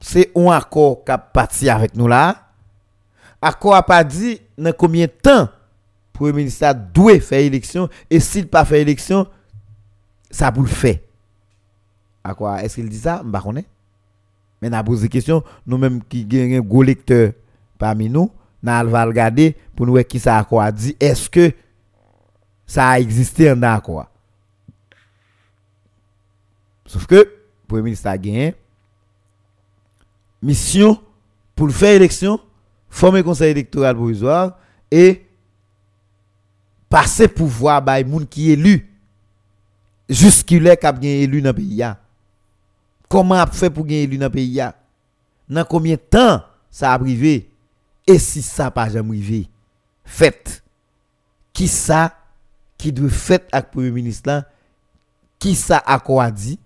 C'est 0.00 0.30
un 0.36 0.48
accord 0.50 1.02
qui 1.02 1.10
a 1.12 1.16
parti 1.16 1.70
avec 1.70 1.96
nous 1.96 2.08
là 2.08 2.45
accord 3.40 3.74
a 3.74 3.82
pas 3.82 4.04
dit 4.04 4.40
dans 4.56 4.72
combien 4.72 5.06
de 5.06 5.12
temps 5.12 5.42
le 5.42 5.48
Premier 6.12 6.32
ministre 6.32 6.74
doit 6.94 7.20
faire 7.20 7.40
élection 7.40 7.88
et 8.08 8.20
s'il 8.20 8.48
pas 8.48 8.64
fait 8.64 8.80
élection, 8.80 9.26
ça 10.30 10.50
pour 10.50 10.62
le 10.62 10.68
faire. 10.68 10.96
À 12.24 12.34
quoi 12.34 12.62
est-ce 12.62 12.76
qu'il 12.76 12.88
dit 12.88 12.98
ça? 12.98 13.22
Je 13.22 13.48
ne 13.50 13.62
Mais 14.62 14.74
a 14.74 14.82
posé 14.82 15.08
question, 15.08 15.44
nous-mêmes 15.66 16.02
qui 16.04 16.26
avons 16.32 16.56
un 16.56 16.60
gros 16.60 16.82
lecteur 16.82 17.32
parmi 17.78 18.08
nous, 18.08 18.30
nous 18.62 18.70
allons 18.72 19.08
regarder 19.08 19.54
pour 19.74 19.86
nous 19.86 19.92
voir 19.92 20.06
qui 20.06 20.18
ça 20.18 20.38
a 20.38 20.44
quoi 20.44 20.72
dit. 20.72 20.96
Est-ce 20.98 21.28
que 21.28 21.52
ça 22.66 22.88
a 22.88 22.98
existé 22.98 23.50
en 23.52 23.62
accord 23.62 24.06
Sauf 26.86 27.06
que 27.06 27.14
le 27.16 27.30
Premier 27.68 27.82
ministre 27.82 28.08
a 28.08 28.16
gagné 28.16 28.54
mission 30.42 31.00
pour 31.54 31.70
faire 31.70 31.94
élection 31.94 32.40
former 32.96 33.22
conseil 33.22 33.50
électoral 33.50 33.94
provisoire 33.94 34.56
et 34.90 35.26
passer 36.88 37.28
pouvoir 37.28 37.84
par 37.84 38.02
moun 38.06 38.26
qui 38.26 38.50
élu. 38.50 38.90
Jusqu'il 40.08 40.66
est 40.66 40.76
cap 40.76 41.02
élu 41.02 41.42
dans 41.42 41.50
le 41.50 41.54
pays 41.54 41.84
comment 43.08 43.34
a 43.34 43.46
fait 43.46 43.68
pour 43.68 43.84
gagner 43.84 44.04
élu 44.04 44.16
dans 44.16 44.26
le 44.26 44.30
pays 44.30 44.62
dans 45.48 45.64
combien 45.64 45.94
de 45.94 46.00
temps 46.00 46.42
ça 46.70 46.92
a 46.92 46.98
privé? 46.98 47.50
Et 48.06 48.18
si 48.18 48.40
ça 48.40 48.70
pas 48.70 48.88
jamais 48.88 49.10
arrivé 49.10 49.48
fait. 50.04 50.62
Qui 51.52 51.68
ça 51.68 52.16
qui 52.78 52.92
doit 52.92 53.10
fait 53.10 53.46
avec 53.52 53.70
premier 53.72 53.90
ministre 53.90 54.44
qui 55.38 55.54
ça 55.54 55.82
a 55.84 55.98
quoi 55.98 56.30
dit? 56.30 56.58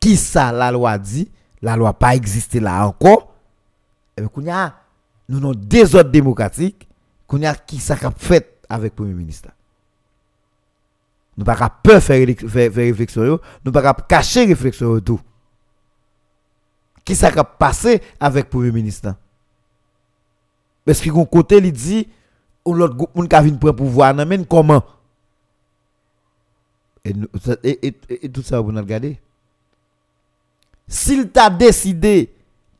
Qui 0.00 0.16
ça 0.16 0.50
la 0.50 0.72
loi 0.72 0.98
dit? 0.98 1.30
La 1.62 1.76
loi 1.76 1.92
pas 1.92 2.16
existé 2.16 2.58
là 2.58 2.86
encore. 2.86 3.34
Et 4.16 4.22
bien 4.36 4.74
nous 5.30 5.38
avons 5.38 5.52
des 5.54 5.94
ordres 5.94 6.10
démocratiques 6.10 6.88
qu'on 7.26 7.42
a 7.44 7.54
qui 7.54 7.78
ça 7.78 7.96
fait 7.96 8.58
avec 8.68 8.92
le 8.92 8.96
premier 8.96 9.14
ministre. 9.14 9.48
Nous 11.36 11.44
pas 11.44 11.70
peur 11.70 12.02
faire 12.02 12.26
faire, 12.48 12.72
faire 12.72 13.38
nous 13.64 13.72
pas 13.72 13.94
cacher 13.94 14.44
réflexion 14.44 15.00
tout. 15.00 15.20
Qui 17.04 17.14
ça 17.14 17.28
a 17.34 17.44
passé 17.44 18.02
avec 18.18 18.44
le 18.44 18.50
Premier 18.50 18.72
ministre 18.72 19.14
Parce 20.84 21.00
que 21.00 21.10
côté, 21.24 21.56
il 21.58 21.72
dit, 21.72 22.08
ou 22.64 22.74
l'autre 22.74 22.94
groupe 22.94 23.14
qui 23.14 23.42
vient 23.42 23.56
prendre 23.56 23.76
pouvoir, 23.76 24.14
comment? 24.48 24.82
Et, 27.04 27.14
et, 28.20 28.28
tout 28.28 28.42
ça, 28.42 28.60
vous 28.60 28.70
regardez. 28.72 29.18
S'il 30.86 31.30
t'a 31.30 31.48
décidé 31.48 32.32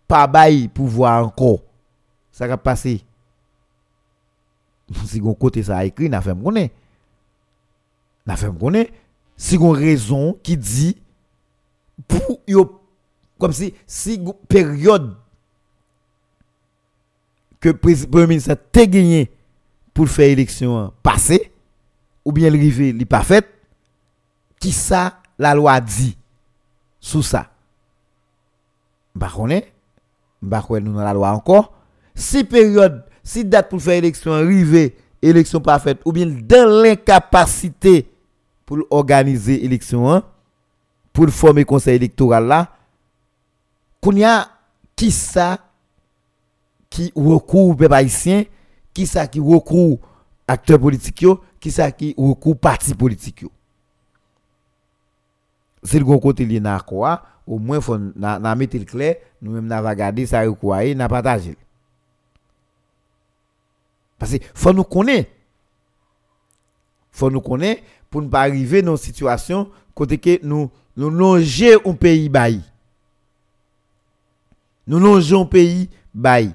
pas 0.06 0.26
bail 0.26 0.68
pouvoir 0.68 1.24
encore, 1.26 1.60
ça 2.40 2.46
va 2.46 2.56
passer. 2.56 3.04
Si 5.04 5.20
vous 5.20 5.34
côté 5.34 5.62
ça 5.62 5.76
a 5.76 5.84
écrit, 5.84 6.08
n'a 6.08 6.22
fait 6.22 6.34
connaît. 6.34 6.72
N'a 8.24 8.34
fait 8.34 8.50
connaît. 8.58 8.90
Si 9.36 9.58
vous 9.58 9.68
raison 9.68 10.38
qui 10.42 10.56
dit 10.56 10.96
pour 12.08 12.40
comme 13.38 13.52
si 13.52 13.74
si 13.86 14.18
période 14.48 15.16
que 17.60 17.68
le 17.68 17.76
premier 17.76 18.26
ministre 18.26 18.52
a 18.52 18.86
gagné 18.86 19.30
pour 19.92 20.08
faire 20.08 20.30
élection 20.30 20.94
passée 21.02 21.52
ou 22.24 22.32
bien 22.32 22.48
le 22.48 22.92
n'est 22.92 23.04
pas 23.04 23.22
fait 23.22 23.46
qui 24.58 24.72
ça 24.72 25.20
la 25.38 25.54
loi 25.54 25.78
dit 25.82 26.16
sous 27.00 27.22
ça 27.22 27.50
bah 29.14 29.30
connaît 29.34 29.70
bah 30.40 30.64
nous 30.70 30.94
dans 30.94 31.02
la 31.02 31.12
loi 31.12 31.32
encore 31.32 31.79
si 32.14 32.44
période 32.44 33.04
si 33.22 33.44
date 33.44 33.68
pour 33.68 33.80
faire 33.80 33.94
élection 33.94 34.32
arrivée 34.32 34.96
élection 35.22 35.60
pas 35.60 35.78
faite 35.78 36.00
ou 36.04 36.12
bien 36.12 36.26
dans 36.26 36.82
l'incapacité 36.82 38.10
pour 38.64 38.78
organiser 38.90 39.64
élection 39.64 40.10
hein, 40.10 40.22
pour 41.12 41.28
former 41.30 41.64
conseil 41.64 41.96
électoral 41.96 42.46
là 42.46 42.72
qu'on 44.00 44.16
y 44.16 44.24
a 44.24 44.48
qui 44.96 45.10
ça 45.10 45.58
qui 46.88 47.12
recourt 47.14 47.76
peuple 47.76 47.94
haïtien 47.94 48.44
qui 48.92 49.06
ça 49.06 49.26
qui 49.26 49.40
recourt 49.40 49.98
acteurs 50.48 50.80
politiques 50.80 51.26
qui 51.60 51.70
ça 51.70 51.90
qui 51.92 52.14
recourt 52.16 52.58
parti 52.58 52.94
politique 52.94 53.44
c'est 55.82 55.98
le 55.98 56.04
côté 56.04 56.44
li 56.44 56.60
na 56.60 56.78
quoi? 56.80 57.22
Au 57.46 57.58
moins 57.58 57.80
faut 57.80 57.98
mettre 57.98 58.76
le 58.76 58.84
clair 58.84 59.16
nous 59.42 59.52
même 59.52 59.66
n'a 59.66 59.80
regarder 59.80 60.26
ça 60.26 60.46
quoi 60.48 60.84
n'a 60.94 61.08
partagé 61.08 61.56
parce 64.20 64.38
que 64.38 64.44
faut 64.54 64.72
nous 64.72 64.84
connaître 64.84 65.30
faut 67.10 67.28
nous 67.28 67.40
connaître 67.40 67.82
pour 68.08 68.22
ne 68.22 68.28
pas 68.28 68.42
arriver 68.42 68.82
dans 68.82 68.94
une 68.94 69.02
situation 69.02 69.68
côté 69.94 70.18
que 70.18 70.38
nous 70.46 70.70
nous 70.96 71.10
longer 71.10 71.76
un 71.84 71.94
pays 71.94 72.28
bail 72.28 72.60
nous 74.86 75.00
longeons 75.00 75.42
un 75.42 75.46
pays 75.46 75.90
bail 76.14 76.52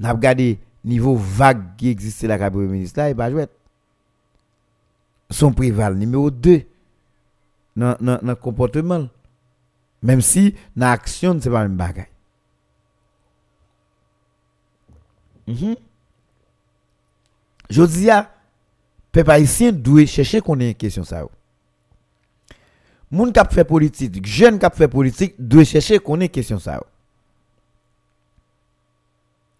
n'a 0.00 0.12
regardé 0.12 0.58
niveau 0.84 1.14
vague 1.14 1.76
qui 1.76 1.90
existe 1.90 2.24
la 2.24 2.36
cabinet 2.38 2.66
ministre 2.66 2.98
là 2.98 3.10
et 3.10 3.14
pas 3.14 3.30
jouer 3.30 3.46
son 5.30 5.52
prival 5.52 5.94
numéro 5.96 6.30
2 6.30 6.62
dans 7.78 7.96
le 8.00 8.34
comportement. 8.34 9.08
Même 10.02 10.20
si 10.20 10.54
dans 10.76 10.86
l'action, 10.86 11.38
ce 11.40 11.48
n'est 11.48 11.54
pas 11.54 11.62
une 11.62 11.76
bagaille. 11.76 12.06
Mm 15.48 15.74
Je 17.70 17.82
dis 17.82 18.10
à 18.10 18.30
peuple 19.10 19.30
haïtien 19.30 19.72
doit 19.72 20.06
chercher 20.06 20.40
qu'on 20.40 20.60
ait 20.60 20.68
une 20.68 20.74
question 20.74 21.04
ça. 21.04 21.24
Moun 23.10 23.32
qui 23.32 23.40
fait 23.50 23.64
politique, 23.64 24.26
jeune 24.26 24.58
qui 24.58 24.66
fait 24.74 24.88
politique 24.88 25.34
doit 25.38 25.64
chercher 25.64 25.98
qu'on 25.98 26.20
ait 26.20 26.28
question 26.28 26.58
ça. 26.58 26.82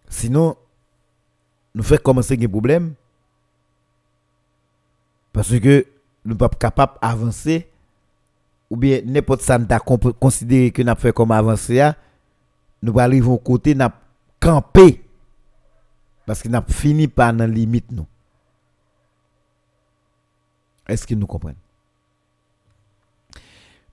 Sinon 0.08 0.56
nous 1.74 1.82
fait 1.82 2.02
commencer 2.02 2.36
des 2.36 2.48
problèmes 2.48 2.94
parce 5.32 5.58
que 5.58 5.86
nous 6.24 6.36
pas 6.36 6.48
capables 6.48 6.98
d'avancer 7.00 7.68
ou 8.70 8.76
bien 8.76 9.00
n'importe 9.04 9.40
ça 9.42 9.58
n'a 9.58 9.78
considéré 9.80 10.70
que 10.70 10.82
n'a 10.82 10.96
fait 10.96 11.12
comme 11.12 11.30
avancé 11.30 11.90
nous 12.82 12.98
arrivons 12.98 13.34
au 13.34 13.38
côté 13.38 13.74
n'a 13.74 13.92
campé 14.40 15.07
parce 16.28 16.42
que 16.42 16.48
n'a 16.48 16.60
fini 16.60 17.08
par 17.08 17.32
dans 17.32 17.50
limite 17.50 17.90
nous. 17.90 18.06
Est-ce 20.86 21.06
que 21.06 21.14
nous 21.14 21.26
comprenons? 21.26 21.56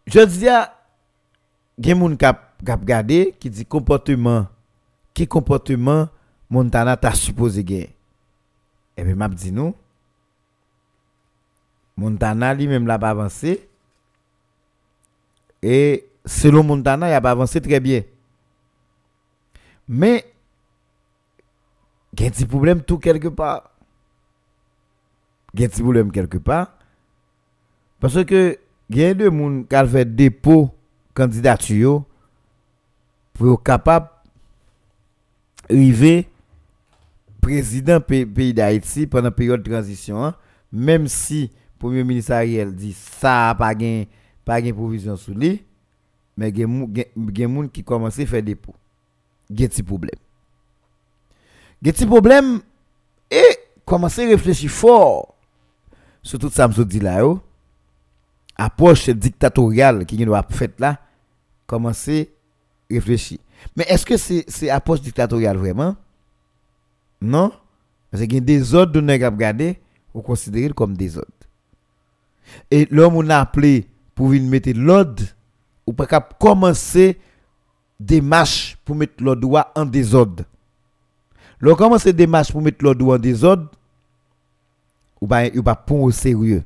Je 0.06 0.20
dis 0.20 0.50
à 0.50 0.76
gen 1.80 1.98
moun 1.98 2.18
kap 2.20 2.60
kap 2.68 2.84
gade 2.84 3.32
qui 3.40 3.50
dit 3.50 3.66
comportement 3.66 4.48
qui 5.14 5.26
comportement 5.28 6.10
Montana 6.50 6.98
t'a 6.98 7.14
supposé 7.14 7.64
gagner? 7.64 7.96
Et 8.98 9.04
bien 9.06 9.16
m'a 9.16 9.30
dit 9.30 9.54
nous 9.54 9.74
Montana 11.96 12.54
lui 12.54 12.68
même 12.68 12.86
l'a 12.86 13.00
pas 13.00 13.12
avancé. 13.12 13.70
Et 15.64 16.06
selon 16.26 16.64
Montana, 16.64 17.08
il 17.08 17.14
a 17.14 17.30
avancé 17.30 17.62
très 17.62 17.80
bien. 17.80 18.04
Mais, 19.88 20.26
il 22.18 22.22
y 22.22 22.24
a 22.26 22.28
un 22.28 22.32
petit 22.32 22.46
problème 22.46 22.82
tout 22.82 22.98
quelque 22.98 23.28
part. 23.28 23.72
Il 25.54 25.62
y 25.62 25.64
a 25.64 25.68
un 25.68 25.70
problème 25.70 26.12
quelque 26.12 26.38
part. 26.38 26.78
Parce 28.00 28.24
que, 28.26 28.58
il 28.90 28.98
y 28.98 29.04
a 29.04 29.14
deux 29.14 29.30
personnes 29.30 29.68
qui 29.68 29.76
ont 29.76 29.88
fait 29.88 30.16
dépôt 30.16 30.70
candidature 31.14 32.04
pour 33.34 33.54
être 33.54 33.64
capable 33.64 34.10
d'arriver 35.70 36.30
président 37.42 38.00
pays 38.02 38.54
d'Haïti 38.54 39.08
pendant 39.08 39.26
la 39.26 39.32
période 39.32 39.62
de 39.62 39.70
transition, 39.70 40.24
hein. 40.24 40.36
même 40.72 41.08
si 41.08 41.44
le 41.44 41.80
Premier 41.80 42.04
ministre 42.04 42.32
Ariel 42.34 42.74
dit 42.74 42.94
ça 42.94 43.48
n'a 43.48 43.56
pas 43.56 43.76
gagné 43.76 44.08
pas 44.44 44.62
de 44.62 44.72
provision 44.72 45.16
sous 45.16 45.34
lui, 45.34 45.64
mais 46.38 46.50
il 46.50 46.60
y 46.60 46.64
a 46.64 47.06
des 47.16 47.44
gens 47.44 47.68
qui 47.68 47.84
commencent 47.84 48.20
à 48.20 48.26
faire 48.26 48.44
des 48.44 48.56
pots. 48.56 48.76
Il 49.50 49.60
y 49.60 49.64
a 49.64 49.68
des 49.68 49.84
problèmes. 49.84 50.25
A 51.84 51.92
des 51.92 52.06
problèmes 52.06 52.62
et 53.32 53.44
commencer 53.86 54.26
à 54.26 54.30
réfléchir 54.30 54.70
fort 54.70 55.36
sur 56.22 56.40
tout 56.40 56.50
ça, 56.50 56.68
je 56.72 56.82
dit 56.82 57.00
là, 57.00 57.24
approche 58.58 59.10
dictatoriale 59.10 60.06
qui 60.06 60.18
doit 60.26 60.46
fait 60.50 60.80
là, 60.80 61.00
commencer 61.68 62.34
à 62.90 62.96
réfléchir. 62.96 63.38
Mais 63.76 63.86
est-ce 63.88 64.06
que 64.06 64.18
c'est 64.18 64.70
approche 64.70 65.02
dictatoriale 65.02 65.58
vraiment? 65.58 65.96
Non? 67.22 67.52
Parce 68.10 68.24
qu'il 68.24 68.34
y 68.34 68.38
a 68.38 68.42
des 68.42 68.74
ordres 68.74 68.94
de 68.94 69.02
nous 69.02 69.76
ou 70.14 70.22
considérer 70.22 70.74
comme 70.74 70.98
des 70.98 71.18
ordres. 71.18 71.30
Et 72.72 72.88
l'homme 72.90 73.18
on 73.18 73.30
a 73.30 73.38
appelé 73.38 73.88
pour 74.16 74.30
mettre 74.30 74.72
l'ordre 74.72 75.24
ou 75.86 75.94
pas 75.94 76.08
commencer 76.40 77.20
des 78.00 78.22
marches 78.22 78.78
pour 78.84 78.96
mettre 78.96 79.24
l'ordre 79.24 79.72
en 79.76 79.86
désordre. 79.86 80.44
Lorsqu'on 81.60 81.86
commence 81.86 82.06
des 82.06 82.28
marches 82.28 82.52
pour 82.52 82.62
mettre 82.62 82.84
l'ordre 82.84 83.16
en 83.16 83.18
désordre, 83.18 83.70
ou 85.22 85.28
pas 85.28 85.48
ou 85.48 85.64
pas 85.64 85.86
au 85.90 86.12
sérieux. 86.12 86.64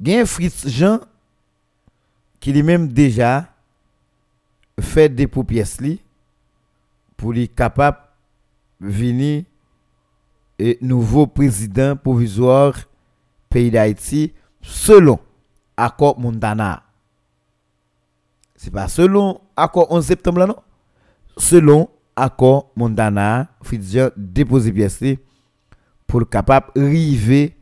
Gen 0.00 0.24
Fritz 0.24 0.68
Jean 0.68 1.00
qui 2.38 2.52
lui-même 2.52 2.88
déjà 2.88 3.52
fait 4.80 5.10
des 5.10 5.26
pièces 5.26 5.78
pour 7.16 7.32
lui 7.32 7.48
capable 7.48 7.98
venir 8.80 9.44
et 10.58 10.78
nouveau 10.80 11.26
président 11.26 11.96
provisoire 11.96 12.74
pays 13.50 13.70
d'Haïti 13.70 14.32
selon 14.62 15.18
accord 15.76 16.18
Montana. 16.18 16.82
C'est 18.56 18.70
pas 18.70 18.88
selon 18.88 19.40
accord 19.56 19.90
11 19.90 20.06
septembre 20.06 20.46
non? 20.46 20.56
Selon 21.36 21.90
accord 22.16 22.70
Montana, 22.76 23.48
Fitzgerald 23.62 24.12
déposé 24.16 24.72
pièce 24.72 25.02
pour 26.06 26.28
capable 26.28 26.70
river 26.76 27.56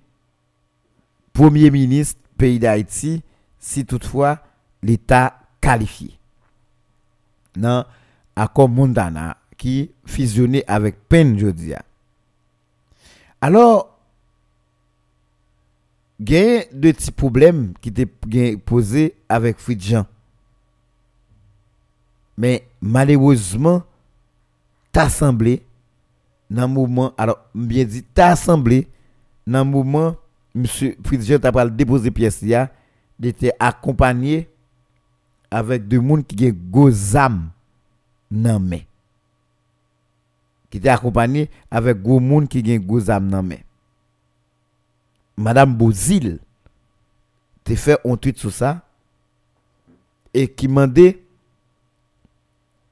premier 1.33 1.71
ministre 1.71 2.21
pays 2.37 2.59
d'Haïti 2.59 3.23
si 3.59 3.85
toutefois 3.85 4.41
l'état 4.83 5.41
qualifié. 5.61 6.19
Dans 7.57 7.85
accord 8.37 8.69
Montana 8.69 9.37
qui 9.57 9.91
fusionné 10.05 10.65
avec 10.67 10.97
Pen 11.09 11.39
Jodia. 11.39 11.83
Alors 13.41 13.99
il 16.21 16.33
y 16.33 16.37
a 16.37 16.65
de 16.73 16.93
petits 16.93 17.13
problèmes 17.13 17.75
qui 17.81 17.91
étaient 17.91 18.57
posés 18.57 19.15
avec 19.29 19.59
Fridjan. 19.59 20.07
Mais 22.37 22.67
malheureusement, 22.81 23.85
t'as 24.93 25.09
semblé, 25.09 25.63
dans 26.51 26.69
mouvement, 26.69 27.13
alors 27.17 27.39
bien 27.55 27.85
dit, 27.85 28.05
t'as 28.15 28.37
semblé, 28.37 28.89
dans 29.47 29.65
mouvement, 29.65 30.17
M. 30.55 30.67
Fridjan 31.05 31.39
t'a 31.39 31.53
pas 31.53 31.69
déposé 31.69 32.11
pièce, 32.11 32.43
il 32.43 33.27
était 33.27 33.53
accompagné 33.59 34.49
avec 35.51 35.89
deux 35.89 36.01
monde 36.01 36.27
qui 36.27 36.47
ont 36.47 36.57
gros 36.71 37.17
âme 37.17 37.51
nan 38.31 38.63
main. 38.63 38.81
Qui 40.71 40.79
était 40.79 40.89
accompagné 40.89 41.51
avec 41.71 42.03
gros 42.03 42.21
monde 42.21 42.49
qui 42.49 42.63
ont 42.67 42.85
gros 42.85 43.11
âme 43.11 43.29
nan 43.29 43.47
main. 43.47 43.57
Madame 45.37 45.75
Bozil 45.75 46.39
te 47.65 47.75
fait 47.75 47.99
un 48.05 48.17
tweet 48.17 48.39
sur 48.39 48.53
ça 48.53 48.83
et 50.35 50.49
qui 50.49 50.67
demandait 50.67 51.23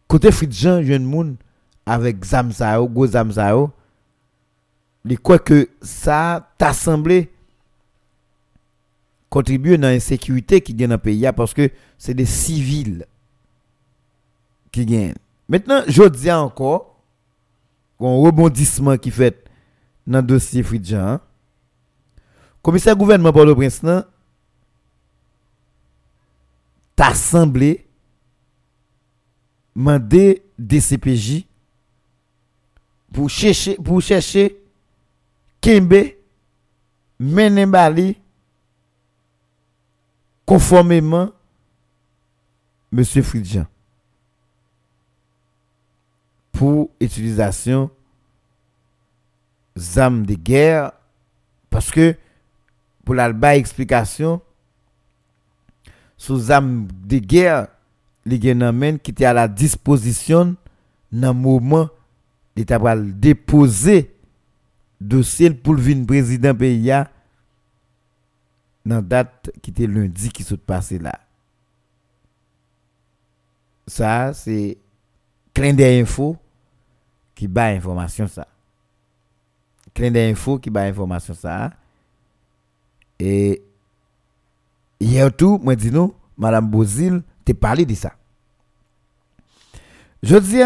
côté 0.07 0.31
Fridjan 0.31 0.83
jeune 0.83 1.05
monde 1.05 1.37
avec 1.87 2.25
zam 2.25 2.51
sa 2.53 2.75
yo, 2.75 2.89
gros 2.89 3.07
zam 3.07 3.33
sa 3.33 3.51
yo, 3.51 3.71
il 5.05 5.19
croit 5.21 5.39
que 5.39 5.69
ça 5.81 6.51
t'a 6.59 6.73
semblé 6.73 7.31
contribuer 9.31 9.79
dans 9.79 9.89
l'insécurité 9.89 10.61
qui 10.61 10.75
gagne 10.75 10.89
dans 10.89 10.95
le 10.95 11.01
pays 11.01 11.29
parce 11.37 11.55
que 11.55 11.71
c'est 11.97 12.15
des 12.15 12.27
civils 12.27 13.07
qui 14.73 14.85
gagnent. 14.85 15.15
Maintenant, 15.49 15.83
je 15.87 16.03
dis 16.09 16.31
encore, 16.31 17.01
un 18.01 18.17
rebondissement 18.17 18.97
qui 18.97 19.11
fait 19.11 19.45
dans 20.07 20.19
le 20.19 20.27
dossier 20.27 20.63
Fridjan, 20.63 20.99
hein. 20.99 21.21
commissaire 22.63 22.97
gouvernement 22.97 23.33
Port-au-Prince, 23.33 23.83
t'a 26.97 27.15
semblé 27.15 27.87
demander 29.75 30.43
DCPJ 30.59 31.47
pour 33.13 33.31
chercher 33.31 34.61
Kembe 35.61 35.95
Menembali 37.19 38.19
conformément 40.45 41.31
monsieur 42.93 43.23
Fridjan 43.23 43.67
pour 46.53 46.91
utilisation 47.01 47.91
d'armes 49.77 50.25
de 50.25 50.35
guerre 50.35 50.93
parce 51.71 51.91
que 51.91 52.17
pour 53.05 53.15
la 53.15 53.33
explication 53.57 54.41
sous 56.17 56.51
armes 56.51 56.89
de 57.05 57.19
guerre 57.19 57.69
les 58.25 58.39
qui 58.39 59.11
étaient 59.11 59.25
à 59.25 59.33
la 59.33 59.49
disposition 59.49 60.57
dans 61.13 61.29
le 61.29 61.39
moment 61.39 61.89
l'État 62.57 62.79
va 62.79 62.97
déposer 62.97 64.15
dossier 65.01 65.51
pour 65.51 65.75
le 65.75 66.07
président 66.07 66.55
pays 66.55 66.93
dans 68.85 69.03
date 69.03 69.51
qui 69.61 69.71
était 69.71 69.87
lundi 69.87 70.31
qui 70.31 70.43
s'est 70.43 70.57
passé 70.57 70.99
là. 70.99 71.21
Ça 73.87 74.33
c'est 74.33 74.79
clin 75.53 75.75
d'info 75.75 76.37
qui 77.35 77.47
bat 77.47 77.67
information 77.67 78.27
ça. 78.27 78.49
Clin 79.95 80.11
d'info 80.11 80.59
qui 80.59 80.71
bat 80.71 80.83
information 80.83 81.35
ça. 81.35 81.73
Et 83.19 83.63
hier 85.01 85.35
tout, 85.35 85.59
moi 85.63 85.75
dis 85.75 85.91
nous, 85.91 86.15
Madame 86.37 86.69
Bozil, 86.69 87.23
t'es 87.45 87.55
parlé 87.55 87.87
de 87.87 87.95
ça. 87.95 88.13
Je 90.23 90.37
dis, 90.37 90.61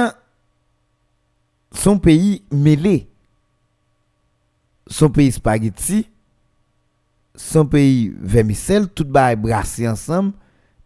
son 1.72 1.98
pays 1.98 2.44
mêlé, 2.52 3.08
son 4.86 5.10
pays 5.10 5.32
spaghetti, 5.32 6.08
son 7.34 7.66
pays 7.66 8.12
vermicelle, 8.20 8.88
tout 8.88 9.06
est 9.16 9.36
brassé 9.36 9.88
ensemble, 9.88 10.32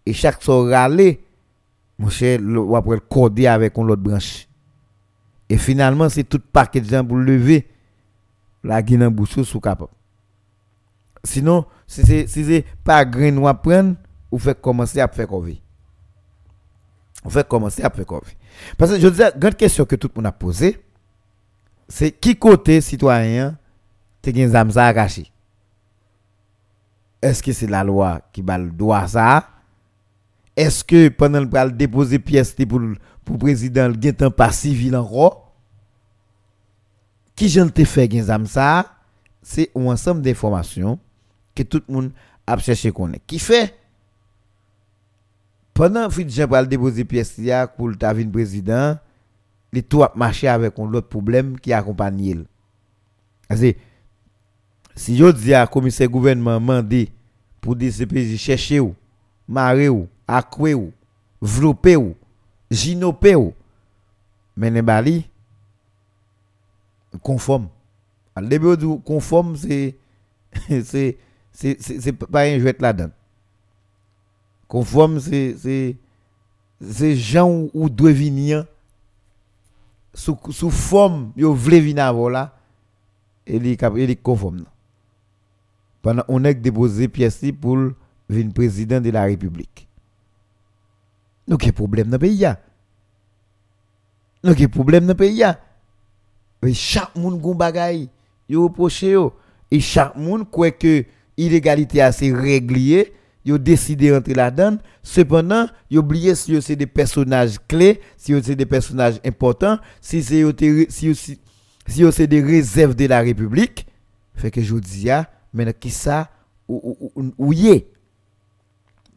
et 0.07 0.12
chaque 0.12 0.43
soir 0.43 0.66
râlé, 0.68 1.24
mon 1.99 2.11
cher, 2.11 2.41
ou 2.43 2.76
après 2.76 2.99
cordé 3.09 3.47
avec 3.47 3.76
une 3.78 3.91
autre 3.91 4.03
branche. 4.03 4.47
Et 5.49 5.59
finalement, 5.59 6.09
c'est 6.09 6.24
tout 6.24 6.41
paquet 6.53 6.80
de 6.80 6.89
gens 6.89 7.05
pour 7.05 7.16
lever 7.16 7.68
la 8.62 8.82
guinée 8.82 9.11
bouche 9.11 9.43
sous 9.43 9.61
capable. 9.61 9.93
Sinon, 11.22 11.64
si 11.87 12.05
c'est 12.05 12.26
si 12.26 12.64
pas 12.82 13.05
grain 13.05 13.37
ou 13.37 13.53
prendre, 13.55 13.97
ou 14.30 14.39
fait 14.39 14.61
commencer 14.61 15.01
à 15.01 15.09
faire 15.09 15.39
vie. 15.41 15.61
On 17.24 17.30
fait 17.30 17.47
commencer 17.47 17.82
à 17.82 17.91
faire 17.91 18.05
vie. 18.05 18.37
Parce 18.76 18.92
que 18.92 19.00
je 19.00 19.09
dis, 19.09 19.22
grande 19.36 19.57
question 19.57 19.84
que 19.84 19.96
tout 19.96 20.11
le 20.14 20.18
monde 20.20 20.26
a 20.26 20.32
posée, 20.32 20.82
c'est 21.88 22.12
qui 22.12 22.36
côté 22.36 22.80
citoyen 22.80 23.57
te 24.22 24.30
gen 24.34 24.48
zam 24.48 24.70
ça 24.70 24.92
Est-ce 27.22 27.42
que 27.42 27.52
c'est 27.52 27.66
la 27.66 27.84
loi 27.84 28.20
qui 28.32 28.42
va 28.42 28.59
le 28.59 28.70
droit 28.70 29.07
ça? 29.07 29.48
Est-ce 30.57 30.84
que 30.84 31.09
pendant 31.09 31.40
le 31.40 31.70
déposer 31.70 32.18
pièce 32.18 32.55
pour 32.68 32.80
pour 33.24 33.38
président 33.38 33.88
le 33.88 33.94
gen 34.00 34.30
pas 34.30 34.52
civil 34.52 34.96
encore 34.96 35.52
Qui 37.36 37.48
j'en 37.48 37.68
te 37.68 37.84
fait 37.84 38.11
gen 38.11 38.46
ça? 38.46 38.90
C'est 39.42 39.70
un 39.76 39.86
ensemble 39.86 40.22
d'informations 40.22 40.98
que 41.55 41.62
tout 41.62 41.82
le 41.86 41.94
monde 41.94 42.12
a 42.46 42.57
cherché 42.59 42.90
connaître. 42.90 43.26
Qui 43.26 43.38
fait? 43.38 43.74
Pendant 45.75 46.09
que 46.09 46.29
Jean 46.29 46.47
va 46.47 46.64
déposer 46.64 47.05
pièce 47.05 47.39
pour 47.77 47.89
le 47.89 48.31
président, 48.31 48.97
les 49.72 49.83
tout 49.83 50.03
a 50.05 50.12
marché 50.14 50.47
avec 50.47 50.79
un 50.79 50.85
autre 50.95 51.09
problème 51.09 51.59
qui 51.59 51.72
accompagne 51.72 52.45
si 54.97 55.16
je 55.16 55.31
dis 55.33 55.53
à 55.55 55.66
commissaire 55.66 56.09
gouvernement 56.09 56.61
mandé 56.61 57.11
pour 57.61 57.75
DCPJ 57.75 58.37
chercher 58.37 58.81
ou, 58.81 58.95
marrer 59.49 59.89
ou, 59.89 60.09
accouer 60.27 60.75
ou, 60.75 60.93
vloper 61.41 61.97
ou, 61.97 62.14
ginoper 62.70 63.35
ou, 63.35 63.53
mais 64.57 64.83
bali 64.83 65.29
conforme. 67.22 67.68
Al 68.37 68.49
début 68.49 68.77
conforme 69.05 69.57
c'est 69.57 69.97
c'est 70.68 71.16
c'est 71.53 72.12
pas 72.12 72.43
un 72.43 72.59
jouet 72.59 72.77
là-dedans. 72.79 73.11
Conforme 74.68 75.20
c'est 75.20 75.96
gens 77.16 77.68
ou 77.72 77.88
doit 77.88 78.12
venir 78.12 78.66
sous 80.12 80.38
sous 80.50 80.70
forme 80.70 81.32
yo 81.36 81.54
vle 81.54 81.80
venir 81.80 82.50
et 83.46 83.56
il 83.56 84.10
est 84.10 84.22
conforme 84.22 84.64
pendant 86.02 86.22
on 86.28 86.44
a 86.44 86.52
déposé 86.52 87.08
pièce 87.08 87.44
pour 87.60 87.76
le 87.76 87.94
président 88.54 89.00
de 89.00 89.10
la 89.10 89.24
République. 89.24 89.88
Nous 91.48 91.56
avons 91.60 91.72
problème 91.72 92.08
dans 92.08 92.12
le 92.12 92.18
pays. 92.18 92.46
Nous 94.42 94.50
avons 94.50 94.68
problème 94.68 95.06
dans 95.06 95.12
le 95.12 95.14
pays. 95.14 95.42
Et 96.62 96.74
chaque 96.74 97.14
monde 97.16 97.42
a 97.44 97.48
un 97.48 97.54
bagay, 97.54 98.08
yo 98.48 98.64
reproché 98.64 99.16
et 99.70 99.80
chaque 99.80 100.16
monde 100.16 100.50
croit 100.50 100.70
que 100.70 101.04
l'illégalité 101.36 102.00
a 102.00 102.10
réglée, 102.10 103.12
yo 103.45 103.59
décidé 103.59 104.11
d'entrer 104.11 104.34
là-dedans. 104.34 104.78
Cependant, 105.03 105.66
yo 105.90 106.01
oublié 106.01 106.34
si 106.34 106.61
c'est 106.62 106.76
des 106.76 106.86
personnages 106.86 107.57
clés, 107.68 108.01
si 108.16 108.34
c'est 108.42 108.57
des 108.57 108.66
personnages 108.66 109.20
importants, 109.24 109.78
si 110.01 110.22
c'est 110.22 110.45
si 110.88 111.38
si, 111.86 112.26
des 112.26 112.42
réserves 112.42 112.95
de 112.95 113.07
la 113.07 113.20
République, 113.20 113.86
fait 114.34 114.51
que 114.51 114.62
je 114.62 114.74
dis 114.76 115.09
mais 115.53 115.72
qui 115.74 115.90
ça 115.90 116.30
ou, 116.66 116.97
ou, 117.38 117.53
y 117.53 117.84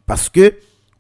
parce 0.06 0.30
que 0.30 0.54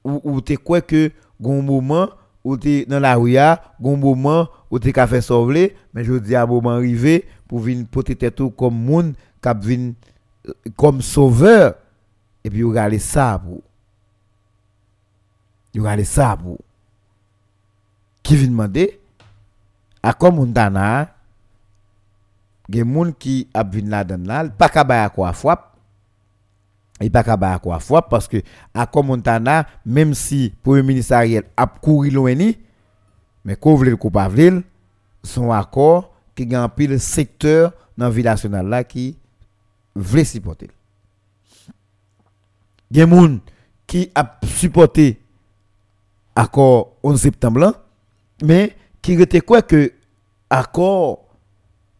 ou, 0.04 0.22
ou 0.24 0.42
tu 0.42 0.58
quoi 0.58 0.82
que 0.82 1.12
un 1.44 1.62
moment 1.62 2.10
où 2.44 2.58
tu 2.58 2.86
dans 2.86 3.00
la 3.00 3.16
rue 3.16 3.38
un 3.38 3.60
moment 3.80 4.48
où 4.72 4.80
tu 4.80 4.92
fait 4.92 5.22
sauver 5.22 5.76
mais 5.94 6.04
je 6.04 6.14
dis 6.14 6.36
à 6.36 6.44
un 6.44 6.46
moment 6.46 6.72
arrivé 6.72 7.26
pour 7.48 7.60
venir 7.60 7.86
porter 7.92 8.16
tête 8.16 8.42
comme 8.58 8.76
monde 8.76 9.14
euh, 9.46 10.54
comme 10.76 11.02
sauveur 11.02 11.76
et 12.48 12.50
puis 12.50 12.64
regarder 12.64 12.98
ça 12.98 13.38
pour 13.44 13.62
regarder 15.76 16.06
ça 16.06 16.38
pour 16.42 16.58
qui 18.24 18.38
vient 18.38 18.48
demander 18.48 19.02
à 20.02 20.14
comme 20.14 20.38
Montana 20.38 21.14
gen 22.70 22.88
moun 22.88 23.12
qui 23.14 23.50
a 23.54 23.66
vinn 23.68 23.90
la 23.92 24.06
dan 24.08 24.24
là 24.24 24.46
pas 24.48 24.70
ka 24.70 24.86
ba 24.88 25.10
quoi 25.10 25.34
frappe 25.34 25.76
il 27.02 27.12
pas 27.12 27.24
ka 27.24 27.36
ba 27.36 27.60
quoi 27.60 27.82
frappe 27.82 28.10
parce 28.10 28.30
que 28.30 28.42
à 28.74 28.88
Montana 28.96 29.68
même 29.86 30.14
si 30.14 30.54
premier 30.64 30.84
ministre 30.84 31.16
Ariel 31.16 31.44
a 31.58 31.68
couru 31.68 32.10
loin 32.10 32.34
mais 33.44 33.60
ko 33.60 33.76
vle 33.76 33.98
ko 34.00 34.10
pa 34.10 34.30
vle 34.30 34.64
son 35.22 35.52
accord 35.52 36.14
qui 36.34 36.46
gagne 36.46 36.70
pile 36.70 36.98
secteur 36.98 37.74
dans 37.98 38.10
ville 38.10 38.24
nationale 38.24 38.68
là 38.68 38.86
qui 38.86 39.18
vle 39.96 40.26
supporter 40.26 40.70
gen 42.92 43.10
moun 43.10 43.40
qui 43.86 44.12
a 44.16 44.40
supporté 44.44 45.20
accord 46.36 46.98
11 47.04 47.22
septembre 47.22 47.74
mais 48.44 48.76
qui 49.02 49.14
était 49.14 49.42
quoi 49.42 49.62
que 49.62 49.94
accord 50.50 51.28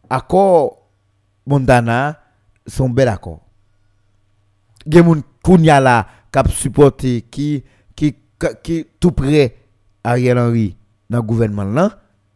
accord 0.08 0.78
Montana 1.46 2.20
sont 2.66 2.90
bel 2.90 3.08
accord. 3.08 3.40
Gen 4.86 5.04
moun 5.04 5.22
kounya 5.44 5.80
la 5.80 6.06
kap 6.32 6.50
supporter 6.52 7.22
qui 7.30 7.64
qui 7.96 8.14
qui 8.62 8.86
tout 9.00 9.12
près 9.12 9.56
Ariel 10.04 10.38
Henry 10.38 10.76
dans 11.10 11.18
le 11.18 11.22
gouvernement 11.22 11.90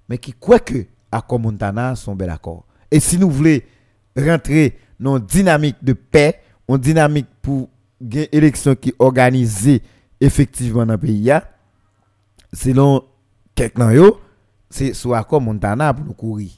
mais 0.08 0.18
qui 0.18 0.32
croit 0.32 0.60
que 0.60 0.86
accord 1.10 1.40
Montana 1.40 1.94
sont 1.94 2.16
bel 2.16 2.30
accord. 2.30 2.64
Et 2.90 3.00
si 3.00 3.18
nous 3.18 3.30
voulons 3.30 3.60
rentrer 4.16 4.78
dans 4.98 5.18
une 5.18 5.24
dynamique 5.24 5.82
de 5.82 5.92
paix, 5.92 6.40
une 6.68 6.78
dynamique 6.78 7.28
pour 7.40 7.68
une 8.02 8.26
élection 8.32 8.74
qui 8.74 8.90
est 8.90 8.94
organisée 8.98 9.82
effectivement 10.20 10.84
dans 10.84 10.92
le 10.94 10.98
pays, 10.98 11.32
selon 12.52 13.04
quelqu'un, 13.54 13.92
c'est 14.70 14.92
soit 14.94 15.18
accord 15.18 15.40
Montana 15.40 15.92
pour 15.94 16.04
nous 16.04 16.14
courir. 16.14 16.50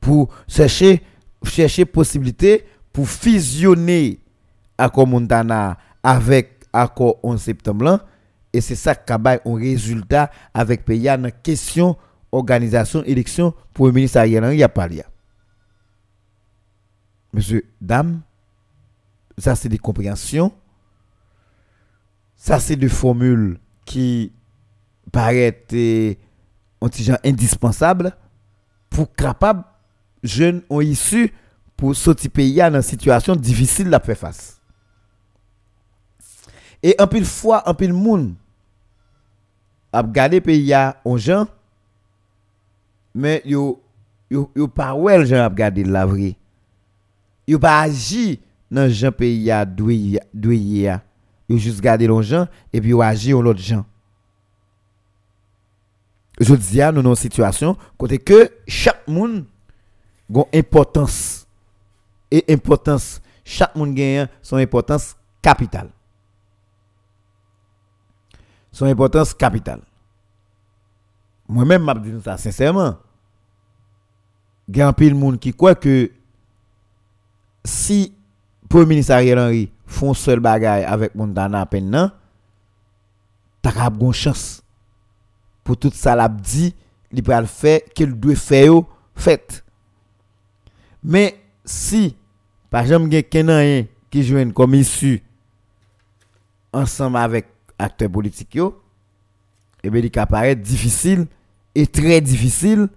Pour 0.00 0.28
chercher, 0.46 1.02
chercher 1.42 1.84
possibilité 1.84 2.64
pour 2.92 3.08
fusionner 3.08 4.20
accord 4.78 5.06
Montana 5.06 5.78
avec 6.02 6.64
accord 6.72 7.18
11 7.22 7.40
septembre 7.40 8.00
et 8.52 8.60
c'est 8.60 8.74
ça 8.74 8.94
qui 8.94 9.12
a 9.12 9.18
un 9.44 9.54
résultat 9.54 10.30
avec 10.54 10.84
pays 10.84 11.04
dans 11.04 11.22
la 11.22 11.30
question 11.30 11.96
organisation 12.32 13.02
élection 13.04 13.54
pour 13.72 13.86
le 13.86 13.92
ministre 13.92 14.18
Ariel 14.18 14.44
Henry 14.44 14.62
a. 14.62 14.70
Monsieur, 17.32 17.64
dame, 17.80 18.20
ça 19.38 19.54
c'est 19.54 19.68
des 19.68 19.78
compréhensions. 19.78 20.52
Ça 22.36 22.60
c'est 22.60 22.76
des 22.76 22.88
formules 22.88 23.58
qui 23.84 24.32
paraissent 25.12 25.54
euh, 25.72 26.14
indispensables 27.24 28.16
pour 28.90 29.12
capable 29.14 29.64
jeunes 30.22 30.62
ont 30.70 30.80
issu 30.80 31.32
pour 31.76 31.94
sortir 31.94 32.30
pays 32.30 32.56
dans 32.56 32.74
une 32.74 32.82
situation 32.82 33.36
difficile 33.36 33.92
à 33.94 34.00
faire. 34.00 34.30
Et 36.82 36.94
un 36.98 37.06
pile 37.06 37.24
fois, 37.24 37.68
un 37.68 37.74
pile 37.74 37.92
monde 37.92 38.34
a 39.92 40.02
regardé 40.02 40.40
pays 40.40 40.74
en 41.04 41.16
gens 41.16 41.46
mais 43.14 43.40
yo 43.46 43.82
yo 44.30 44.50
yo 44.54 44.68
pas 44.68 44.94
well 44.94 45.24
gens 45.24 45.38
a 45.38 45.48
regardé 45.48 45.84
la 45.84 46.04
vraie. 46.04 46.36
Yo 47.48 47.58
pas 47.58 47.80
agi 47.80 48.40
dans 48.70 48.90
gens 48.90 49.12
pays 49.12 49.50
a 49.50 49.64
doué 49.64 50.18
doué 50.32 50.90
Yo 51.48 51.58
juste 51.58 51.80
garder 51.80 52.08
les 52.08 52.22
gens 52.22 52.48
et 52.72 52.80
puis 52.80 52.90
yo 52.90 53.00
agi 53.00 53.32
en 53.32 53.40
l'autre 53.40 53.60
gens. 53.60 53.84
Je 56.40 56.54
dis 56.54 56.82
à 56.82 56.90
nous 56.90 57.02
dans 57.02 57.10
une 57.10 57.16
situation 57.16 57.76
côté 57.96 58.18
que 58.18 58.50
chaque 58.66 59.06
monde 59.06 59.44
a 60.34 60.38
une 60.38 60.58
importance 60.58 61.46
et 62.30 62.44
importance 62.52 63.22
chaque 63.44 63.76
monde 63.76 63.94
gagne 63.94 64.26
son 64.42 64.56
importance 64.56 65.16
capitale 65.40 65.90
son 68.76 68.84
importance 68.84 69.32
capitale. 69.32 69.80
Moi-même, 71.48 71.90
je 72.04 72.10
dis 72.10 72.22
ça 72.22 72.36
sincèrement. 72.36 72.98
Il 74.68 74.76
y 74.76 74.82
a 74.82 74.88
un 74.88 74.92
de 74.92 75.14
monde 75.14 75.38
qui 75.38 75.54
croit 75.54 75.74
que 75.74 76.10
si 77.64 78.14
Premier 78.68 78.86
ministre 78.86 79.12
Ariel 79.12 79.38
Henry 79.38 79.70
font 79.86 80.14
seul 80.14 80.40
bagaille 80.40 80.84
avec 80.84 81.14
Montana 81.14 81.60
à 81.60 81.66
peine, 81.66 82.12
tu 83.62 83.68
as 83.68 83.92
une 84.00 84.12
chance. 84.12 84.62
Pour 85.62 85.76
tout 85.76 85.90
ça 85.92 86.14
l'a 86.14 86.28
dit, 86.28 86.74
il 87.12 87.22
peut 87.22 87.32
le 87.32 87.78
qu'il 87.94 88.12
doit 88.14 88.34
faire, 88.34 88.82
fait. 89.14 89.64
Mais 91.02 91.36
si, 91.64 92.16
par 92.70 92.82
exemple, 92.82 93.08
quelqu'un 93.08 93.84
qui 94.10 94.22
joue 94.22 94.52
comme 94.52 94.74
issue 94.74 95.22
ensemble 96.72 97.16
avec 97.16 97.46
acteurs 97.78 98.10
politiques, 98.10 98.58
eh 99.82 99.90
bien, 99.90 100.02
il 100.02 100.18
apparaît 100.18 100.56
difficile 100.56 101.26
et 101.74 101.86
très 101.86 102.20
difficile 102.20 102.88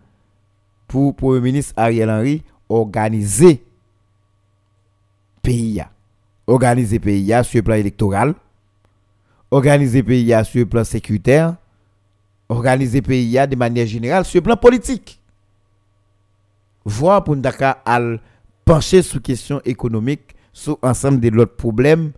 pour 0.88 1.08
le 1.08 1.14
Premier 1.14 1.42
ministre 1.42 1.74
Ariel 1.78 2.10
Henry 2.10 2.44
organiser 2.68 3.64
pays. 5.42 5.84
Organiser 6.48 7.00
pays 7.00 7.34
sur 7.44 7.58
le 7.60 7.64
plan 7.64 7.76
électoral, 7.76 8.34
organiser 9.52 10.02
pays 10.02 10.34
sur 10.46 10.60
le 10.62 10.66
plan 10.66 10.84
sécuritaire, 10.84 11.56
organiser 12.48 13.02
pays 13.02 13.38
de 13.48 13.56
manière 13.56 13.86
générale 13.86 14.26
sur 14.26 14.40
le 14.40 14.44
plan 14.44 14.58
politique. 14.58 15.20
Voir 16.86 17.24
pour 17.24 17.36
nous 17.36 17.44
pencher 18.66 19.02
sur 19.04 19.22
question 19.22 19.62
économique, 19.64 20.36
sur 20.52 20.80
ensemble 20.82 21.20
de 21.20 21.30
l'autre 21.30 21.56
problèmes, 21.56 22.12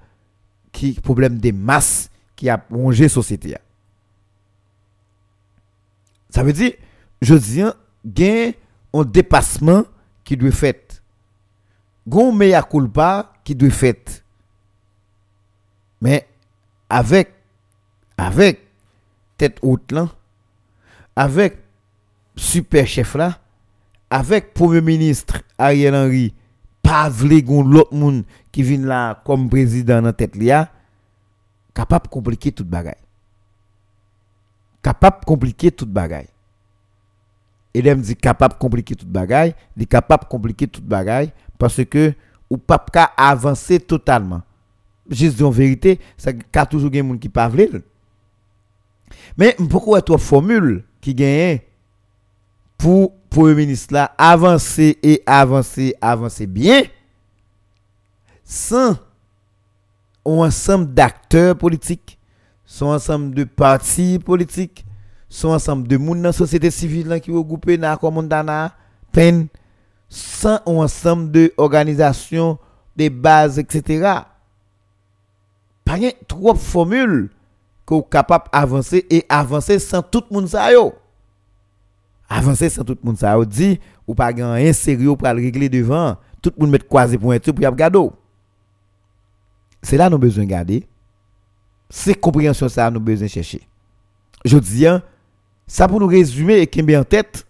qui 0.72 0.94
problème 0.94 1.38
des 1.38 1.52
masses 1.52 2.10
qui 2.36 2.50
a 2.50 2.64
rongé 2.72 3.04
la 3.04 3.10
société. 3.10 3.56
Ça 6.30 6.44
veut 6.44 6.54
dire, 6.54 6.72
je 7.22 7.36
dis, 7.36 7.62
il 8.04 8.20
y 8.20 8.48
a 8.48 8.52
un 8.94 9.04
dépassement 9.04 9.84
qui 10.24 10.38
doit 10.38 10.50
être 10.50 10.56
fait. 10.56 10.91
Il 12.08 12.16
y 12.16 12.22
a 12.22 12.28
un 12.28 12.32
meilleur 12.32 12.68
culpa 12.68 13.34
qui 13.44 13.56
doit 13.56 13.70
fait. 13.70 14.24
Mais 16.02 16.28
avec, 16.90 17.34
avec 18.18 18.68
tête 19.38 19.60
haute 19.62 19.92
là, 19.92 20.10
avec 21.16 21.58
super 22.36 22.88
chef 22.88 23.16
là, 23.16 23.40
avec 24.10 24.54
premier 24.54 24.82
ministre 24.82 25.42
Ariel 25.58 25.96
Henry, 25.96 26.34
pas 26.82 27.10
l'autre 27.10 27.94
monde 27.94 28.24
qui 28.52 28.64
vient 28.64 28.80
là 28.80 29.22
comme 29.24 29.50
président 29.50 30.02
dans 30.02 30.14
tête 30.14 30.36
là, 30.36 30.70
capable 31.74 32.10
compliquer 32.10 32.52
toute 32.52 32.68
bagaille. 32.68 32.96
Capable 34.82 35.20
de 35.22 35.26
compliquer 35.26 35.72
toute 35.72 35.90
bagaille. 35.90 36.28
Et 37.74 37.96
dit 37.96 38.16
capable 38.16 38.56
compliquer 38.56 38.96
toute 38.96 39.08
bagaille, 39.08 39.56
il 39.78 39.84
est 39.84 39.86
capable 39.86 40.24
de 40.24 40.30
compliquer 40.30 40.68
toute 40.68 40.84
bagaille 40.84 41.32
parce 41.62 41.86
que 41.86 42.16
ou 42.50 42.58
pas 42.58 42.84
avancer 43.16 43.80
totalement. 43.80 44.42
Juste 45.08 45.40
en 45.44 45.52
vérité, 45.52 46.00
ça 46.18 46.32
a 46.56 46.66
toujours 46.66 46.90
des 46.90 46.98
gens 47.00 47.18
qui 47.18 47.30
parlent. 47.30 47.84
Mais 49.38 49.56
pourquoi 49.70 50.02
trois 50.02 50.18
formule 50.18 50.84
qui 51.00 51.14
gagne 51.14 51.60
pour 52.80 53.14
le 53.38 53.54
ministre 53.54 53.94
là 53.94 54.12
avancer 54.18 54.98
et 55.04 55.22
avancer, 55.28 55.94
avancer 56.02 56.48
bien 56.48 56.82
sans 58.44 58.94
un 60.26 60.32
ensemble 60.32 60.92
d'acteurs 60.96 61.56
politiques, 61.56 62.18
sont 62.66 62.88
ensemble 62.88 63.36
de 63.36 63.44
partis 63.44 64.18
politiques, 64.18 64.84
sont 65.30 65.50
ensemble 65.50 65.88
de 65.88 65.98
monde 65.98 66.18
dans 66.18 66.30
la 66.30 66.34
société 66.34 66.72
civile 66.72 67.22
qui 67.24 67.32
regroupé 67.32 67.78
dans 67.78 68.46
la 68.48 68.74
peine, 69.12 69.48
sans 70.12 70.60
un 70.66 70.74
ensemble 70.74 71.32
de 71.32 71.54
de 72.98 73.10
bases, 73.10 73.58
etc. 73.58 74.20
Pas 75.86 75.98
de 75.98 76.12
trop 76.28 76.54
formules 76.54 77.30
que 77.86 77.94
vous 77.94 78.02
capable 78.02 78.50
d'avancer 78.52 79.06
et 79.10 79.26
avancer 79.30 79.80
sans 79.80 80.02
tout 80.02 80.24
le 80.30 80.36
monde 80.36 80.50
Avancer 82.28 82.70
sans 82.70 82.84
tout 82.84 82.98
le 83.02 83.08
monde 83.08 83.18
ça 83.18 83.38
dit 83.46 83.80
ou 84.06 84.14
pas 84.14 84.32
un 84.38 84.74
sérieux 84.74 85.16
pour 85.16 85.30
le 85.30 85.42
régler 85.42 85.70
devant, 85.70 86.18
tout 86.42 86.52
le 86.58 86.62
monde 86.62 86.72
met 86.72 86.80
croisé 86.80 87.18
pour 87.18 87.32
un 87.32 87.40
pour 87.40 87.62
y 87.62 87.66
regarder. 87.66 88.10
C'est 89.82 89.96
là 89.96 90.06
que 90.06 90.10
nous 90.10 90.16
avons 90.16 90.22
besoin 90.22 90.44
de 90.44 90.50
garder. 90.50 90.88
C'est 91.90 92.16
compréhension 92.16 92.68
ça 92.68 92.90
nous 92.90 92.98
avons 92.98 93.06
besoin 93.06 93.28
de 93.28 93.32
chercher. 93.32 93.62
Je 94.44 94.58
dis, 94.58 94.86
hein, 94.86 95.02
ça 95.68 95.88
pour 95.88 96.02
nous 96.02 96.08
résumer 96.08 96.60
et 96.60 96.68
qu'il 96.68 96.98
en 96.98 97.04
tête, 97.06 97.48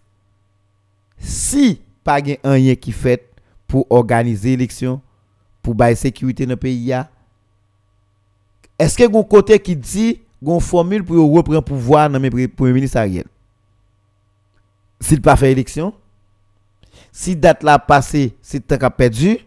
si 1.18 1.82
pas 2.04 2.20
rien 2.44 2.76
qui 2.76 2.92
fait 2.92 3.30
pour 3.68 3.86
organiser 3.90 4.52
l'élection, 4.52 5.02
pour 5.62 5.76
bailler 5.76 5.96
sécurité 5.96 6.46
dans 6.46 6.52
le 6.52 6.58
pays, 6.58 6.94
est-ce 8.80 8.96
qu'il 8.96 9.12
y 9.12 9.16
a 9.16 9.20
un 9.20 9.24
côté 9.24 9.60
qui 9.60 9.76
dit 9.76 10.22
une 10.42 10.60
formule 10.60 11.04
pour 11.04 11.18
reprendre 11.18 11.60
le 11.60 11.62
pouvoir 11.62 12.10
dans 12.10 12.20
le 12.20 12.48
premier 12.48 12.74
ministre 12.74 12.98
Ariel? 12.98 13.26
S'il 15.00 15.22
pas 15.22 15.36
fait 15.36 15.52
élection, 15.52 15.94
si 17.12 17.36
date 17.36 17.64
là 17.64 17.78
passée, 17.80 18.36
c'est 18.42 18.68
temps 18.68 18.90
perdu, 18.90 19.38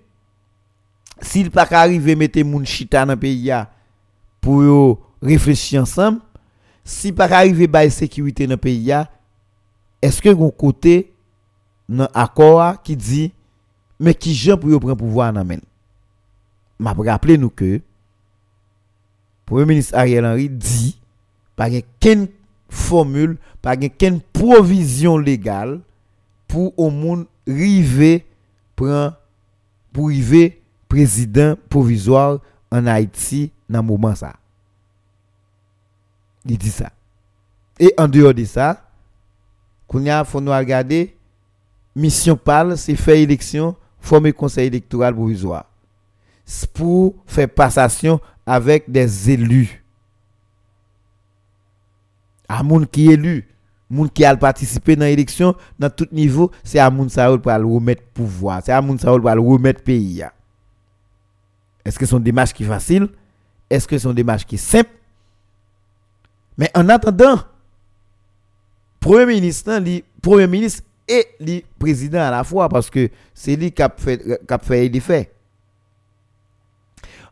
s'il 1.21 1.51
pas 1.51 1.67
arriver 1.71 2.15
mettre 2.17 2.41
moun 2.43 2.67
chita 2.67 3.05
dans 3.05 3.13
le 3.13 3.19
pays 3.19 3.53
pour 4.41 4.99
réfléchir 5.23 5.83
ensemble, 5.83 6.21
si 6.85 7.13
pas 7.13 7.33
arriver 7.33 7.67
la 7.67 7.91
sécurité 7.91 8.47
dans 8.47 8.53
le 8.53 8.57
pays 8.59 8.93
est-ce 10.03 10.21
que 10.21 10.29
un 10.29 10.51
côté 10.51 11.14
dans 11.89 12.09
accord 12.14 12.82
qui 12.82 12.97
dit 12.97 13.32
mais 14.01 14.14
qui 14.14 14.35
gens 14.35 14.57
pour 14.57 14.80
prendre 14.80 14.97
pouvoir 14.97 15.32
dans 15.32 15.45
men? 15.45 15.61
M'a 16.78 16.93
rappeler 16.93 17.39
nous 17.39 17.51
que 17.51 17.80
Premier 19.47 19.66
ministre 19.66 19.97
Ariel 19.97 20.24
Henry 20.24 20.49
dit 20.49 20.99
pas 21.57 21.68
qu'une 22.01 22.28
formule, 22.68 23.37
pas 23.62 23.76
qu'une 23.76 24.20
provision 24.20 25.18
légale 25.18 25.80
pour 26.49 26.76
au 26.78 26.91
monde 26.91 27.26
river 27.47 28.26
pour 28.74 30.09
river 30.09 30.61
président 30.89 31.57
provisoire 31.68 32.41
en 32.70 32.87
Haïti 32.87 33.53
dans 33.68 33.80
ce 33.80 33.85
moment 33.85 34.14
ça. 34.14 34.35
Il 36.47 36.59
dit 36.59 36.70
ça. 36.70 36.91
Et 37.78 37.95
en 37.97 38.09
dehors 38.09 38.35
de 38.35 38.45
ça, 38.45 38.82
il 39.93 40.22
faut 40.26 40.41
nous 40.41 40.53
regarder, 40.53 41.16
mission 41.95 42.36
parle, 42.36 42.76
c'est 42.76 42.97
faire 42.97 43.16
élection, 43.16 43.76
former 44.01 44.32
conseil 44.32 44.66
électoral 44.66 45.14
provisoire. 45.14 45.66
Pour 46.72 47.14
faire 47.26 47.49
passation 47.49 48.20
avec 48.45 48.90
des 48.90 49.30
élus. 49.30 49.82
À 52.49 52.62
monde 52.62 52.90
qui 52.90 53.11
élu, 53.11 53.49
monde 53.88 54.12
qui 54.12 54.24
a 54.24 54.36
participé 54.36 54.97
dans 54.97 55.07
l'élection, 55.07 55.55
dans 55.78 55.88
tout 55.88 56.09
niveau, 56.12 56.51
c'est 56.62 56.78
à 56.78 56.90
monde 56.90 57.11
ça 57.11 57.26
pour 57.38 57.53
remettre 57.53 58.03
pouvoir, 58.12 58.61
c'est 58.64 58.72
à 58.72 58.82
monde 58.82 59.01
ça 59.01 59.11
pour 59.11 59.24
remettre 59.24 59.82
pays. 59.82 60.22
Est-ce 61.84 61.99
que 61.99 62.05
c'est 62.05 62.16
une 62.16 62.22
démarche 62.22 62.53
qui 62.53 62.64
est 62.64 62.68
facile? 62.68 63.09
Est-ce 63.70 63.88
que 63.88 63.97
c'est 63.97 64.09
une 64.09 64.14
démarche 64.14 64.45
qui 64.45 64.57
est 64.57 64.59
simple? 64.59 64.90
Mais 66.59 66.70
en 66.74 66.88
attendant, 66.88 67.40
Premier 69.01 69.26
ministre, 69.26 69.82
Premier 70.22 70.47
ministre 70.47 70.82
et 71.09 71.27
le 71.41 71.61
président 71.79 72.21
à 72.21 72.31
la 72.31 72.45
fois, 72.45 72.69
parce 72.69 72.89
que 72.91 73.09
c'est 73.35 73.57
lui 73.57 73.73
qui 73.73 73.83
a 73.83 73.93
fait, 73.97 74.19
qui 74.19 74.55
a 74.55 74.59
fait. 74.59 75.31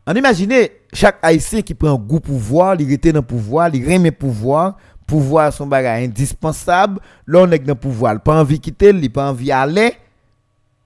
On 0.05 0.13
imagine 0.13 0.53
chaque 0.91 1.17
haïtien 1.21 1.61
qui 1.61 1.73
prend 1.73 1.93
un 1.93 1.97
goût 1.97 2.19
pouvoir, 2.19 2.75
il 2.79 2.91
était 2.91 3.11
dans 3.11 3.19
le 3.19 3.25
pouvoir, 3.25 3.73
il 3.73 3.85
remet 3.85 4.11
pouvoir, 4.11 4.77
pouvoir 5.07 5.53
son 5.53 5.65
bagage 5.65 6.03
indispensable, 6.03 6.99
là 7.25 7.39
on 7.39 7.51
est 7.51 7.59
dans 7.59 7.73
le 7.73 7.79
pouvoir, 7.79 8.13
il 8.13 8.19
pas 8.19 8.39
envie 8.39 8.59
de 8.59 8.63
quitter, 8.63 8.89
il 8.89 9.11
pas 9.11 9.29
envie 9.29 9.47
d'aller. 9.47 9.93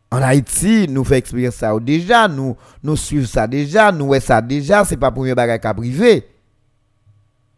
En 0.09 0.21
Haïti, 0.21 0.87
nous 0.87 1.03
faisons 1.03 1.15
expérience 1.15 1.55
ça 1.55 1.77
déjà, 1.79 2.29
nous 2.29 2.55
nous 2.81 2.95
suivons 2.95 3.25
ça 3.25 3.45
déjà, 3.45 3.91
nous 3.91 4.05
voyons 4.05 4.23
ça 4.23 4.41
déjà, 4.41 4.85
c'est 4.85 4.95
pas 4.95 5.11
premier 5.11 5.35
bagage 5.35 5.59
à 5.63 5.73
privé. 5.73 6.25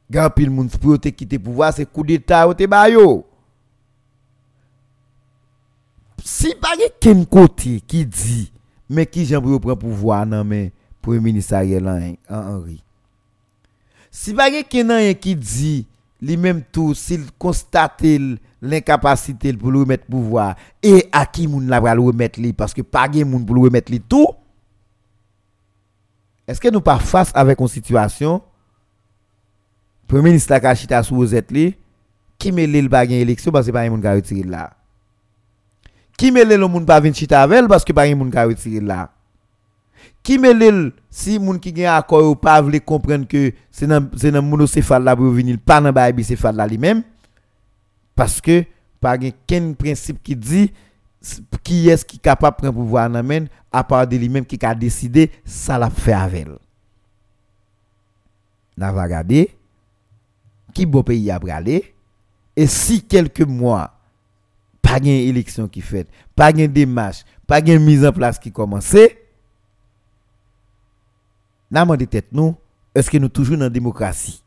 Grand 0.09 0.31
pile 0.31 0.49
moun 0.49 0.67
pour 0.67 0.99
te 0.99 1.09
quitter 1.09 1.37
pouvoir, 1.37 1.71
c'est 1.71 1.85
coup 1.85 2.03
d'état 2.03 2.47
ou 2.47 2.53
te 2.55 2.65
bayo. 2.65 3.28
Si 6.29 6.51
bagay 6.61 6.91
ken 7.01 7.23
kote 7.25 7.79
ki 7.89 8.03
di, 8.05 8.43
men 8.91 9.07
ki 9.09 9.25
jen 9.25 9.41
pou 9.41 9.55
yo 9.55 9.61
pren 9.63 9.79
pouvoi 9.79 10.21
nan 10.29 10.45
men 10.45 10.69
Premier 11.01 11.23
Ministre 11.25 11.57
Ariel 11.57 11.89
Henry. 11.89 12.77
Si 14.13 14.35
bagay 14.37 14.65
ken 14.69 14.91
nan 14.91 15.01
yon 15.01 15.17
ki 15.17 15.33
di, 15.39 15.73
li 16.21 16.37
menm 16.37 16.61
tou, 16.75 16.93
si 16.93 17.17
konstate 17.41 18.13
l'inkapasite 18.61 19.55
pou 19.57 19.73
lou 19.73 19.87
remet 19.87 20.05
pouvoi, 20.05 20.51
e 20.85 21.07
a 21.15 21.25
ki 21.25 21.47
moun 21.49 21.69
la 21.71 21.81
pral 21.81 22.03
remet 22.03 22.37
li, 22.37 22.53
paske 22.53 22.85
pagay 22.85 23.25
moun 23.25 23.47
pou 23.47 23.57
lou 23.57 23.65
remet 23.65 23.89
li 23.89 24.01
tou, 24.03 24.35
eske 26.49 26.69
nou 26.69 26.85
pa 26.85 26.99
fase 27.01 27.33
avek 27.39 27.65
an 27.65 27.73
situasyon, 27.73 28.43
Premier 30.09 30.31
Ministre 30.31 30.55
la 30.55 30.61
kachita 30.61 31.01
sou 31.05 31.21
ozet 31.25 31.49
li, 31.53 31.71
ki 32.41 32.53
me 32.53 32.69
li 32.69 32.85
l 32.85 32.89
bagay 32.91 33.25
eleksyon, 33.25 33.55
paske 33.55 33.73
bagay 33.73 33.89
moun 33.89 34.05
ka 34.05 34.13
retire 34.17 34.49
la. 34.49 34.67
Qui 36.19 36.33
met 36.33 36.43
le 36.43 36.67
moun 36.67 36.85
pas 36.85 36.99
venir 36.99 37.15
chita 37.15 37.41
avec 37.41 37.65
parce 37.69 37.85
que 37.85 37.93
pas 37.93 38.13
moun 38.13 38.29
ka 38.29 38.43
retirer 38.43 38.81
là 38.81 39.09
qui 40.21 40.37
mêle 40.37 40.91
si 41.09 41.39
moun 41.39 41.57
qui 41.57 41.73
gen 41.73 41.85
accord 41.85 42.29
ou 42.29 42.35
pas 42.35 42.61
veut 42.61 42.77
comprendre 42.81 43.25
que 43.25 43.53
c'est 43.71 43.87
dans 43.87 44.05
c'est 44.17 44.29
dans 44.29 44.41
monocéphale 44.41 45.05
là 45.05 45.15
pour 45.15 45.31
venir 45.31 45.57
pas 45.65 45.79
dans 45.79 45.93
bail 45.93 46.11
bicéphale 46.11 46.57
là 46.57 46.67
lui-même 46.67 47.03
parce 48.17 48.41
que 48.41 48.65
pas 48.99 49.17
gen 49.17 49.75
principe 49.75 50.21
qui 50.21 50.35
dit 50.35 50.73
qui 51.63 51.87
est-ce 51.87 52.03
qui 52.03 52.17
est 52.17 52.19
capable 52.19 52.57
de 52.57 52.61
prendre 52.63 52.73
pouvoir 52.73 53.09
dans 53.09 53.45
à 53.71 53.83
part 53.85 54.05
de 54.05 54.17
lui-même 54.17 54.45
qui 54.45 54.59
a 54.61 54.75
décidé 54.75 55.31
ça 55.45 55.77
l'a 55.77 55.89
fait 55.89 56.11
avec 56.11 56.47
elle. 56.47 56.57
N'a 58.75 58.91
va 58.91 59.03
regarder 59.03 59.55
qui 60.73 60.85
beau 60.85 61.01
pays 61.01 61.31
a 61.31 61.39
bralé 61.39 61.95
et 62.57 62.67
si 62.67 63.03
quelques 63.03 63.47
mois 63.47 63.98
pas 64.89 64.99
de 64.99 65.07
élection 65.07 65.67
qui 65.67 65.81
fait, 65.81 66.07
pas 66.35 66.51
de 66.51 66.65
démarche, 66.65 67.23
pas 67.45 67.61
de 67.61 67.77
mise 67.77 68.03
en 68.05 68.11
place 68.11 68.39
qui 68.39 68.51
commençait 68.51 69.23
n'a 71.71 71.85
de 71.85 72.05
tête 72.05 72.29
nous, 72.31 72.55
est-ce 72.95 73.11
que 73.11 73.19
nous 73.19 73.29
toujours 73.29 73.55
dans 73.55 73.65
la 73.65 73.69
démocratie? 73.69 74.41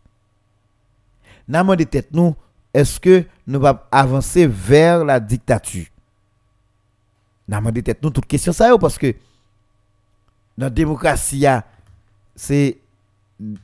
N'a 1.47 1.63
de 1.63 1.85
tête 1.85 2.09
nous, 2.11 2.35
est-ce 2.75 2.99
que 2.99 3.25
nous 3.47 3.65
allons 3.65 3.79
avancer 3.93 4.49
vers 4.49 5.05
la 5.05 5.21
dictature? 5.21 5.87
N'a 7.47 7.61
de 7.61 7.81
tête 7.81 8.03
nous 8.03 8.11
toute 8.11 8.27
question 8.27 8.53
ça 8.53 8.77
parce 8.79 8.99
que 8.99 9.15
dans 10.59 10.67
la 10.67 10.71
démocratie 10.71 11.45
c'est 12.35 12.79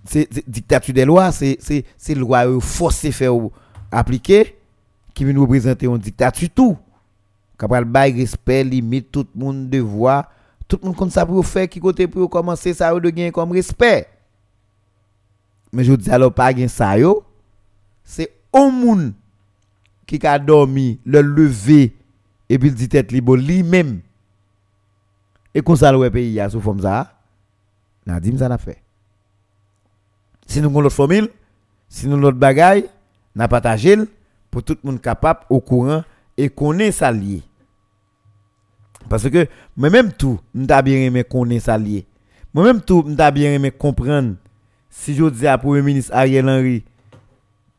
c'est 0.04 0.48
dictature 0.48 0.94
des 0.94 1.04
lois, 1.04 1.32
c'est 1.32 1.58
c'est 1.60 2.14
loi 2.14 2.60
forcé 2.60 3.10
faire 3.10 3.32
appliquer 3.90 4.57
qui 5.18 5.24
vient 5.24 5.34
nous 5.34 5.42
représenter 5.42 5.86
une 5.86 5.98
dictature 5.98 6.48
tout. 6.54 6.78
Capable 7.58 7.90
bail 7.90 8.12
respect 8.12 8.62
limite 8.62 9.10
tout 9.10 9.26
le 9.34 9.40
monde 9.40 9.68
devoir 9.68 10.30
tout 10.68 10.78
le 10.80 10.86
monde 10.86 10.96
compte 10.96 11.10
ça 11.10 11.26
pour 11.26 11.44
faire 11.44 11.68
qui 11.68 11.80
côté 11.80 12.06
pour 12.06 12.30
commencer 12.30 12.72
ça 12.72 12.94
de 12.94 13.10
gagner 13.10 13.32
comme 13.32 13.50
respect. 13.50 14.06
Mais 15.72 15.82
je 15.82 15.92
dis 15.94 16.08
alors 16.08 16.32
pas 16.32 16.52
gain 16.52 16.68
ça 16.68 16.96
yo. 16.96 17.24
C'est 18.04 18.30
au 18.52 18.70
monde 18.70 19.12
qui 20.06 20.24
a 20.24 20.38
dormi 20.38 21.00
le 21.04 21.20
lever 21.20 21.96
et 22.48 22.56
puis 22.56 22.70
dit 22.70 22.88
tête 22.88 23.10
libre 23.10 23.36
lui-même. 23.36 24.00
Et 25.52 25.62
comme 25.62 25.74
ça 25.74 25.90
le 25.90 26.10
pays 26.10 26.38
a 26.38 26.48
sous 26.48 26.60
forme 26.60 26.80
ça. 26.80 27.12
Nadim 28.06 28.38
ça 28.38 28.48
n'a 28.48 28.58
fait. 28.58 28.80
Si 30.46 30.60
nous 30.60 30.68
avons 30.68 30.80
l'autre 30.80 30.94
formule 30.94 31.28
si 31.88 32.06
nous 32.06 32.16
l'autre 32.16 32.38
bagaille 32.38 32.88
n'a 33.34 33.48
partagé 33.48 33.96
pour 34.50 34.62
tout 34.62 34.76
le 34.82 34.90
monde 34.90 35.00
capable 35.00 35.40
au 35.50 35.60
courant 35.60 36.02
et 36.36 36.48
connaît 36.48 36.92
ça 36.92 37.10
lié 37.12 37.42
parce 39.08 39.28
que 39.30 39.46
moi-même 39.76 40.12
tout, 40.12 40.38
m'ta 40.54 40.82
bien 40.82 40.98
aimé 40.98 41.24
connaître 41.24 41.64
ça 41.64 41.78
lié. 41.78 42.06
Moi-même 42.52 42.80
tout, 42.80 43.02
m'ta 43.02 43.30
bien 43.30 43.52
aimé 43.52 43.70
comprendre 43.70 44.34
si 44.90 45.14
je 45.14 45.24
dis 45.28 45.46
à 45.46 45.56
Premier 45.58 45.82
ministre 45.82 46.14
Ariel 46.14 46.48
Henry 46.48 46.84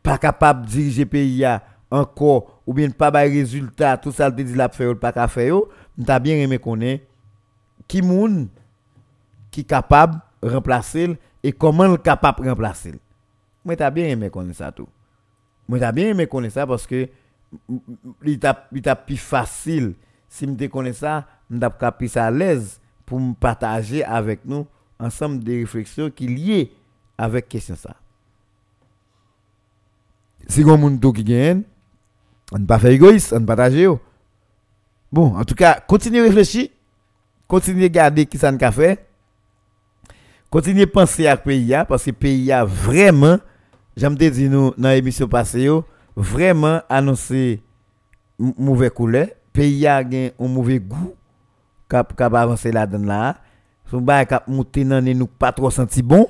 pas 0.02 0.18
capable 0.18 0.66
de 0.66 0.72
diriger 0.72 1.06
pays 1.06 1.46
encore 1.92 2.62
ou 2.66 2.74
bien 2.74 2.90
pas 2.90 3.12
de 3.12 3.18
résultat, 3.18 3.98
tout 3.98 4.12
ça 4.12 4.32
te 4.32 4.42
dit 4.42 4.54
la 4.54 4.70
faire 4.70 4.98
pas 4.98 5.12
qu'à 5.12 5.28
faire 5.28 5.56
m'ta 5.98 6.20
bien 6.20 6.36
aimé 6.36 6.58
connaître 6.58 7.06
qui 7.88 8.02
moun 8.02 8.48
qui 9.52 9.66
capable 9.66 10.20
remplacer 10.42 11.18
et 11.44 11.52
comment 11.52 11.88
le 11.88 11.98
capable 11.98 12.48
remplacer. 12.48 12.94
Moi 13.66 13.76
t'as 13.76 13.90
bien 13.92 14.06
aimé 14.06 14.30
connaître 14.30 14.58
ça 14.58 14.72
tout. 14.72 14.88
Moi 15.70 15.80
t'as 15.80 15.92
bien 15.92 16.10
aimé 16.10 16.26
connaître 16.26 16.56
ça 16.56 16.66
parce 16.68 16.88
que 16.88 17.08
il 18.26 18.40
t'a 18.40 18.96
plus 18.96 19.18
facile 19.18 19.94
si 20.28 20.46
je 20.46 20.66
connais 20.68 20.94
ça, 20.94 21.28
je 21.50 21.58
suis 21.58 21.92
plus 21.98 22.18
à 22.18 22.32
l'aise 22.32 22.82
pour 23.06 23.20
me 23.20 23.34
partager 23.34 24.04
avec 24.04 24.46
nous 24.46 24.66
ensemble 25.00 25.44
des 25.44 25.60
réflexions 25.60 26.10
qui 26.10 26.26
sont 26.26 26.34
liées 26.34 26.72
avec 27.18 27.46
la 27.46 27.50
question 27.50 27.76
ça. 27.76 27.96
Si 30.48 30.64
vous 30.64 30.72
avez 30.72 31.14
qui 31.14 31.24
gagne, 31.24 31.62
on 32.52 32.58
ne 32.58 32.66
pas 32.66 32.80
faire 32.80 32.92
égoïste, 32.92 33.34
on 33.34 33.40
ne 33.40 33.46
partager. 33.46 33.88
Bon, 35.12 35.38
en 35.38 35.46
tout 35.46 35.56
cas, 35.56 35.80
continuez 35.88 36.22
à 36.22 36.24
réfléchir, 36.24 36.70
continuez 37.48 37.86
à 37.86 37.88
regarder 37.88 38.26
qui 38.26 38.40
ça 38.40 38.52
fait. 38.72 39.08
Continuez 40.50 40.84
à 40.84 40.88
penser 40.88 41.28
à 41.28 41.38
pays 41.38 41.76
parce 41.88 42.06
que 42.06 42.12
pays 42.12 42.52
a 42.52 42.66
vraiment, 42.66 43.38
j'aime 44.00 44.16
dire 44.16 44.50
nous 44.50 44.74
dans 44.78 44.90
l'émission 44.90 45.28
passée, 45.28 45.70
vraiment 46.16 46.82
annoncé 46.90 47.62
mauvais 48.38 48.90
couleur. 48.90 49.28
Pays 49.52 49.86
a 49.88 49.98
un 49.98 50.48
mauvais 50.48 50.80
goût 50.80 51.14
cap 51.90 52.16
cap 52.16 52.34
avancer 52.34 52.72
là 52.72 52.86
dedans 52.86 53.06
là. 53.06 53.36
Son 53.90 54.00
bail 54.00 54.26
cap 54.26 54.48
monter 54.48 54.86
dans 54.86 55.04
nous 55.04 55.28
pas 55.28 55.52
trop 55.52 55.70
senti 55.70 56.02
bon. 56.02 56.28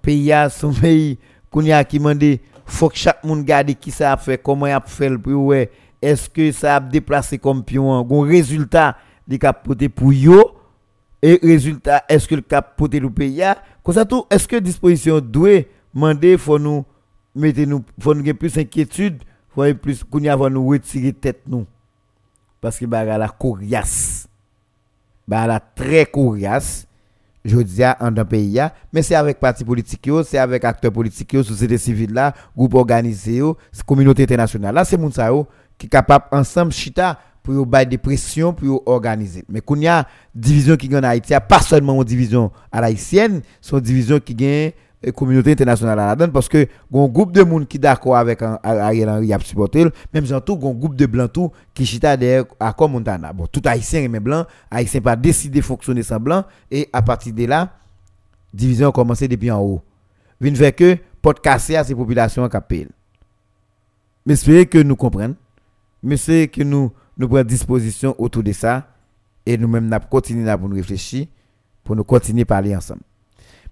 Pays 0.00 0.32
a 0.32 0.48
son 0.48 0.72
pays 0.72 1.18
qu'on 1.50 1.62
y 1.62 1.72
a 1.72 1.82
qui 1.82 1.98
mandé 1.98 2.40
faut 2.64 2.88
que 2.88 2.96
chaque 2.96 3.24
monde 3.24 3.44
garde 3.44 3.74
qui 3.74 3.90
ça 3.90 4.12
a 4.12 4.16
fait 4.16 4.38
comment 4.38 4.66
il 4.66 4.72
a 4.72 4.80
fait 4.86 5.16
pour 5.18 5.46
ouais. 5.46 5.70
Est-ce 6.00 6.28
que 6.28 6.52
ça 6.52 6.76
a 6.76 6.80
déplacé 6.80 7.38
comme 7.38 7.64
pion 7.64 7.92
un 7.92 8.26
résultat 8.26 8.96
des 9.26 9.38
cap 9.38 9.66
pour 9.96 10.12
yo. 10.12 10.54
Et 11.20 11.40
résultat 11.42 12.04
est-ce 12.08 12.28
que 12.28 12.36
le 12.36 12.42
cap 12.42 12.76
poté 12.76 13.00
le 13.00 13.10
pays 13.10 13.42
comme 13.82 13.94
ça 13.94 14.04
tout 14.04 14.24
est-ce 14.30 14.46
que 14.46 14.56
disposition 14.56 15.18
doit 15.18 15.62
faut 16.38 16.58
nous 16.58 16.84
mettre 17.34 17.60
nous 17.60 17.84
faut 18.00 18.14
nous 18.14 18.34
plus 18.34 18.58
inquiétude 18.58 19.22
faut 19.48 19.74
plus 19.74 20.04
qu'on 20.04 20.20
y 20.20 20.28
a 20.28 20.36
nous 20.36 20.66
retirer 20.66 21.12
tête 21.12 21.42
nous. 21.46 21.66
Parce 22.60 22.78
que 22.78 22.86
bah 22.86 23.04
la 23.04 23.28
coriace. 23.28 24.28
Bah 25.26 25.46
la 25.46 25.60
très 25.60 26.06
coriace. 26.06 26.86
Je 27.44 27.56
dis 27.58 27.84
en 27.84 27.94
un 28.16 28.24
pays 28.24 28.60
mais 28.92 29.02
c'est 29.02 29.14
avec 29.14 29.38
parti 29.40 29.64
politique 29.64 30.10
c'est 30.24 30.38
avec 30.38 30.64
acteurs 30.64 30.92
politiques 30.92 31.42
société 31.44 31.78
civile 31.78 32.12
là 32.12 32.34
groupe 32.54 32.74
organisé 32.74 33.40
communauté 33.86 34.24
internationale 34.24 34.74
là 34.74 34.84
c'est 34.84 34.98
moun 34.98 35.12
ça 35.12 35.30
qui 35.78 35.86
est 35.86 35.88
capable 35.88 36.26
ensemble 36.32 36.72
chita 36.72 37.18
pour 37.42 37.64
bailler 37.64 37.86
des 37.86 37.98
pressions 37.98 38.52
pour 38.52 38.82
organiser. 38.86 39.44
Mais 39.48 39.60
qu'on 39.60 39.76
y 39.76 39.86
a 39.86 40.06
division 40.34 40.76
qui 40.76 40.94
en 40.94 41.02
Haïti 41.02 41.32
pas 41.48 41.60
seulement 41.60 41.94
une 41.94 42.04
division 42.04 42.50
à 42.70 42.80
l'haïtienne 42.80 43.40
une 43.72 43.80
division 43.80 44.18
qui 44.20 44.34
gagne 44.34 44.72
communauté 45.14 45.52
internationale 45.52 45.98
à 46.00 46.06
la 46.06 46.16
donne 46.16 46.32
parce 46.32 46.48
que 46.48 46.66
un 46.92 47.06
groupe 47.06 47.32
de 47.32 47.42
monde 47.42 47.68
qui 47.68 47.78
d'accord 47.78 48.16
avec 48.16 48.42
Ariel 48.42 49.08
Henry 49.08 49.32
a 49.32 49.38
supporté 49.38 49.86
même 50.12 50.26
surtout 50.26 50.54
un 50.54 50.72
groupe 50.72 50.96
de 50.96 51.06
blancs 51.06 51.32
tout 51.32 51.52
qui 51.72 51.86
chita 51.86 52.16
derrière 52.16 52.44
accord 52.58 52.88
Montana. 52.88 53.32
Bon 53.32 53.46
tout 53.46 53.62
haïtien 53.64 54.00
et 54.00 54.08
blanc 54.08 54.44
haïtien 54.70 55.00
pas 55.00 55.14
décidé 55.14 55.62
fonctionner 55.62 56.02
sans 56.02 56.18
blanc 56.18 56.44
et 56.70 56.88
à 56.92 57.00
partir 57.02 57.32
de 57.32 57.44
là 57.44 57.74
division 58.52 58.88
a 58.88 58.92
commencé 58.92 59.28
depuis 59.28 59.50
en 59.50 59.60
haut. 59.60 59.82
Vient 60.40 60.54
faire 60.54 60.74
que 60.74 60.96
porte 61.22 61.40
casser 61.40 61.76
à 61.76 61.84
ces 61.84 61.94
populations 61.94 62.48
qui 62.48 62.86
mais 64.26 64.34
j'espère 64.34 64.68
que 64.68 64.78
nous 64.78 64.96
comprenions 64.96 65.36
mais 66.02 66.16
c'est 66.16 66.48
que 66.48 66.62
nous 66.62 66.92
nous 67.16 67.28
prenons 67.28 67.44
disposition 67.44 68.14
autour 68.18 68.42
de 68.42 68.52
ça 68.52 68.88
et 69.46 69.56
nous-mêmes 69.56 69.88
nous 69.88 69.98
continuons 70.10 70.58
pour 70.58 70.68
nous 70.68 70.76
réfléchir 70.76 71.26
pour 71.84 71.94
nous 71.94 72.04
continuer 72.04 72.42
à 72.42 72.46
parler 72.46 72.74
ensemble 72.74 73.00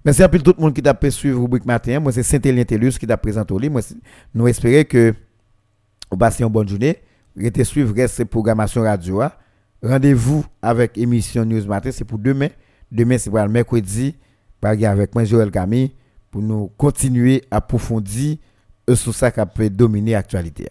Merci 0.07 0.23
à 0.23 0.29
tout 0.29 0.55
le 0.57 0.63
monde 0.63 0.73
qui 0.73 0.81
t'a 0.81 0.95
pu 0.95 1.11
suivre 1.11 1.41
rubrique 1.41 1.65
matin. 1.67 1.99
Moi, 1.99 2.13
c'est 2.13 2.23
Saint-Élien 2.23 2.63
Tellus 2.63 2.93
qui 2.93 3.09
t'a 3.09 3.17
présenté 3.17 3.53
au 3.53 3.59
lit. 3.59 3.69
Nous 4.33 4.47
espérons 4.47 4.85
que 4.85 5.13
vous 6.09 6.17
passez 6.17 6.45
une 6.45 6.49
bonne 6.49 6.69
journée. 6.69 6.99
Restez 7.37 7.65
suivre 7.65 7.93
cette 8.07 8.31
programmation 8.31 8.83
radio. 8.83 9.23
Hein. 9.23 9.33
Rendez-vous 9.83 10.45
avec 10.63 10.97
émission 10.97 11.45
News 11.45 11.67
Matin. 11.67 11.91
C'est 11.91 12.05
pour 12.05 12.21
demain. 12.21 12.51
Demain, 12.93 13.19
c'est 13.19 13.31
pour 13.31 13.41
le 13.41 13.49
mercredi. 13.49 14.15
avec 14.63 15.13
moi, 15.13 15.25
Joël 15.25 15.51
Camille, 15.51 15.91
pour 16.31 16.41
nous 16.41 16.69
continuer 16.77 17.43
à 17.51 17.57
approfondir 17.57 18.37
sur 18.95 19.13
ça 19.13 19.33
qui 19.33 19.41
peut 19.57 19.69
dominer 19.69 20.13
l'actualité. 20.13 20.69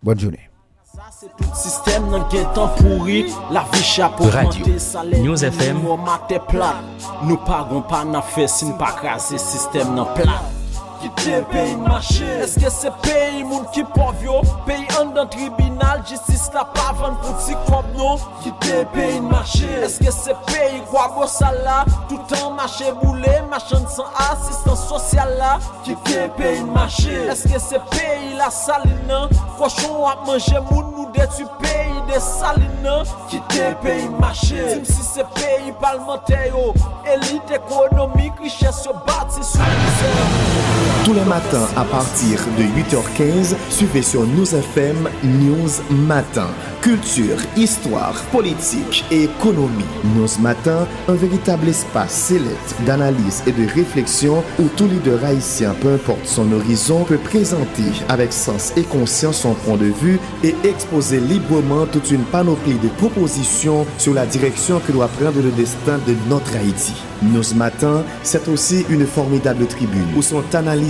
Bonne 0.00 0.20
journée. 0.20 0.49
Se 0.90 1.26
tout 1.26 1.54
Sistem 1.54 2.08
nan 2.10 2.24
gen 2.32 2.46
tan 2.54 2.70
pouri 2.78 3.20
la 3.54 3.62
vi 3.72 3.82
chapo 3.92 4.26
kante 4.34 4.78
salen 4.82 5.22
News 5.22 5.44
FM 5.46 5.82
Nou 5.86 7.38
pa 7.46 7.60
gon 7.70 7.84
pa 7.90 8.02
nan 8.04 8.24
fesin 8.34 8.74
pa 8.80 8.90
krasi 8.98 9.38
sistem 9.38 9.94
nan 9.94 10.10
plat. 10.16 10.59
Kite 11.00 11.42
peyi 11.50 11.76
mache. 11.76 12.28
Eske 12.44 12.70
se 12.70 12.90
peyi 13.02 13.44
moun 13.44 13.64
ki 13.72 13.84
povyo 13.94 14.42
Peyi 14.66 14.84
an 15.00 15.14
dan 15.14 15.28
tribunal 15.32 16.02
Jistis 16.08 16.50
la 16.54 16.64
pavan 16.74 17.16
pou 17.22 17.32
ti 17.44 17.56
kob 17.68 17.88
nou 17.96 18.18
Kite 18.42 18.84
peyi 18.94 19.20
mache. 19.24 19.70
Eske 19.86 20.12
se 20.12 20.36
peyi 20.50 20.82
kwa 20.90 21.06
go 21.14 21.26
sala? 21.26 21.84
Toutan 22.10 22.52
mache 22.58 22.92
boule 23.00 23.32
Machan 23.50 23.86
san 23.88 24.12
asistan 24.28 24.76
sosyal 24.76 25.32
la. 25.38 25.54
Kite 25.86 26.28
peyi 26.36 26.64
mache. 26.74 27.16
Eske 27.32 27.60
se 27.60 27.80
peyi 27.94 28.36
la 28.36 28.50
salina? 28.50 29.22
Frochon 29.56 29.96
wap 30.04 30.26
manje 30.28 30.60
moun 30.70 30.92
nou 30.92 31.08
detu 31.16 31.48
peyi 31.64 32.04
de 32.10 32.20
salina? 32.20 33.00
Kite 33.32 33.72
peyi 33.82 34.08
mache. 34.20 34.60
Tim 34.74 34.84
si 34.84 35.02
se 35.02 35.24
peyi 35.38 35.72
palmante 35.80 36.44
yo 36.52 36.74
Elite 37.04 37.54
ekonomik 37.54 38.38
riches 38.40 38.84
yo 38.84 38.92
bati 39.06 39.42
sou 39.44 39.62
mize 39.62 40.89
Tous 41.04 41.14
les 41.14 41.24
matins 41.24 41.66
à 41.76 41.84
partir 41.84 42.38
de 42.58 42.62
8h15, 42.62 43.56
suivez 43.70 44.02
sur 44.02 44.26
News 44.26 44.54
FM 44.54 45.08
News 45.24 45.70
Matin. 46.06 46.48
Culture, 46.82 47.38
histoire, 47.56 48.14
politique 48.30 49.04
et 49.10 49.24
économie. 49.24 49.84
News 50.14 50.28
Matin, 50.40 50.86
un 51.08 51.14
véritable 51.14 51.68
espace 51.68 52.12
sélect 52.12 52.74
d'analyse 52.84 53.42
et 53.46 53.52
de 53.52 53.66
réflexion 53.66 54.42
où 54.58 54.64
tout 54.76 54.86
leader 54.86 55.24
haïtien, 55.24 55.74
peu 55.80 55.94
importe 55.94 56.26
son 56.26 56.52
horizon, 56.52 57.04
peut 57.04 57.18
présenter 57.18 57.90
avec 58.10 58.32
sens 58.32 58.72
et 58.76 58.82
conscience 58.82 59.40
son 59.40 59.54
point 59.54 59.78
de 59.78 59.86
vue 59.86 60.18
et 60.44 60.54
exposer 60.64 61.20
librement 61.20 61.86
toute 61.86 62.10
une 62.10 62.24
panoplie 62.24 62.78
de 62.78 62.88
propositions 62.88 63.86
sur 63.96 64.12
la 64.12 64.26
direction 64.26 64.80
que 64.86 64.92
doit 64.92 65.08
prendre 65.08 65.40
le 65.42 65.50
destin 65.50 65.98
de 66.06 66.14
notre 66.28 66.54
Haïti. 66.56 66.92
News 67.22 67.54
Matin, 67.54 68.02
c'est 68.22 68.48
aussi 68.48 68.86
une 68.88 69.06
formidable 69.06 69.66
tribune 69.66 70.06
où 70.16 70.22
sont 70.22 70.42
analysés, 70.54 70.89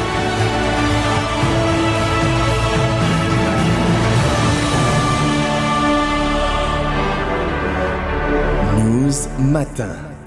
Matin. 9.51 10.20